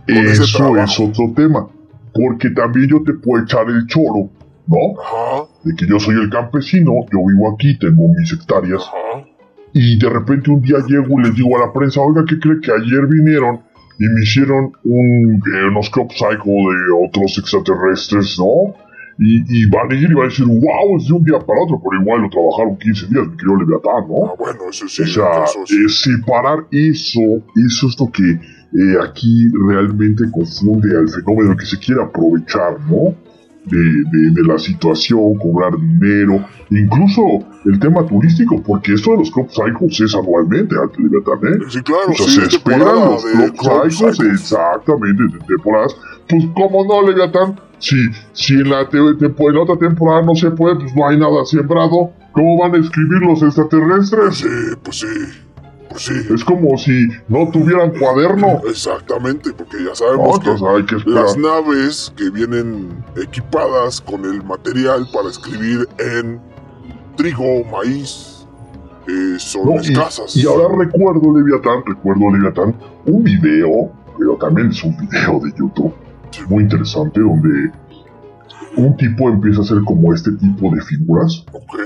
Eso 0.06 0.44
es 0.44 1.00
otro 1.00 1.32
tema, 1.34 1.66
porque 2.12 2.50
también 2.50 2.88
yo 2.88 3.02
te 3.02 3.14
puedo 3.14 3.42
echar 3.44 3.68
el 3.68 3.86
choro, 3.86 4.30
¿no? 4.66 5.00
Ajá, 5.00 5.44
de 5.64 5.74
que 5.74 5.86
yo 5.86 5.98
soy 5.98 6.16
el 6.16 6.30
campesino, 6.30 6.92
yo 7.12 7.18
vivo 7.26 7.52
aquí, 7.54 7.78
tengo 7.78 8.08
mis 8.08 8.32
hectáreas, 8.32 8.82
ajá. 8.82 9.26
y 9.72 9.98
de 9.98 10.08
repente 10.08 10.50
un 10.50 10.62
día 10.62 10.78
llego 10.86 11.20
y 11.20 11.24
les 11.24 11.34
digo 11.34 11.56
a 11.56 11.66
la 11.66 11.72
prensa, 11.72 12.00
oiga, 12.00 12.24
¿qué 12.28 12.38
cree 12.38 12.60
que 12.60 12.72
ayer 12.72 13.06
vinieron 13.06 13.60
y 14.00 14.08
me 14.08 14.22
hicieron 14.22 14.72
un, 14.84 15.42
eh, 15.54 15.68
unos 15.68 15.90
crop 15.90 16.10
cycle 16.12 16.34
de 16.34 17.06
otros 17.06 17.36
extraterrestres, 17.38 18.38
¿no? 18.38 18.74
Y, 19.18 19.44
y 19.46 19.68
van 19.68 19.92
a 19.92 19.94
ir 19.94 20.10
y 20.10 20.14
van 20.14 20.24
a 20.24 20.28
decir, 20.28 20.46
wow, 20.46 20.96
es 20.96 21.06
de 21.06 21.12
un 21.12 21.22
día 21.22 21.38
para 21.38 21.60
otro, 21.60 21.78
pero 21.84 22.00
igual 22.00 22.22
lo 22.22 22.30
trabajaron 22.30 22.78
15 22.78 23.06
días, 23.08 23.28
mi 23.28 23.36
querido 23.36 23.56
Leviatán, 23.56 24.08
¿no? 24.08 24.24
Ah, 24.24 24.34
bueno, 24.38 24.70
eso 24.70 24.88
sí. 24.88 25.02
o 25.02 25.06
sea, 25.06 25.44
separar 25.88 26.66
eso, 26.70 27.20
eso 27.54 27.86
es 27.88 28.00
lo 28.00 28.10
que 28.10 28.40
eh, 28.72 28.96
aquí 29.02 29.48
realmente 29.68 30.24
confunde 30.30 30.96
al 30.96 31.08
fenómeno 31.08 31.56
que 31.56 31.66
se 31.66 31.78
quiere 31.78 32.02
aprovechar, 32.02 32.78
¿no? 32.88 33.14
De, 33.66 33.76
de- 33.78 34.30
de 34.32 34.42
la 34.44 34.58
situación, 34.58 35.34
cobrar 35.38 35.72
dinero, 35.78 36.44
incluso 36.70 37.22
el 37.66 37.78
tema 37.78 38.06
turístico, 38.06 38.62
porque 38.62 38.94
esto 38.94 39.10
de 39.12 39.18
los 39.18 39.30
crop 39.30 39.50
cycles 39.50 40.00
es 40.00 40.14
anualmente, 40.14 40.74
al 40.76 40.88
¿eh? 40.88 41.58
Sí, 41.68 41.82
claro, 41.82 42.08
O 42.08 42.14
sea, 42.14 42.26
sí, 42.26 42.32
se 42.40 42.46
es 42.46 42.54
esperan 42.54 42.80
los 42.94 43.22
crop 43.22 43.56
crop 43.58 43.90
cycles, 43.90 44.16
cycles. 44.16 44.32
exactamente, 44.40 45.22
de 45.24 45.38
temporadas. 45.46 45.94
Pues, 46.28 46.44
¿cómo 46.54 46.84
no, 46.86 47.06
Leviatán? 47.06 47.60
Si, 47.78 47.96
si 48.32 48.54
en, 48.54 48.70
la 48.70 48.88
te- 48.88 48.98
te- 49.18 49.26
en 49.26 49.54
la 49.54 49.60
otra 49.62 49.76
temporada 49.76 50.22
no 50.22 50.34
se 50.34 50.50
puede, 50.52 50.76
pues 50.76 50.94
no 50.96 51.06
hay 51.06 51.18
nada 51.18 51.44
sembrado. 51.44 52.12
¿Cómo 52.32 52.58
van 52.60 52.74
a 52.74 52.78
escribir 52.78 53.20
los 53.26 53.42
extraterrestres? 53.42 54.36
Sí, 54.36 54.46
pues 54.82 55.00
sí. 55.00 55.06
Pues 55.90 56.04
sí. 56.04 56.14
Es 56.32 56.44
como 56.44 56.78
si 56.78 57.08
no 57.28 57.50
tuvieran 57.50 57.90
cuaderno. 57.98 58.60
Exactamente, 58.68 59.52
porque 59.52 59.78
ya 59.78 59.90
No, 59.90 59.94
sabemos 59.96 60.38
que 60.40 60.50
entonces 60.50 60.68
hay 60.68 61.02
que 61.04 61.10
las 61.10 61.36
naves 61.36 62.12
que 62.16 62.30
vienen 62.30 63.04
equipadas 63.20 64.00
con 64.00 64.24
el 64.24 64.42
material 64.44 65.06
para 65.12 65.28
escribir 65.28 65.88
en 65.98 66.40
trigo, 67.16 67.64
maíz, 67.72 68.46
eh, 69.08 69.34
son 69.38 69.66
No, 69.66 69.74
y, 69.74 69.78
escasas. 69.78 70.36
y 70.36 70.46
ahora 70.46 70.74
recuerdo, 70.76 71.36
Leviatán, 71.36 71.82
recuerdo, 71.84 72.30
Leviatán, 72.32 72.74
un 73.06 73.24
video, 73.24 73.90
pero 74.18 74.36
también 74.36 74.68
es 74.70 74.82
un 74.84 74.96
video 74.96 75.40
de 75.40 75.50
YouTube, 75.58 75.92
muy 76.48 76.62
interesante, 76.62 77.20
donde 77.20 77.72
un 78.76 78.96
tipo 78.96 79.28
empieza 79.28 79.60
a 79.60 79.64
hacer 79.64 79.78
como 79.84 80.14
este 80.14 80.30
tipo 80.32 80.70
de 80.72 80.80
figuras 80.82 81.44
Ok. 81.52 81.80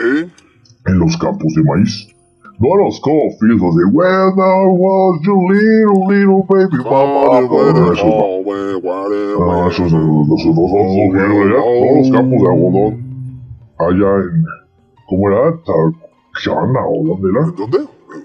en 0.87 0.99
los 0.99 1.17
campos 1.17 1.53
de 1.57 1.63
maíz. 1.65 2.09
Not 2.61 2.87
as 2.87 3.01
cold 3.01 3.35
feels 3.41 3.61
when 3.61 4.07
I 4.07 4.63
was 4.71 5.21
your 5.27 5.43
little, 5.51 6.07
little 6.07 6.43
baby 6.47 6.79
papá. 6.85 7.35
Ah, 7.35 7.51
ah, 7.51 7.67
ah 9.43 9.69
esos 9.71 9.91
esos 9.91 10.55
dos 10.55 10.71
son 10.71 11.17
allá, 11.19 11.59
todos 11.59 11.97
los 11.99 12.11
campos 12.15 12.39
de 12.43 12.49
algodón. 12.49 12.95
Allá 13.79 14.11
en. 14.23 14.45
¿Cómo 15.09 15.31
era? 15.31 15.51
Tarjana 15.67 16.81
o 16.87 17.03
dónde 17.05 17.29
era? 17.31 17.43
¿Dónde? 17.57 17.79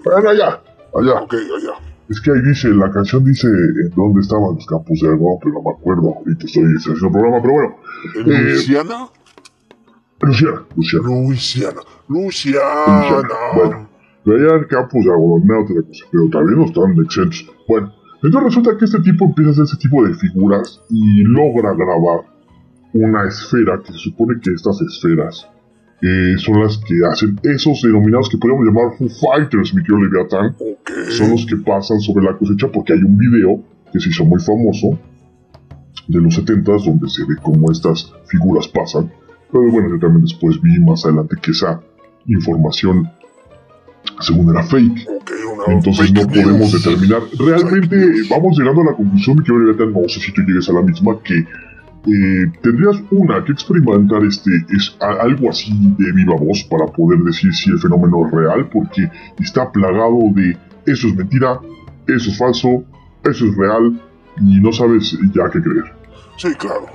Era 0.06 0.30
allá, 0.30 0.62
allá. 0.94 1.22
Ok, 1.22 1.34
allá. 1.34 1.74
Es 2.08 2.20
que 2.20 2.30
ahí 2.30 2.42
dice, 2.42 2.68
la 2.68 2.90
canción 2.92 3.24
dice 3.24 3.48
en 3.48 3.90
dónde 3.96 4.20
estaban 4.20 4.54
los 4.54 4.66
campos 4.66 4.96
de 5.02 5.08
algodón, 5.08 5.38
pero 5.42 5.54
no 5.54 5.62
me 5.62 5.70
acuerdo. 5.76 6.14
Ahorita 6.18 6.46
estoy 6.46 6.64
haciendo 6.76 7.06
el 7.06 7.12
programa, 7.12 7.42
pero 7.42 7.54
bueno. 7.54 7.76
¿En 8.14 8.32
eh, 8.32 8.42
Luisiana? 8.42 9.08
Luciana, 10.20 10.62
Luciana. 10.76 11.08
Luciana, 11.08 11.80
Luciana. 12.08 12.62
Luciana. 12.86 13.34
Bueno. 13.56 13.89
Veían 14.24 14.64
campos 14.64 15.04
de 15.04 15.10
algodón, 15.10 15.46
no 15.46 15.62
otra 15.62 15.82
cosa, 15.82 16.04
pero 16.10 16.28
también 16.30 16.58
no 16.58 16.64
estaban 16.66 16.98
exentos. 17.00 17.50
Bueno, 17.66 17.92
entonces 18.22 18.42
resulta 18.42 18.76
que 18.76 18.84
este 18.84 19.00
tipo 19.00 19.24
empieza 19.24 19.50
a 19.50 19.52
hacer 19.52 19.64
ese 19.64 19.76
tipo 19.78 20.04
de 20.04 20.14
figuras 20.14 20.82
y 20.90 21.22
logra 21.24 21.72
grabar 21.74 22.26
una 22.92 23.26
esfera 23.26 23.80
que 23.82 23.92
se 23.92 23.98
supone 23.98 24.40
que 24.42 24.50
estas 24.52 24.80
esferas 24.82 25.48
eh, 26.02 26.34
son 26.38 26.60
las 26.60 26.78
que 26.78 26.94
hacen 27.10 27.38
esos 27.42 27.82
denominados 27.82 28.28
que 28.28 28.38
podríamos 28.38 28.66
llamar 28.66 28.96
Foo 28.96 29.08
Fighters, 29.08 29.74
mi 29.74 29.82
querido 29.82 30.00
Leviatán. 30.02 30.56
Son 31.10 31.30
los 31.30 31.46
que 31.46 31.56
pasan 31.56 32.00
sobre 32.00 32.24
la 32.24 32.36
cosecha 32.36 32.68
porque 32.72 32.94
hay 32.94 33.00
un 33.02 33.16
video 33.16 33.62
que 33.92 34.00
se 34.00 34.08
hizo 34.08 34.24
muy 34.24 34.40
famoso 34.40 34.98
de 36.08 36.20
los 36.20 36.38
70s 36.38 36.84
donde 36.84 37.08
se 37.08 37.24
ve 37.24 37.36
cómo 37.42 37.70
estas 37.70 38.12
figuras 38.26 38.66
pasan. 38.68 39.12
Pero 39.52 39.70
bueno, 39.70 39.90
yo 39.90 39.98
también 39.98 40.22
después 40.22 40.60
vi 40.60 40.78
más 40.80 41.04
adelante 41.04 41.36
que 41.40 41.50
esa 41.50 41.80
información 42.26 43.10
según 44.20 44.50
era 44.50 44.62
fake. 44.62 45.06
Una 45.54 45.74
Entonces 45.74 46.12
no 46.12 46.26
podemos 46.26 46.72
news. 46.72 46.72
determinar. 46.84 47.22
Realmente 47.38 47.96
vamos 48.30 48.58
llegando 48.58 48.82
a 48.82 48.84
la 48.86 48.92
conclusión, 48.94 49.36
mi 49.38 49.44
querido 49.44 49.64
Leviatán, 49.64 49.92
no 49.92 50.08
sé 50.08 50.20
si 50.20 50.32
tú 50.32 50.42
llegues 50.42 50.68
a 50.68 50.72
la 50.72 50.82
misma, 50.82 51.18
que 51.24 51.34
eh, 51.38 52.52
tendrías 52.62 52.96
una 53.10 53.44
que 53.44 53.52
experimentar 53.52 54.24
este 54.24 54.50
es 54.70 54.96
a- 55.00 55.22
algo 55.22 55.50
así 55.50 55.70
de 55.98 56.12
viva 56.12 56.34
voz 56.36 56.62
para 56.70 56.86
poder 56.86 57.18
decir 57.20 57.52
si 57.54 57.70
el 57.70 57.78
fenómeno 57.78 58.26
es 58.26 58.32
real, 58.32 58.68
porque 58.72 59.10
está 59.38 59.70
plagado 59.70 60.18
de 60.34 60.56
eso 60.86 61.08
es 61.08 61.14
mentira, 61.14 61.60
eso 62.06 62.30
es 62.30 62.38
falso, 62.38 62.84
eso 63.24 63.44
es 63.44 63.54
real, 63.56 64.00
y 64.40 64.60
no 64.60 64.72
sabes 64.72 65.12
ya 65.34 65.50
qué 65.50 65.60
creer. 65.60 65.92
Sí, 66.38 66.54
claro. 66.54 66.86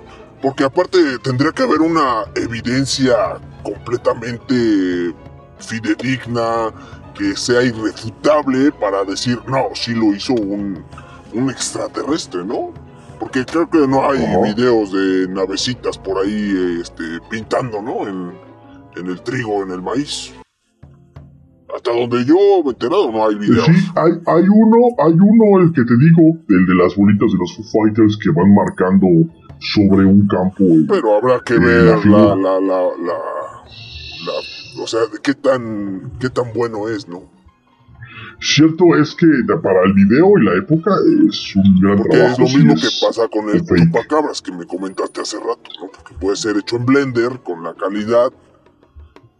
Porque 0.41 0.63
aparte 0.63 0.97
tendría 1.23 1.51
que 1.51 1.61
haber 1.63 1.81
una 1.81 2.23
evidencia 2.35 3.15
completamente 3.63 5.13
fidedigna, 5.59 6.71
que 7.17 7.35
sea 7.35 7.63
irrefutable 7.63 8.71
para 8.73 9.03
decir, 9.03 9.39
no, 9.47 9.67
sí 9.73 9.93
lo 9.93 10.13
hizo 10.13 10.33
un, 10.33 10.83
un 11.33 11.49
extraterrestre, 11.49 12.43
¿no? 12.45 12.73
Porque 13.19 13.45
creo 13.45 13.69
que 13.69 13.87
no 13.87 14.09
hay 14.09 14.23
Ajá. 14.23 14.39
videos 14.41 14.91
de 14.91 15.27
navecitas 15.29 15.97
por 15.97 16.17
ahí 16.23 16.77
este, 16.81 17.03
pintando, 17.29 17.81
¿no? 17.81 18.07
En, 18.07 18.33
en 18.97 19.07
el 19.07 19.21
trigo, 19.21 19.63
en 19.63 19.71
el 19.71 19.81
maíz. 19.81 20.33
Hasta 21.73 21.91
donde 21.91 22.23
yo 22.25 22.35
me 22.63 22.69
he 22.69 22.73
enterado 22.73 23.11
no 23.11 23.25
hay 23.27 23.35
Eh, 23.35 23.39
videos. 23.39 23.65
Sí, 23.65 23.71
hay, 23.95 24.11
hay 24.27 24.43
uno, 24.47 24.77
hay 24.99 25.13
uno, 25.13 25.61
el 25.61 25.73
que 25.73 25.83
te 25.83 25.93
digo, 25.97 26.37
el 26.49 26.65
de 26.67 26.75
las 26.75 26.95
bolitas 26.95 27.31
de 27.31 27.37
los 27.37 27.55
Foo 27.55 27.65
Fighters 27.83 28.17
que 28.17 28.29
van 28.31 28.53
marcando 28.53 29.07
sobre 29.59 30.05
un 30.05 30.27
campo. 30.27 30.63
Pero 30.87 31.15
habrá 31.17 31.39
que 31.43 31.57
ver 31.57 32.05
la, 32.05 32.35
la, 32.35 32.59
la, 32.59 32.59
la, 32.59 34.37
o 34.79 34.87
sea, 34.87 35.01
qué 35.23 35.33
tan, 35.33 36.13
qué 36.19 36.29
tan 36.29 36.53
bueno 36.53 36.87
es, 36.89 37.07
¿no? 37.07 37.23
Cierto 38.39 38.95
es 39.01 39.15
que 39.15 39.27
para 39.63 39.83
el 39.85 39.93
video 39.93 40.37
y 40.39 40.43
la 40.45 40.55
época 40.57 40.91
es 41.29 41.55
un 41.55 41.79
gran 41.79 41.97
Porque 41.97 42.17
trabajo. 42.17 42.33
es 42.43 42.53
lo 42.53 42.57
mismo 42.57 42.73
es 42.73 42.81
que 42.81 43.05
pasa 43.07 43.27
con 43.29 43.49
el 43.49 43.65
fake. 43.65 43.85
chupacabras 43.85 44.41
que 44.41 44.51
me 44.51 44.65
comentaste 44.65 45.21
hace 45.21 45.37
rato, 45.37 45.69
¿no? 45.81 45.87
Porque 45.91 46.13
puede 46.19 46.35
ser 46.35 46.57
hecho 46.57 46.75
en 46.77 46.85
Blender 46.85 47.39
con 47.43 47.63
la 47.63 47.73
calidad 47.73 48.31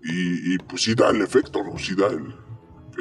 y, 0.03 0.53
y 0.53 0.57
pues 0.59 0.83
sí 0.83 0.95
da 0.95 1.09
el 1.09 1.21
efecto, 1.21 1.61
¿no? 1.63 1.77
Sí 1.77 1.93
da 1.95 2.07
el, 2.07 2.33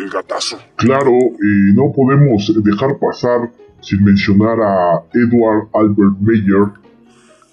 el 0.03 0.11
gatazo. 0.11 0.59
Claro, 0.77 1.13
y 1.13 1.73
no 1.75 1.93
podemos 1.95 2.53
dejar 2.63 2.99
pasar 2.99 3.53
sin 3.81 4.03
mencionar 4.05 4.59
a 4.61 5.03
Edward 5.13 5.69
Albert 5.75 6.19
Meyer, 6.21 6.73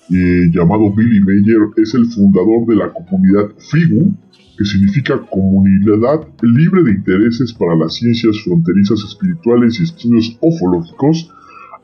eh, 0.09 0.49
llamado 0.51 0.91
Billy 0.93 1.19
Meyer, 1.21 1.59
es 1.77 1.93
el 1.93 2.05
fundador 2.07 2.65
de 2.67 2.75
la 2.75 2.91
comunidad 2.91 3.51
FIGU, 3.69 4.13
que 4.61 4.65
significa 4.69 5.19
Comunidad 5.31 6.27
Libre 6.43 6.83
de 6.83 6.91
Intereses 6.91 7.51
para 7.53 7.75
las 7.75 7.95
Ciencias 7.95 8.37
Fronterizas 8.43 8.99
Espirituales 9.03 9.79
y 9.79 9.83
Estudios 9.83 10.37
Ofológicos, 10.39 11.31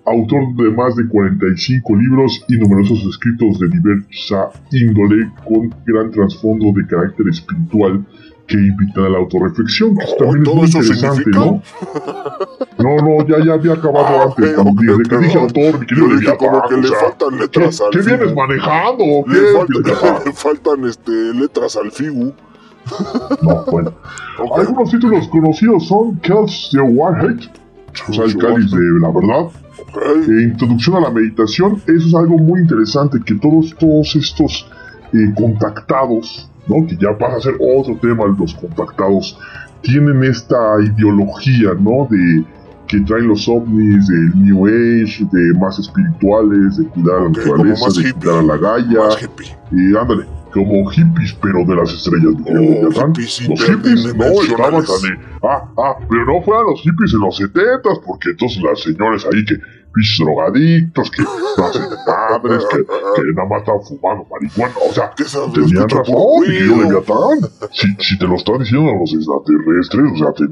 autor 0.05 0.55
de 0.57 0.69
más 0.71 0.95
de 0.95 1.07
45 1.07 1.95
libros 1.95 2.45
y 2.47 2.57
numerosos 2.57 3.03
escritos 3.09 3.59
de 3.59 3.67
diversa 3.69 4.49
índole 4.71 5.31
con 5.43 5.73
gran 5.87 6.11
trasfondo 6.11 6.67
de 6.79 6.85
carácter 6.87 7.27
espiritual 7.29 8.05
que 8.47 8.55
invitan 8.57 9.05
a 9.05 9.09
la 9.09 9.17
autorreflexión, 9.17 9.97
que 9.97 10.05
Oh, 10.07 10.15
también 10.17 10.37
es 10.37 10.43
¿todo 10.45 10.55
muy 10.55 10.65
interesante? 10.67 11.29
¿no? 11.31 11.61
No, 12.77 12.95
no, 12.97 13.27
ya, 13.27 13.43
ya 13.43 13.53
había 13.53 13.73
acabado 13.73 14.05
Ah, 14.07 14.23
antes, 14.29 14.49
ok, 14.57 14.63
cuando 14.63 14.71
ok, 14.71 14.81
desde 14.97 15.03
que 15.09 15.17
dije 15.17 15.39
autor, 15.39 15.79
mi 15.79 15.85
querido 15.87 16.07
dije 16.15 16.37
como 16.37 16.61
que 16.69 16.75
o 16.75 16.81
le 16.81 16.87
sea, 16.87 16.97
faltan 16.99 17.29
¿Qué, 17.31 17.37
letras 17.39 17.81
al 17.81 17.89
qué 17.89 17.99
vienes 18.07 18.35
manejando? 18.35 19.03
o 19.03 19.25
¿Qué? 19.25 19.31
Le, 19.33 19.53
falta- 19.53 20.23
le 20.25 20.31
faltan 20.33 20.85
este, 20.85 21.11
letras 21.33 21.75
al 21.75 21.91
Figu. 21.91 22.33
No, 23.41 23.63
bueno. 23.71 23.91
Ok. 24.39 24.59
Algunos 24.59 24.91
títulos 24.91 25.27
conocidos 25.29 25.87
son 25.87 26.17
Kells 26.19 26.69
de 26.73 26.81
Warhead, 26.81 27.39
o 28.09 28.13
sea, 28.13 28.25
el 28.25 28.37
cáliz 28.37 28.71
de 28.71 28.79
la 29.01 29.09
verdad, 29.09 29.51
Ok. 29.79 29.97
e 30.27 30.43
Introducción 30.43 30.95
a 30.97 30.99
la 31.01 31.09
meditación. 31.09 31.81
Eso 31.87 32.07
es 32.07 32.15
algo 32.15 32.37
muy 32.37 32.61
interesante, 32.61 33.19
que 33.25 33.35
todos, 33.35 33.75
todos 33.79 34.15
estos 34.15 34.67
eh, 35.13 35.33
contactados, 35.35 36.49
¿no? 36.67 36.85
que 36.87 36.95
ya 36.97 37.17
pasa 37.17 37.37
a 37.37 37.41
ser 37.41 37.53
otro 37.59 37.95
tema, 37.97 38.25
los 38.37 38.53
contactados, 38.55 39.37
tienen 39.81 40.23
esta 40.23 40.57
ideología, 40.83 41.71
¿no? 41.79 42.07
De 42.09 42.43
que 42.87 42.99
traen 43.01 43.27
los 43.27 43.47
ovnis 43.49 44.07
del 44.07 44.41
New 44.43 44.65
Age, 44.65 45.25
de 45.31 45.53
más 45.59 45.77
espirituales, 45.77 46.77
de 46.77 46.85
cuidar 46.85 47.17
a 47.17 47.23
la 47.23 47.29
naturaleza, 47.29 47.85
de 48.01 48.09
hippie. 48.09 48.13
cuidar 48.13 48.39
a 48.39 48.43
la 48.43 49.19
hippie. 49.21 49.57
y 49.71 49.95
ándale, 49.97 50.25
como 50.65 50.85
hippies, 50.89 51.33
pero 51.41 51.63
de 51.65 51.75
las 51.75 51.93
estrellas, 51.93 52.33
Oh, 52.37 52.89
hippies 53.07 53.47
Los 53.49 53.63
hippies 53.63 54.15
no 54.15 54.25
estaban 54.41 54.71
tan 54.85 55.01
de, 55.01 55.19
ah, 55.43 55.71
ah, 55.77 55.97
pero 56.09 56.25
no 56.25 56.41
fueran 56.43 56.65
los 56.67 56.81
hippies 56.81 57.13
en 57.13 57.19
los 57.19 57.37
setentas, 57.37 57.99
porque 58.05 58.29
entonces 58.31 58.61
las 58.63 58.81
señores 58.81 59.25
ahí 59.25 59.43
que, 59.45 59.55
pichos 59.93 60.25
drogadictos, 60.25 61.09
que 61.11 61.23
no 61.57 61.65
hacen 61.65 61.81
padres, 62.05 62.63
que, 62.69 62.77
que 62.77 63.33
nada 63.35 63.47
más 63.49 63.59
estaban 63.61 63.81
fumando 63.81 64.27
marihuana, 64.29 64.73
o 64.89 64.93
sea, 64.93 65.11
tenían 65.53 65.89
razón, 65.89 66.15
ruido. 66.45 66.75
Leviatán. 66.83 67.49
Si, 67.71 67.87
si 67.99 68.19
te 68.19 68.27
lo 68.27 68.35
están 68.35 68.59
diciendo 68.59 68.91
los 68.93 69.13
extraterrestres, 69.13 70.11
o 70.13 70.17
sea, 70.17 70.33
te, 70.33 70.43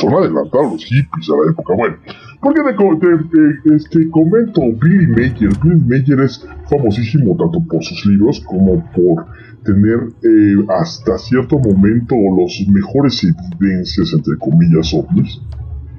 son 0.00 0.14
adelantados 0.14 0.72
los 0.72 0.84
hippies 0.84 1.28
a 1.30 1.44
la 1.44 1.50
época. 1.52 1.74
Bueno, 1.76 1.96
porque 2.40 2.60
te- 2.62 3.24
te- 3.64 3.74
este, 3.76 4.10
comento, 4.10 4.60
Billy 4.80 5.06
Mayer, 5.08 5.50
Billy 5.62 5.80
Mayer 5.86 6.20
es 6.20 6.46
famosísimo 6.70 7.36
tanto 7.36 7.58
por 7.68 7.82
sus 7.82 8.04
libros 8.06 8.40
como 8.40 8.84
por 8.92 9.26
tener 9.64 9.98
eh, 10.22 10.64
hasta 10.80 11.18
cierto 11.18 11.58
momento 11.58 12.14
los 12.36 12.64
mejores 12.68 13.24
evidencias, 13.24 14.12
entre 14.12 14.36
comillas, 14.38 14.92
ovnis. 14.94 15.40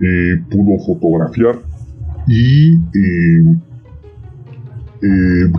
Eh, 0.01 0.43
pudo 0.51 0.77
fotografiar 0.85 1.57
y 2.27 2.75
eh, 2.75 3.45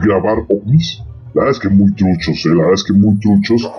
grabar 0.05 0.45
ovnis. 0.49 1.03
La 1.35 1.45
verdad 1.45 1.53
es 1.53 1.59
que 1.59 1.69
muy 1.71 1.95
truchos, 1.95 2.45
eh, 2.45 2.51
la 2.51 2.57
verdad 2.57 2.75
es 2.75 2.85
que 2.85 2.93
muy 2.93 3.19
truchos, 3.19 3.71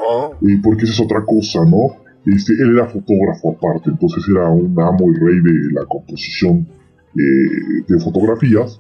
porque 0.64 0.86
esa 0.86 0.94
es 0.94 1.00
otra 1.00 1.24
cosa, 1.24 1.64
¿no? 1.66 1.96
Este, 2.26 2.54
él 2.54 2.72
era 2.76 2.88
fotógrafo 2.88 3.52
aparte, 3.52 3.92
entonces 3.92 4.26
era 4.30 4.50
un 4.50 4.76
amo 4.80 5.12
y 5.12 5.16
rey 5.16 5.40
de 5.42 5.72
la 5.74 5.86
composición 5.86 6.68
de 7.14 8.00
fotografías, 8.00 8.80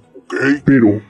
pero 0.63 1.01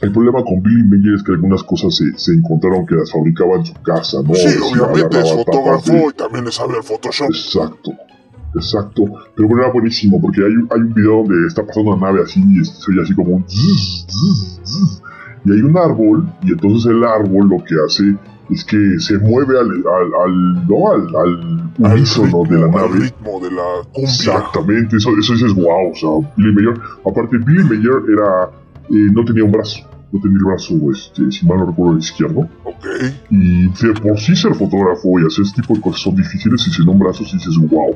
el 0.00 0.12
problema 0.12 0.42
con 0.44 0.62
Billy 0.62 0.82
Mayer 0.84 1.14
es 1.14 1.22
que 1.22 1.32
algunas 1.32 1.62
cosas 1.64 1.94
se, 1.96 2.04
se 2.18 2.32
encontraron 2.32 2.86
que 2.86 2.94
las 2.96 3.10
fabricaba 3.12 3.56
en 3.56 3.64
su 3.66 3.74
casa, 3.82 4.18
¿no? 4.26 4.34
Sí, 4.34 4.48
obviamente 4.60 5.18
es 5.20 5.24
de- 5.30 5.44
fotógrafo 5.44 6.10
y 6.10 6.12
también 6.14 6.44
le 6.44 6.52
sabe 6.52 6.76
el 6.76 6.82
Photoshop. 6.82 7.28
Exacto, 7.30 7.92
exacto. 8.54 9.02
Pero 9.36 9.48
bueno, 9.48 9.62
era 9.64 9.72
buenísimo 9.72 10.20
porque 10.20 10.40
hay, 10.44 10.52
un- 10.54 10.68
hay 10.70 10.80
un 10.80 10.94
video 10.94 11.24
donde 11.24 11.46
está 11.46 11.64
pasando 11.66 11.92
una 11.94 12.06
nave 12.06 12.22
así 12.22 12.40
y 12.40 12.64
se 12.64 12.90
oye 12.92 13.02
así 13.02 13.14
como 13.14 13.36
un 13.36 13.44
zzz, 13.48 14.06
zzz, 14.08 14.60
zzz, 14.64 15.02
y 15.44 15.52
hay 15.52 15.60
un 15.60 15.76
árbol 15.76 16.26
y 16.42 16.52
entonces 16.52 16.90
el 16.90 17.04
árbol 17.04 17.48
lo 17.48 17.58
que 17.64 17.74
hace 17.86 18.16
es 18.50 18.64
que 18.64 18.98
se 18.98 19.16
mueve 19.18 19.58
al, 19.58 19.70
al, 19.70 20.12
al, 20.24 20.68
¿no? 20.68 20.92
al, 20.92 21.16
al 21.16 21.70
unísono 21.78 22.42
de 22.44 22.58
la 22.58 22.66
ritmo, 22.66 22.78
al 22.78 22.90
nave. 22.90 22.98
ritmo 23.00 23.40
de 23.40 23.50
la 23.50 23.62
cumbia. 23.92 24.10
Exactamente, 24.10 24.96
eso, 24.96 25.10
eso 25.18 25.32
dices, 25.32 25.54
wow, 25.54 25.90
o 25.90 25.94
sea, 25.94 26.30
Billy 26.36 26.52
Mayer, 26.54 26.78
aparte 27.06 27.38
Billy 27.38 27.64
Mayer 27.64 28.02
era, 28.12 28.50
eh, 28.90 29.10
no 29.12 29.24
tenía 29.24 29.44
un 29.44 29.52
brazo, 29.52 29.80
no 30.12 30.20
tenía 30.20 30.38
el 30.38 30.44
brazo, 30.44 30.74
este, 30.92 31.30
si 31.32 31.46
mal 31.46 31.58
no 31.58 31.66
recuerdo, 31.66 31.92
el 31.94 31.98
izquierdo, 31.98 32.40
Ok. 32.64 32.86
y 33.30 33.68
de 33.68 33.94
por 34.02 34.18
sí 34.18 34.34
ser 34.36 34.54
fotógrafo 34.54 35.18
y 35.20 35.26
hacer 35.26 35.44
este 35.44 35.62
tipo 35.62 35.74
de 35.74 35.80
cosas 35.80 36.00
son 36.02 36.16
difíciles 36.16 36.66
y 36.66 36.70
sin 36.70 36.88
un 36.88 36.98
brazo 36.98 37.24
sí 37.24 37.36
dices 37.36 37.56
wow. 37.70 37.94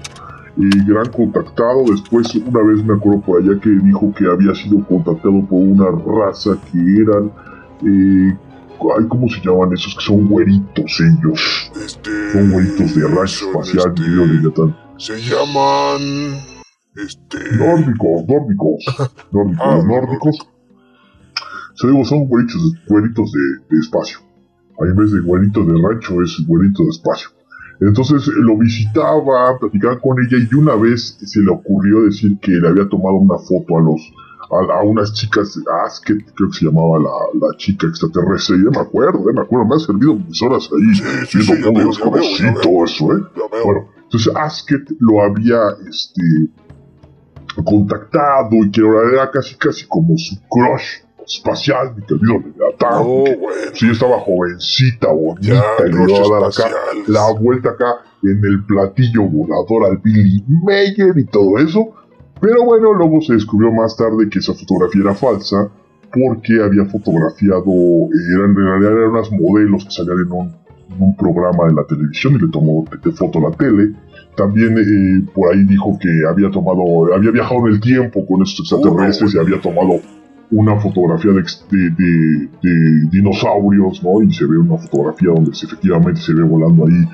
Y 0.60 0.68
gran 0.86 1.06
contactado, 1.12 1.84
después 1.88 2.34
una 2.34 2.60
vez 2.64 2.84
me 2.84 2.94
acuerdo 2.94 3.20
por 3.20 3.40
allá 3.40 3.60
que 3.60 3.70
dijo 3.70 4.12
que 4.12 4.26
había 4.26 4.52
sido 4.56 4.84
contactado 4.86 5.44
por 5.46 5.60
una 5.60 5.84
raza 5.86 6.58
que 6.72 6.78
eran, 6.78 7.30
eh, 7.86 8.36
ay, 8.98 9.06
¿cómo 9.08 9.28
se 9.28 9.40
llaman 9.40 9.72
esos? 9.72 9.94
Que 9.94 10.04
son 10.04 10.26
güeritos 10.26 11.00
ellos. 11.00 11.70
Este. 11.84 12.32
Son 12.32 12.50
güeritos 12.50 12.92
de 12.92 13.02
son, 13.02 13.18
espacial, 13.24 13.94
este, 13.94 14.08
Leviatán. 14.10 14.76
Se 14.96 15.16
llaman. 15.20 16.38
Este. 16.96 17.38
Nórdicos, 17.56 18.24
nórdicos, 18.26 18.84
nórdicos, 19.30 19.60
Ah, 19.64 19.80
nórdicos. 19.86 20.48
Digo, 21.82 22.04
son 22.04 22.26
güeritos, 22.26 22.74
güeritos 22.88 23.32
de, 23.32 23.40
de 23.70 23.80
espacio. 23.80 24.18
Ahí 24.80 24.90
en 24.90 24.96
vez 24.96 25.12
de 25.12 25.20
güerito 25.20 25.64
de 25.64 25.74
rancho 25.80 26.22
es 26.22 26.44
güerito 26.46 26.82
de 26.84 26.90
espacio. 26.90 27.30
Entonces 27.80 28.26
eh, 28.26 28.32
lo 28.38 28.56
visitaba, 28.58 29.58
platicaba 29.58 30.00
con 30.00 30.18
ella 30.18 30.38
y 30.38 30.54
una 30.54 30.74
vez 30.74 31.16
se 31.20 31.40
le 31.40 31.50
ocurrió 31.50 32.02
decir 32.02 32.38
que 32.40 32.52
le 32.52 32.68
había 32.68 32.88
tomado 32.88 33.16
una 33.16 33.38
foto 33.38 33.78
a 33.78 33.80
los 33.80 34.00
a, 34.50 34.78
a 34.78 34.82
unas 34.82 35.12
chicas, 35.12 35.60
Asket, 35.84 36.24
creo 36.34 36.48
que 36.48 36.58
se 36.58 36.64
llamaba 36.64 36.98
la, 36.98 37.10
la 37.34 37.56
chica 37.58 37.86
extraterrestre, 37.86 38.56
ya 38.56 38.70
me 38.70 38.80
acuerdo, 38.80 39.22
ya 39.26 39.32
me 39.34 39.42
acuerdo, 39.42 39.66
me 39.66 39.74
ha 39.74 39.78
servido 39.78 40.14
mis 40.14 40.40
horas 40.40 40.70
ahí 40.72 40.94
Sí, 41.26 41.42
sí, 41.42 41.42
sí, 41.42 41.52
ya 41.62 41.70
veo, 41.70 41.90
veo, 41.92 42.84
eso, 42.84 43.12
¿eh? 43.12 43.22
Bueno, 43.64 43.88
entonces 44.04 44.34
Asket 44.34 44.88
lo 45.00 45.22
había 45.22 45.58
este, 45.86 46.22
contactado 47.62 48.56
y 48.64 48.70
que 48.70 48.80
ahora 48.80 49.12
era 49.12 49.30
casi 49.30 49.54
casi 49.56 49.86
como 49.86 50.16
su 50.16 50.36
crush 50.48 51.07
espacial, 51.28 51.94
mi 51.94 52.02
querido 52.02 52.38
Leviatán. 52.38 53.02
Oh, 53.04 53.24
que, 53.24 53.36
bueno. 53.36 53.70
Sí, 53.74 53.90
estaba 53.90 54.18
jovencita, 54.20 55.12
bonita, 55.12 55.40
Ya, 55.46 55.86
y 55.86 55.92
le 55.92 56.12
iba 56.12 56.18
a 56.18 56.40
dar 56.40 56.50
acá 56.50 56.76
la 57.06 57.32
vuelta 57.38 57.70
acá 57.70 57.98
en 58.22 58.44
el 58.44 58.64
platillo 58.64 59.22
volador 59.24 59.90
al 59.90 59.98
Billy 59.98 60.42
Mayer 60.48 61.16
y 61.16 61.24
todo 61.26 61.58
eso. 61.58 61.94
Pero 62.40 62.64
bueno, 62.64 62.94
luego 62.94 63.20
se 63.20 63.34
descubrió 63.34 63.70
más 63.72 63.96
tarde 63.96 64.28
que 64.30 64.38
esa 64.38 64.54
fotografía 64.54 65.02
era 65.02 65.14
falsa 65.14 65.70
porque 66.10 66.62
había 66.62 66.86
fotografiado, 66.86 67.66
eh, 67.66 68.34
eran, 68.34 68.50
en 68.50 68.56
realidad 68.56 68.92
eran 68.92 69.10
unas 69.10 69.30
modelos 69.30 69.84
que 69.84 69.90
salían 69.90 70.20
en 70.20 70.32
un, 70.32 70.48
en 70.90 71.02
un 71.02 71.16
programa 71.16 71.66
de 71.66 71.74
la 71.74 71.84
televisión 71.84 72.34
y 72.34 72.38
le 72.38 72.50
tomó 72.50 72.84
de 73.04 73.12
foto 73.12 73.38
a 73.40 73.50
la 73.50 73.56
tele. 73.56 73.92
También 74.36 74.78
eh, 74.78 75.30
por 75.34 75.52
ahí 75.52 75.64
dijo 75.64 75.98
que 76.00 76.08
había 76.28 76.50
tomado, 76.50 77.12
había 77.12 77.32
viajado 77.32 77.66
en 77.66 77.74
el 77.74 77.80
tiempo 77.80 78.24
con 78.24 78.42
estos 78.42 78.72
extraterrestres 78.72 79.34
y 79.34 79.38
había 79.38 79.60
tomado 79.60 80.00
una 80.50 80.76
fotografía 80.80 81.32
de, 81.32 81.42
de, 81.70 81.90
de- 81.90 82.48
de 82.62 83.08
dinosaurios, 83.10 84.02
¿no? 84.02 84.22
Y 84.22 84.32
se 84.32 84.46
ve 84.46 84.56
una 84.58 84.78
fotografía 84.78 85.30
donde 85.34 85.54
se- 85.54 85.66
efectivamente 85.66 86.20
se 86.20 86.32
ve 86.34 86.42
volando 86.42 86.86
ahí 86.86 87.04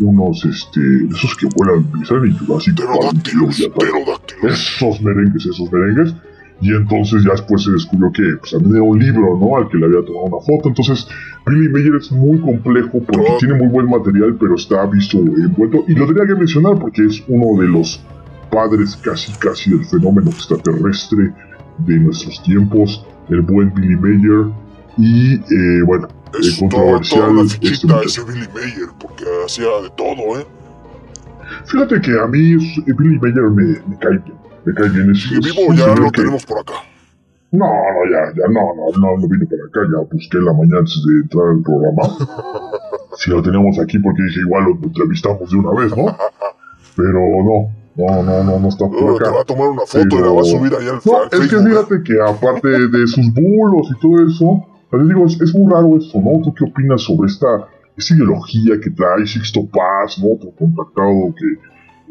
unos, 0.00 0.44
este, 0.44 0.80
esos 1.10 1.34
que 1.36 1.48
vuelan, 1.56 1.84
salen 2.06 2.26
en 2.30 2.38
Jurassic 2.38 2.76
Park, 2.76 2.90
Pterodáctilos, 2.92 3.60
esos 4.42 5.02
merengues, 5.02 5.44
esos 5.46 5.70
merengues. 5.72 6.14
Y 6.60 6.72
entonces 6.74 7.22
ya 7.24 7.32
después 7.32 7.62
se 7.62 7.70
descubrió 7.72 8.10
que 8.12 8.36
pues, 8.40 8.52
era 8.52 8.82
un 8.82 8.98
libro, 8.98 9.38
¿no? 9.38 9.56
Al 9.56 9.68
que 9.68 9.76
le 9.78 9.86
había 9.86 10.00
tomado 10.04 10.24
una 10.26 10.44
foto. 10.44 10.68
Entonces, 10.70 11.06
Billy 11.46 11.68
Mayer 11.68 11.94
es 11.96 12.10
muy 12.10 12.38
complejo 12.40 13.00
porque 13.06 13.26
Oh. 13.30 13.36
tiene 13.38 13.54
muy 13.54 13.68
buen 13.68 13.86
material, 13.86 14.36
pero 14.40 14.54
está 14.56 14.84
visto 14.86 15.18
envuelto. 15.18 15.84
Y 15.86 15.94
lo 15.94 16.06
tenía 16.06 16.26
que 16.26 16.34
mencionar 16.34 16.76
porque 16.78 17.04
es 17.06 17.22
uno 17.28 17.60
de 17.60 17.68
los 17.68 18.02
padres 18.50 18.96
casi 18.96 19.32
casi 19.34 19.70
del 19.70 19.84
fenómeno 19.84 20.30
extraterrestre 20.30 21.32
de 21.78 21.98
nuestros 21.98 22.42
tiempos, 22.42 23.04
el 23.28 23.40
buen 23.42 23.72
Billy 23.74 23.96
Mayer. 23.96 24.52
Y 24.96 25.34
eh, 25.34 25.82
bueno, 25.86 26.08
Es 26.38 26.56
eh, 26.56 26.60
controversial. 26.60 27.20
toda 27.20 27.30
una 27.32 27.42
este 28.02 28.22
Billy 28.24 28.48
Mayer, 28.54 28.88
porque 29.00 29.24
hacía 29.44 29.66
de 29.82 29.90
todo, 29.96 30.38
¿eh? 30.40 30.46
Fíjate 31.66 32.00
que 32.00 32.18
a 32.18 32.26
mí 32.26 32.52
eh, 32.52 32.92
Billy 32.98 33.18
Mayer 33.18 33.44
me, 33.50 33.64
me 33.88 33.98
cae 33.98 34.18
bien. 34.18 34.36
Me 34.64 34.74
cae 34.74 34.88
bien. 34.90 35.10
Es, 35.12 35.24
es 35.32 35.40
vivo, 35.56 35.72
ya 35.74 35.94
lo 35.94 36.10
que- 36.10 36.20
tenemos 36.22 36.44
por 36.44 36.58
acá. 36.60 36.74
No, 37.50 37.64
no, 37.64 38.10
ya, 38.12 38.30
ya, 38.36 38.46
no, 38.48 38.60
no, 38.76 39.00
no, 39.00 39.16
no 39.16 39.26
vine 39.26 39.46
para 39.46 39.64
acá, 39.64 39.80
ya 39.90 40.06
busqué 40.12 40.36
la 40.38 40.52
mañana 40.52 40.80
antes 40.80 41.02
de 41.06 41.14
entrar 41.22 41.48
al 41.48 41.62
programa. 41.62 42.02
Si 43.16 43.30
lo 43.30 43.42
tenemos 43.42 43.76
aquí 43.80 43.98
porque 43.98 44.22
dije 44.22 44.38
igual 44.46 44.62
lo 44.64 44.70
entrevistamos 44.86 45.50
de 45.50 45.56
una 45.56 45.72
vez, 45.80 45.90
¿no? 45.96 46.04
Pero 46.96 47.18
no, 47.42 47.72
no, 47.98 48.22
no, 48.22 48.44
no, 48.44 48.58
no 48.60 48.68
está 48.68 48.86
por 48.88 49.18
te 49.18 49.24
acá. 49.24 49.34
va 49.34 49.40
a 49.40 49.44
tomar 49.44 49.68
una 49.70 49.82
foto 49.82 50.16
y 50.16 50.20
la 50.20 50.30
va 50.30 50.40
a 50.40 50.44
subir 50.44 50.72
allá 50.72 50.90
al, 50.90 51.00
No, 51.04 51.24
es 51.24 51.50
que 51.50 51.58
fíjate 51.58 52.02
que 52.04 52.20
aparte 52.20 52.68
de 52.68 53.06
sus 53.08 53.26
bulos 53.34 53.88
y 53.90 54.00
todo 54.00 54.24
eso, 54.24 54.66
te 54.90 54.98
digo, 55.04 55.26
es, 55.26 55.40
es 55.40 55.54
muy 55.54 55.72
raro 55.72 55.98
esto, 55.98 56.20
¿no? 56.20 56.40
¿Tú 56.44 56.54
qué 56.54 56.64
opinas 56.64 57.02
sobre 57.02 57.28
esta, 57.28 57.68
esta 57.96 58.14
ideología 58.14 58.78
que 58.80 58.90
trae 58.90 59.26
Sixto 59.26 59.66
Paz, 59.66 60.18
¿no? 60.22 60.34
Otro 60.34 60.50
contactado 60.56 61.34
que 61.36 61.46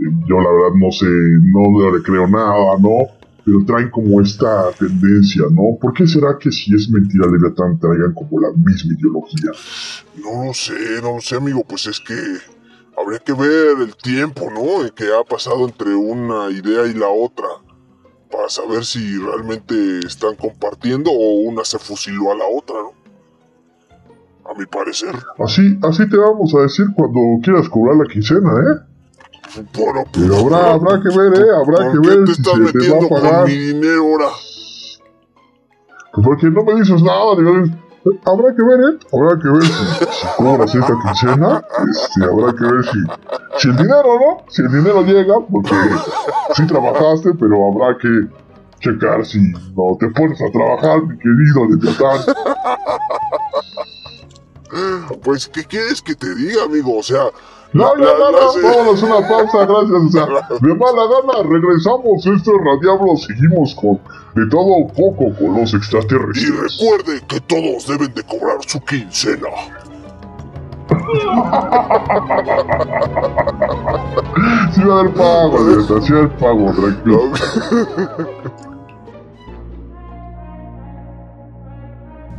eh, 0.04 0.12
yo 0.28 0.42
la 0.42 0.52
verdad 0.52 0.76
no 0.76 0.92
sé, 0.92 1.08
no 1.08 1.96
le 1.96 2.04
creo 2.04 2.28
nada, 2.28 2.78
¿no? 2.80 3.08
Pero 3.46 3.64
traen 3.66 3.90
como 3.90 4.20
esta 4.20 4.72
tendencia, 4.78 5.44
¿no? 5.52 5.78
¿Por 5.80 5.94
qué 5.94 6.06
será 6.06 6.38
que 6.38 6.52
si 6.52 6.76
es 6.76 6.90
mentira 6.90 7.28
Leviatán 7.28 7.80
traigan 7.80 8.14
como 8.14 8.42
la 8.42 8.50
misma 8.52 8.94
ideología? 8.94 9.52
No 10.22 10.48
lo 10.48 10.54
sé, 10.54 11.02
no 11.02 11.16
lo 11.16 11.22
sé, 11.22 11.38
amigo. 11.38 11.64
Pues 11.66 11.88
es 11.88 12.02
que 12.02 12.14
habría 12.98 13.20
que 13.20 13.34
ver 13.34 13.78
el 13.80 13.95
tiempo, 13.95 14.50
¿no? 14.52 14.84
En 14.84 14.89
que 14.89 15.06
ha 15.14 15.24
pasado 15.24 15.66
entre 15.66 15.93
una 15.95 16.50
idea 16.50 16.86
y 16.88 16.93
la 16.93 17.08
otra. 17.08 17.48
Para 18.32 18.50
saber 18.50 18.84
si 18.84 19.18
realmente 19.20 20.00
están 20.06 20.36
compartiendo 20.36 21.12
o 21.12 21.41
una 21.50 21.64
se 21.64 21.80
fusiló 21.80 22.32
a 22.32 22.36
la 22.36 22.45
otra, 22.45 22.76
¿no? 22.76 22.91
A 24.50 24.54
mi 24.58 24.66
parecer. 24.66 25.16
Así, 25.39 25.78
así 25.84 26.10
te 26.10 26.18
vamos 26.18 26.54
a 26.56 26.62
decir 26.62 26.86
cuando 26.95 27.20
quieras 27.43 27.70
cobrar 27.70 27.95
la 27.98 28.06
quincena, 28.06 28.52
¿eh? 28.52 29.62
Bueno, 29.78 30.04
Pero 30.12 30.36
habrá, 30.38 30.74
habrá 30.74 31.02
que 31.02 31.18
ver, 31.18 31.34
¿eh? 31.41 31.45
Habrá 31.56 31.78
¿por 31.78 31.91
que 31.91 32.02
qué 32.02 32.08
ver 32.16 32.26
te 32.26 32.34
si 32.34 32.41
estás 32.41 32.54
se 32.54 32.60
te 32.60 32.66
va 32.66 32.72
metiendo 32.74 33.06
a 33.06 33.10
pagar. 33.10 33.41
con 33.41 33.50
mi 33.52 33.58
dinero 33.58 34.02
ahora? 34.04 34.30
Pues 36.14 36.26
porque 36.28 36.50
no 36.50 36.64
me 36.64 36.76
dices 36.76 37.02
nada, 37.02 37.34
eh, 37.34 37.72
habrá 38.26 38.56
que 38.56 38.64
ver, 38.64 38.80
¿eh? 38.80 39.00
Habrá 39.14 39.39
que 39.41 39.50
ver 39.50 39.64
si, 39.64 39.86
si 40.12 40.28
cobras 40.38 40.76
esta 40.76 40.93
quincena, 41.04 41.64
este, 41.89 42.24
habrá 42.26 42.54
que 42.54 42.64
ver 42.64 42.84
si, 42.86 43.00
si 43.60 43.70
el 43.70 43.78
dinero, 43.78 44.20
¿no? 44.20 44.43
Si 44.50 44.62
el 44.62 44.70
dinero 44.70 45.02
llega, 45.04 45.36
porque 45.52 45.76
sí 46.56 46.68
trabajaste, 46.68 47.34
pero 47.39 47.68
habrá 47.68 47.98
que 47.98 48.28
checar 48.80 49.26
si 49.26 49.39
no 49.39 49.98
te 50.00 50.08
pones 50.10 50.39
a 50.41 50.52
trabajar, 50.52 51.02
mi 51.04 51.18
querido 51.18 51.66
Leviatán. 51.70 52.20
Pues, 55.24 55.48
¿qué 55.48 55.64
quieres 55.64 56.02
que 56.02 56.14
te 56.16 56.34
diga, 56.36 56.64
amigo? 56.64 56.98
O 56.98 57.04
sea, 57.04 57.32
No, 57.74 57.93
la- 57.95 58.05
nada, 58.05 58.32
la- 58.32 58.70
vámonos 58.70 59.03
una 59.03 59.28
pausa, 59.28 59.65
gracias. 59.65 59.91
O 59.91 60.09
sea, 60.09 60.26
de 60.61 60.76
mala 60.76 61.03
gana, 61.11 61.43
regresamos. 61.49 62.26
Esto 62.26 62.51
es 62.55 62.61
Radiablo, 62.63 63.18
seguimos 63.18 63.76
con 63.76 63.99
de 64.36 64.47
todo 64.49 64.63
un 64.65 64.88
poco 64.93 65.34
con 65.38 65.59
los 65.59 65.74
Y 65.74 65.78
extraterrestres. 65.78 66.78
recuerde 66.80 67.22
que 67.28 67.41
todos 67.41 67.88
deben 67.88 68.13
de 68.13 68.24
cobrar 68.24 68.57
su 68.65 68.80
quincena. 68.82 69.49
Sí 74.74 74.84
va 74.84 74.97
a 74.97 74.99
haber 74.99 75.13
pago, 75.13 75.57
Leviatán, 75.68 76.01
sí 76.03 76.11
va 76.13 76.20
a 76.20 76.22
haber 76.24 76.38
pago, 76.38 76.72
tranquilo. 76.74 77.22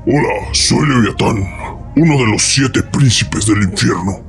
Hola, 0.07 0.35
soy 0.53 0.87
Leviatán, 0.89 1.37
uno 1.97 2.15
de 2.19 2.27
los 2.33 2.43
siete 2.43 2.83
príncipes 2.83 3.47
del 3.47 3.63
infierno, 3.65 4.21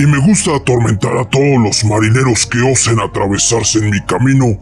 y 0.00 0.06
me 0.06 0.18
gusta 0.18 0.56
atormentar 0.56 1.14
a 1.18 1.28
todos 1.28 1.62
los 1.62 1.84
marineros 1.84 2.46
que 2.46 2.58
osen 2.62 2.98
atravesarse 2.98 3.80
en 3.80 3.90
mi 3.90 4.00
camino. 4.06 4.58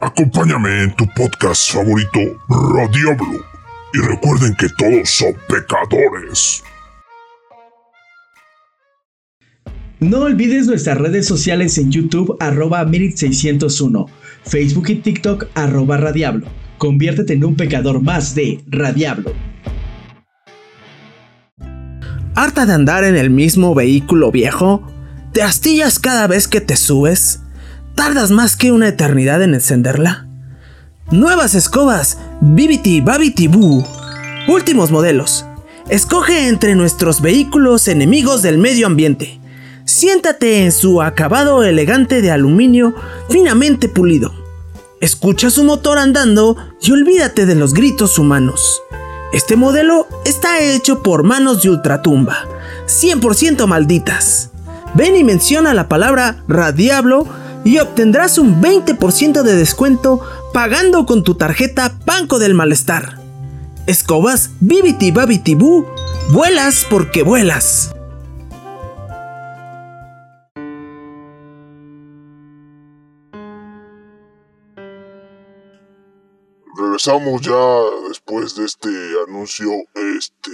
Acompáñame 0.00 0.82
en 0.82 0.96
tu 0.96 1.06
podcast 1.14 1.70
favorito, 1.70 2.18
Radiablo, 2.48 3.44
y 3.92 3.98
recuerden 3.98 4.52
que 4.56 4.66
todos 4.76 5.08
son 5.08 5.32
pecadores. 5.48 6.64
No 10.00 10.22
olvides 10.22 10.66
nuestras 10.66 10.98
redes 10.98 11.28
sociales 11.28 11.78
en 11.78 11.92
YouTube 11.92 12.36
arroba 12.40 12.84
Mirit601, 12.84 14.08
Facebook 14.44 14.90
y 14.90 14.96
TikTok 14.96 15.46
arroba 15.54 15.98
Radiablo. 15.98 16.48
Conviértete 16.78 17.34
en 17.34 17.44
un 17.44 17.54
pecador 17.54 18.02
más 18.02 18.34
de 18.34 18.60
Radiablo. 18.66 19.53
¿Harta 22.36 22.66
de 22.66 22.72
andar 22.72 23.04
en 23.04 23.16
el 23.16 23.30
mismo 23.30 23.76
vehículo 23.76 24.32
viejo? 24.32 24.82
¿Te 25.32 25.42
astillas 25.42 26.00
cada 26.00 26.26
vez 26.26 26.48
que 26.48 26.60
te 26.60 26.76
subes? 26.76 27.40
¿Tardas 27.94 28.32
más 28.32 28.56
que 28.56 28.72
una 28.72 28.88
eternidad 28.88 29.40
en 29.40 29.54
encenderla? 29.54 30.26
Nuevas 31.12 31.54
escobas, 31.54 32.18
Bibiti 32.40 33.00
Babiti 33.00 33.46
Boo. 33.46 33.86
Últimos 34.48 34.90
modelos. 34.90 35.44
Escoge 35.88 36.48
entre 36.48 36.74
nuestros 36.74 37.20
vehículos 37.20 37.86
enemigos 37.86 38.42
del 38.42 38.58
medio 38.58 38.88
ambiente. 38.88 39.38
Siéntate 39.84 40.64
en 40.64 40.72
su 40.72 41.02
acabado 41.02 41.62
elegante 41.62 42.20
de 42.20 42.32
aluminio 42.32 42.96
finamente 43.30 43.88
pulido. 43.88 44.32
Escucha 45.00 45.50
su 45.50 45.62
motor 45.62 45.98
andando 45.98 46.56
y 46.82 46.90
olvídate 46.90 47.46
de 47.46 47.54
los 47.54 47.74
gritos 47.74 48.18
humanos. 48.18 48.82
Este 49.34 49.56
modelo 49.56 50.06
está 50.24 50.60
hecho 50.60 51.02
por 51.02 51.24
manos 51.24 51.60
de 51.60 51.70
ultratumba, 51.70 52.46
100% 52.86 53.66
malditas. 53.66 54.50
Ven 54.94 55.16
y 55.16 55.24
menciona 55.24 55.74
la 55.74 55.88
palabra 55.88 56.44
Radiablo 56.46 57.26
y 57.64 57.80
obtendrás 57.80 58.38
un 58.38 58.62
20% 58.62 59.42
de 59.42 59.56
descuento 59.56 60.20
pagando 60.52 61.04
con 61.04 61.24
tu 61.24 61.34
tarjeta 61.34 61.96
Banco 62.06 62.38
del 62.38 62.54
Malestar. 62.54 63.18
Escobas 63.88 64.50
Bibiti 64.60 65.10
Babiti 65.10 65.56
Boo, 65.56 65.84
vuelas 66.30 66.86
porque 66.88 67.24
vuelas. 67.24 67.92
Regresamos 77.06 77.42
ya 77.42 78.08
después 78.08 78.54
de 78.56 78.64
este 78.64 78.88
anuncio, 79.28 79.68
este... 80.16 80.50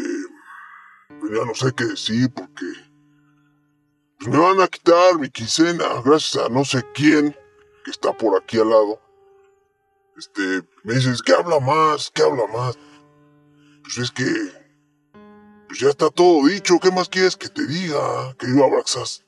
Ya 1.33 1.45
no 1.47 1.55
sé 1.55 1.73
qué 1.77 1.85
decir 1.85 2.29
porque... 2.35 2.67
Pues 4.19 4.31
me 4.31 4.39
van 4.39 4.61
a 4.61 4.67
quitar 4.67 5.19
mi 5.19 5.31
quincena 5.31 5.85
gracias 6.05 6.45
a 6.45 6.49
no 6.49 6.65
sé 6.65 6.83
quién 6.93 7.33
que 7.85 7.91
está 7.91 8.13
por 8.13 8.37
aquí 8.41 8.59
al 8.59 8.69
lado. 8.69 9.01
Este, 10.17 10.63
me 10.83 10.95
dices, 10.95 11.23
¿qué 11.23 11.33
habla 11.33 11.61
más? 11.61 12.11
¿Qué 12.13 12.23
habla 12.23 12.43
más? 12.53 12.77
Pues 13.85 13.99
es 13.99 14.11
que... 14.11 14.25
Pues 15.69 15.79
ya 15.79 15.89
está 15.89 16.11
todo 16.11 16.47
dicho, 16.49 16.79
¿qué 16.83 16.91
más 16.91 17.09
quieres 17.09 17.37
que 17.37 17.49
te 17.49 17.65
diga, 17.65 18.35
querido 18.39 18.65
Abraxas? 18.65 19.25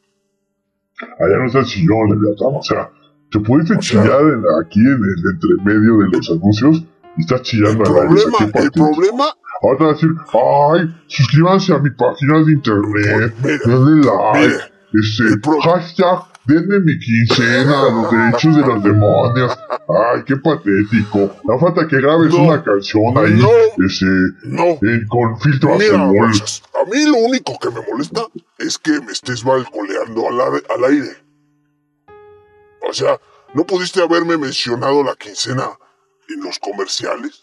Allá 1.21 1.37
no 1.39 1.47
está 1.47 1.61
el 1.61 1.67
sillón, 1.67 2.09
Leviatán. 2.11 2.57
O 2.57 2.63
sea, 2.63 2.91
te 3.31 3.39
pudiste 3.39 3.75
O 3.77 3.83
sea- 3.83 4.03
chillar 4.03 4.21
en- 4.23 4.45
aquí 4.65 4.81
en 4.81 4.87
el 5.05 5.35
entremedio 5.35 5.99
de 5.99 6.09
los 6.17 6.31
anuncios 6.31 6.85
y 7.17 7.21
estás 7.23 7.41
El 7.41 7.45
chillando 7.45 7.85
a 7.85 7.89
la 7.89 8.09
problema, 8.09 8.39
el 8.55 8.71
problema, 8.73 9.25
Ahora 9.65 9.79
te 9.79 9.85
van 9.85 9.91
a 9.93 9.95
decir, 9.95 10.11
ay, 10.35 11.05
suscríbanse 11.07 11.73
a 11.73 11.79
mi 11.79 11.91
página 11.91 12.43
de 12.45 12.53
internet, 12.53 13.35
Mira, 13.43 13.59
denle 13.65 14.05
like, 14.05 14.49
mira, 14.49 14.71
este, 14.95 15.39
pro- 15.41 15.61
hashtag, 15.61 16.19
denme 16.47 16.81
mi 16.81 16.99
quincena, 16.99 17.83
los 17.91 18.11
derechos 18.11 18.57
de 18.57 18.63
los 18.63 18.83
demonios. 18.83 19.57
Ay, 19.71 20.23
qué 20.27 20.35
patético. 20.37 21.37
No 21.45 21.59
falta 21.61 21.87
que 21.87 21.97
grabes 21.99 22.33
No, 22.35 22.43
una 22.43 22.65
canción 22.65 23.17
ahí, 23.17 23.35
no. 23.35 23.49
este, 23.87 24.07
no. 24.45 24.65
eh, 24.65 25.07
con 25.09 25.39
filtro 25.39 25.77
Mira, 25.79 26.07
azul. 26.07 26.61
A 26.83 26.91
mí 26.91 27.05
lo 27.07 27.19
único 27.19 27.57
que 27.61 27.69
me 27.71 27.87
molesta 27.89 28.23
es 28.59 28.79
que 28.79 29.01
me 29.01 29.13
estés 29.13 29.45
balcoleando 29.45 30.25
al 30.29 30.85
aire. 30.87 31.13
O 32.89 32.93
sea, 32.93 33.17
¿no 33.55 33.65
pudiste 33.65 34.03
haberme 34.03 34.37
mencionado 34.37 35.05
la 35.05 35.15
quincena 35.15 35.69
en 36.29 36.43
los 36.45 36.59
comerciales? 36.59 37.43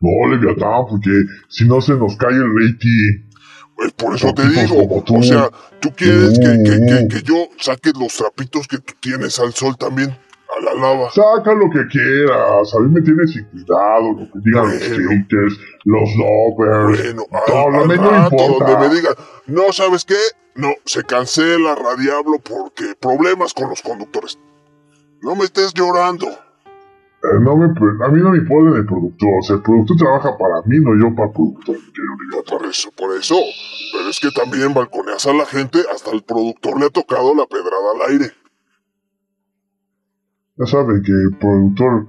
No, 0.00 0.28
Leviatán, 0.28 0.86
porque 0.88 1.10
si 1.48 1.66
no 1.66 1.80
se 1.80 1.94
nos 1.94 2.16
cae 2.16 2.30
el 2.34 2.44
rating. 2.54 3.28
Pues 3.76 3.92
por 3.92 4.14
eso 4.14 4.32
te 4.34 4.48
digo. 4.48 4.76
O 5.08 5.22
sea, 5.22 5.50
tú 5.80 5.92
quieres 5.94 6.38
que, 6.38 6.46
que- 6.64 6.80
que- 6.86 7.02
Tú. 7.02 7.08
que 7.08 7.22
yo 7.22 7.48
saque 7.58 7.92
los 7.98 8.16
trapitos 8.16 8.66
que 8.68 8.78
tú 8.78 8.94
tienes 9.00 9.38
al 9.38 9.52
sol 9.54 9.76
también, 9.76 10.10
a 10.10 10.60
la 10.64 10.74
lava. 10.74 11.10
Saca 11.12 11.52
lo 11.54 11.70
que 11.70 11.86
quieras, 11.88 12.74
a 12.74 12.80
mí 12.80 12.88
me 12.92 13.00
tienes 13.02 13.32
sin 13.32 13.44
cuidado, 13.44 14.12
lo 14.12 14.32
que 14.32 14.38
digan 14.44 14.64
los 14.68 14.88
Bueno. 14.88 15.10
haters, 15.10 15.58
los 15.84 16.10
lovers. 16.16 17.02
Bueno, 17.04 17.22
al, 17.30 17.74
al 17.82 17.88
mí 17.88 17.94
no 17.96 18.10
rato 18.10 18.36
importa. 18.36 18.72
donde 18.72 18.88
me 18.88 18.94
digan, 18.96 19.14
no, 19.46 19.72
¿sabes 19.72 20.04
qué? 20.04 20.16
No, 20.56 20.70
se 20.84 21.04
cancela 21.04 21.76
Radiablo 21.76 22.38
porque 22.40 22.96
problemas 23.00 23.54
con 23.54 23.68
los 23.70 23.80
conductores. 23.82 24.38
No 25.22 25.36
me 25.36 25.44
estés 25.44 25.72
llorando. 25.74 26.26
Eh, 27.28 27.40
no 27.40 27.56
me, 27.56 27.66
a 27.66 28.08
mí 28.08 28.20
no 28.20 28.30
me 28.30 28.38
importa 28.38 28.78
el 28.78 28.86
productor, 28.86 29.28
o 29.38 29.42
sea, 29.42 29.56
el 29.56 29.62
productor 29.62 29.96
trabaja 29.96 30.38
para 30.38 30.62
mí, 30.66 30.78
no 30.80 30.96
yo 30.98 31.14
para 31.14 31.28
el 31.28 31.34
productor. 31.34 31.76
Por 32.46 32.66
eso, 32.66 32.90
por 32.96 33.16
eso. 33.16 33.34
Pero 33.92 34.08
es 34.08 34.20
que 34.20 34.30
también 34.30 34.72
balconeas 34.72 35.26
a 35.26 35.32
la 35.32 35.44
gente, 35.44 35.80
hasta 35.92 36.10
el 36.12 36.22
productor 36.22 36.78
le 36.78 36.86
ha 36.86 36.90
tocado 36.90 37.34
la 37.34 37.46
pedrada 37.46 37.92
al 37.94 38.12
aire. 38.12 38.32
Ya 40.56 40.66
saben 40.66 41.02
que 41.02 41.12
el 41.12 41.36
productor 41.38 42.08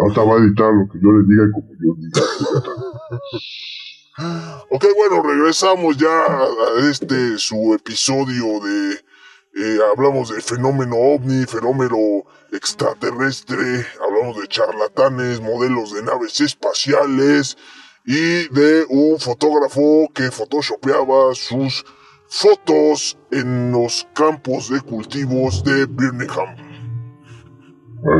ahorita 0.00 0.22
va 0.22 0.34
a 0.34 0.38
editar 0.38 0.72
lo 0.72 0.88
que 0.88 0.98
yo 1.00 1.10
le 1.12 1.24
diga 1.26 1.44
y 1.46 1.52
como 1.52 1.72
yo 1.80 1.94
diga. 1.98 2.22
ok, 4.70 4.84
bueno, 4.96 5.22
regresamos 5.22 5.96
ya 5.96 6.08
a 6.08 6.90
este 6.90 7.38
su 7.38 7.74
episodio 7.74 8.60
de 8.60 9.09
eh, 9.54 9.78
hablamos 9.90 10.34
de 10.34 10.40
fenómeno 10.40 10.96
ovni, 10.96 11.44
fenómeno 11.46 11.96
extraterrestre, 12.52 13.84
hablamos 14.00 14.40
de 14.40 14.46
charlatanes, 14.48 15.40
modelos 15.40 15.92
de 15.92 16.02
naves 16.02 16.40
espaciales 16.40 17.56
y 18.06 18.48
de 18.48 18.84
un 18.88 19.18
fotógrafo 19.18 20.08
que 20.14 20.30
photoshopeaba 20.30 21.34
sus 21.34 21.84
fotos 22.28 23.18
en 23.32 23.72
los 23.72 24.06
campos 24.14 24.70
de 24.70 24.80
cultivos 24.80 25.64
de 25.64 25.86
Birmingham. 25.86 26.56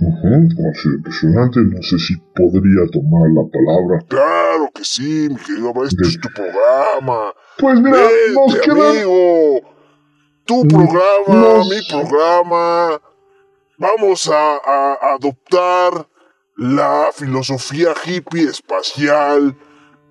ha 0.00 0.74
sido 0.80 0.94
impresionante, 0.96 1.60
no 1.60 1.82
sé 1.82 1.98
si 1.98 2.16
podría 2.34 2.86
tomar 2.92 3.30
la 3.30 3.42
palabra. 3.50 4.04
Claro 4.08 4.70
que 4.72 4.84
sí, 4.84 5.28
mi 5.30 5.36
querido 5.36 5.70
Abraxas, 5.70 5.92
este 5.92 6.08
es 6.08 6.20
tu 6.20 6.28
programa. 6.28 7.32
Pues 7.58 7.80
mira, 7.80 8.08
nos 8.34 8.54
queda 8.60 8.92
tu 10.44 10.66
programa, 10.68 11.64
mi 11.64 11.80
programa. 11.88 13.00
Vamos 13.78 14.28
a, 14.28 15.14
adoptar 15.14 16.06
la 16.56 17.10
filosofía 17.12 17.94
hippie 18.04 18.48
espacial. 18.48 19.56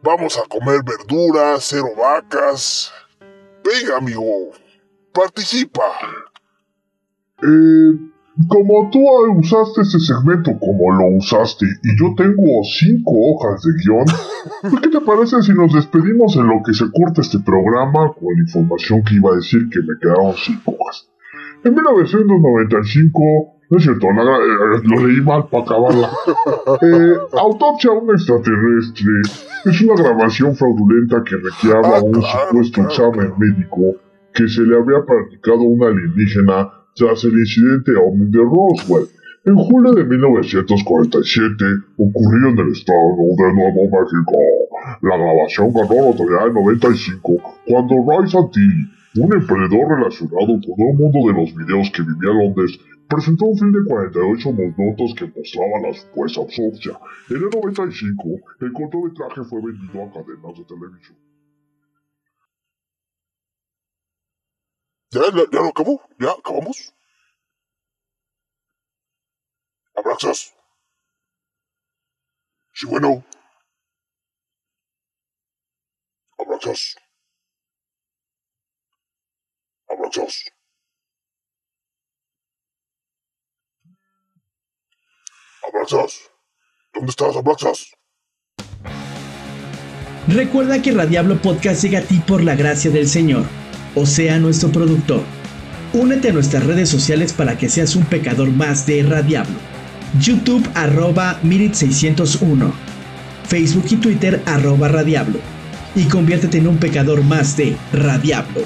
Vamos 0.02 0.38
a 0.38 0.44
comer 0.48 0.82
verduras, 0.84 1.66
cero 1.70 1.90
vacas. 1.98 2.92
Venga, 3.64 3.98
amigo, 3.98 4.52
participa. 5.14 5.84
Eh, 7.42 8.13
como 8.48 8.90
tú 8.92 9.00
usaste 9.38 9.82
ese 9.82 10.00
segmento 10.00 10.52
como 10.60 10.92
lo 10.92 11.18
usaste 11.18 11.66
y 11.84 12.00
yo 12.00 12.16
tengo 12.18 12.64
cinco 12.64 13.14
hojas 13.14 13.62
de 13.62 13.72
guion, 13.84 14.06
pues, 14.62 14.82
¿qué 14.82 14.90
te 14.90 15.02
parece 15.02 15.42
si 15.44 15.54
nos 15.54 15.72
despedimos 15.74 16.36
en 16.36 16.48
lo 16.48 16.64
que 16.66 16.74
se 16.74 16.86
corta 16.92 17.22
este 17.22 17.40
programa 17.40 18.12
con 18.14 18.34
la 18.36 18.42
información 18.42 19.04
que 19.04 19.16
iba 19.16 19.32
a 19.32 19.36
decir 19.36 19.70
que 19.70 19.80
me 19.80 20.00
quedaron 20.02 20.34
cinco 20.36 20.76
hojas? 20.80 21.08
En 21.64 21.76
1995, 21.76 23.22
no 23.70 23.78
es 23.78 23.84
cierto, 23.84 24.08
eh, 24.08 24.82
lo 24.84 25.08
leí 25.08 25.22
mal 25.22 25.48
para 25.50 25.64
acabarla. 25.64 26.10
Eh, 26.82 27.14
autopsia 27.38 27.92
a 27.92 27.94
un 27.94 28.10
extraterrestre 28.10 29.12
es 29.66 29.82
una 29.82 29.96
grabación 29.96 30.56
fraudulenta 30.56 31.24
que 31.24 31.36
requiaba 31.36 31.98
ah, 31.98 32.02
un 32.02 32.22
supuesto 32.22 32.82
examen 32.82 33.34
médico 33.38 34.00
que 34.34 34.48
se 34.48 34.62
le 34.62 34.76
había 34.76 35.06
practicado 35.06 35.60
a 35.60 35.68
un 35.68 35.84
alienígena 35.84 36.83
tras 36.96 37.24
el 37.24 37.34
incidente 37.34 37.92
OVNI 37.96 38.32
de 38.32 38.40
Roswell. 38.40 39.08
En 39.46 39.56
julio 39.58 39.92
de 39.94 40.06
1947 40.06 41.66
ocurrió 41.98 42.50
en 42.50 42.60
el 42.60 42.72
estado 42.72 43.12
de 43.38 43.54
Nuevo 43.54 43.84
México. 43.92 44.38
La 45.02 45.18
grabación 45.18 45.74
ganó 45.74 46.12
notoriedad 46.12 46.48
en 46.48 46.54
95 46.54 47.34
cuando 47.68 47.96
Ray 48.08 48.30
Santilli, 48.30 48.88
un 49.16 49.34
emprendedor 49.34 50.00
relacionado 50.00 50.48
con 50.64 50.80
el 50.80 50.96
mundo 50.96 51.20
de 51.28 51.34
los 51.34 51.56
videos 51.56 51.92
que 51.92 52.04
vivía 52.04 52.32
en 52.32 52.38
Londres, 52.38 52.80
presentó 53.10 53.46
un 53.46 53.58
film 53.58 53.72
de 53.74 53.84
48 53.86 54.54
minutos 54.54 55.14
que 55.18 55.32
mostraba 55.36 55.88
la 55.88 55.94
supuesta 55.94 56.40
autopsia. 56.40 56.94
En 57.30 57.38
el 57.38 57.50
95, 57.50 58.24
el 58.62 58.72
cortometraje 58.72 59.44
fue 59.44 59.62
vendido 59.62 60.04
a 60.04 60.12
cadenas 60.12 60.58
de 60.58 60.66
televisión. 60.66 61.18
¿Ya, 65.14 65.22
ya, 65.22 65.60
lo 65.62 65.68
acabó? 65.68 66.02
¿Ya 66.20 66.32
acabamos? 66.32 66.92
Abraxas. 69.96 70.54
Sí, 72.74 72.88
bueno. 72.88 73.24
Abraxas. 76.40 76.96
Abraxas. 79.88 80.46
Abraxas. 85.68 86.32
¿Dónde 86.92 87.10
estás, 87.12 87.36
Abraxas? 87.36 87.94
Recuerda 90.28 90.82
que 90.82 90.92
Radiablo 90.92 91.40
Podcast 91.40 91.84
llega 91.84 92.00
a 92.00 92.02
ti 92.02 92.20
por 92.28 92.44
la 92.44 92.56
gracia 92.56 92.90
del 92.90 93.08
Señor 93.08 93.46
o 93.96 94.06
sea 94.06 94.40
nuestro 94.40 94.72
productor. 94.72 95.24
Únete 95.94 96.30
a 96.30 96.34
nuestras 96.34 96.66
redes 96.66 96.90
sociales 96.90 97.34
para 97.34 97.58
que 97.58 97.70
seas 97.70 97.96
un 97.96 98.06
pecador 98.06 98.50
más 98.50 98.86
de 98.86 99.04
Radiablo. 99.04 99.56
YouTube 100.20 100.68
arroba 100.74 101.40
Mirit601. 101.44 102.72
Facebook 103.48 103.86
y 103.90 103.96
Twitter 103.98 104.42
arroba 104.46 104.88
Radiablo. 104.88 105.40
Y 105.96 106.06
conviértete 106.06 106.58
en 106.58 106.68
un 106.68 106.78
pecador 106.78 107.24
más 107.24 107.56
de 107.58 107.76
Radiablo. 107.92 108.62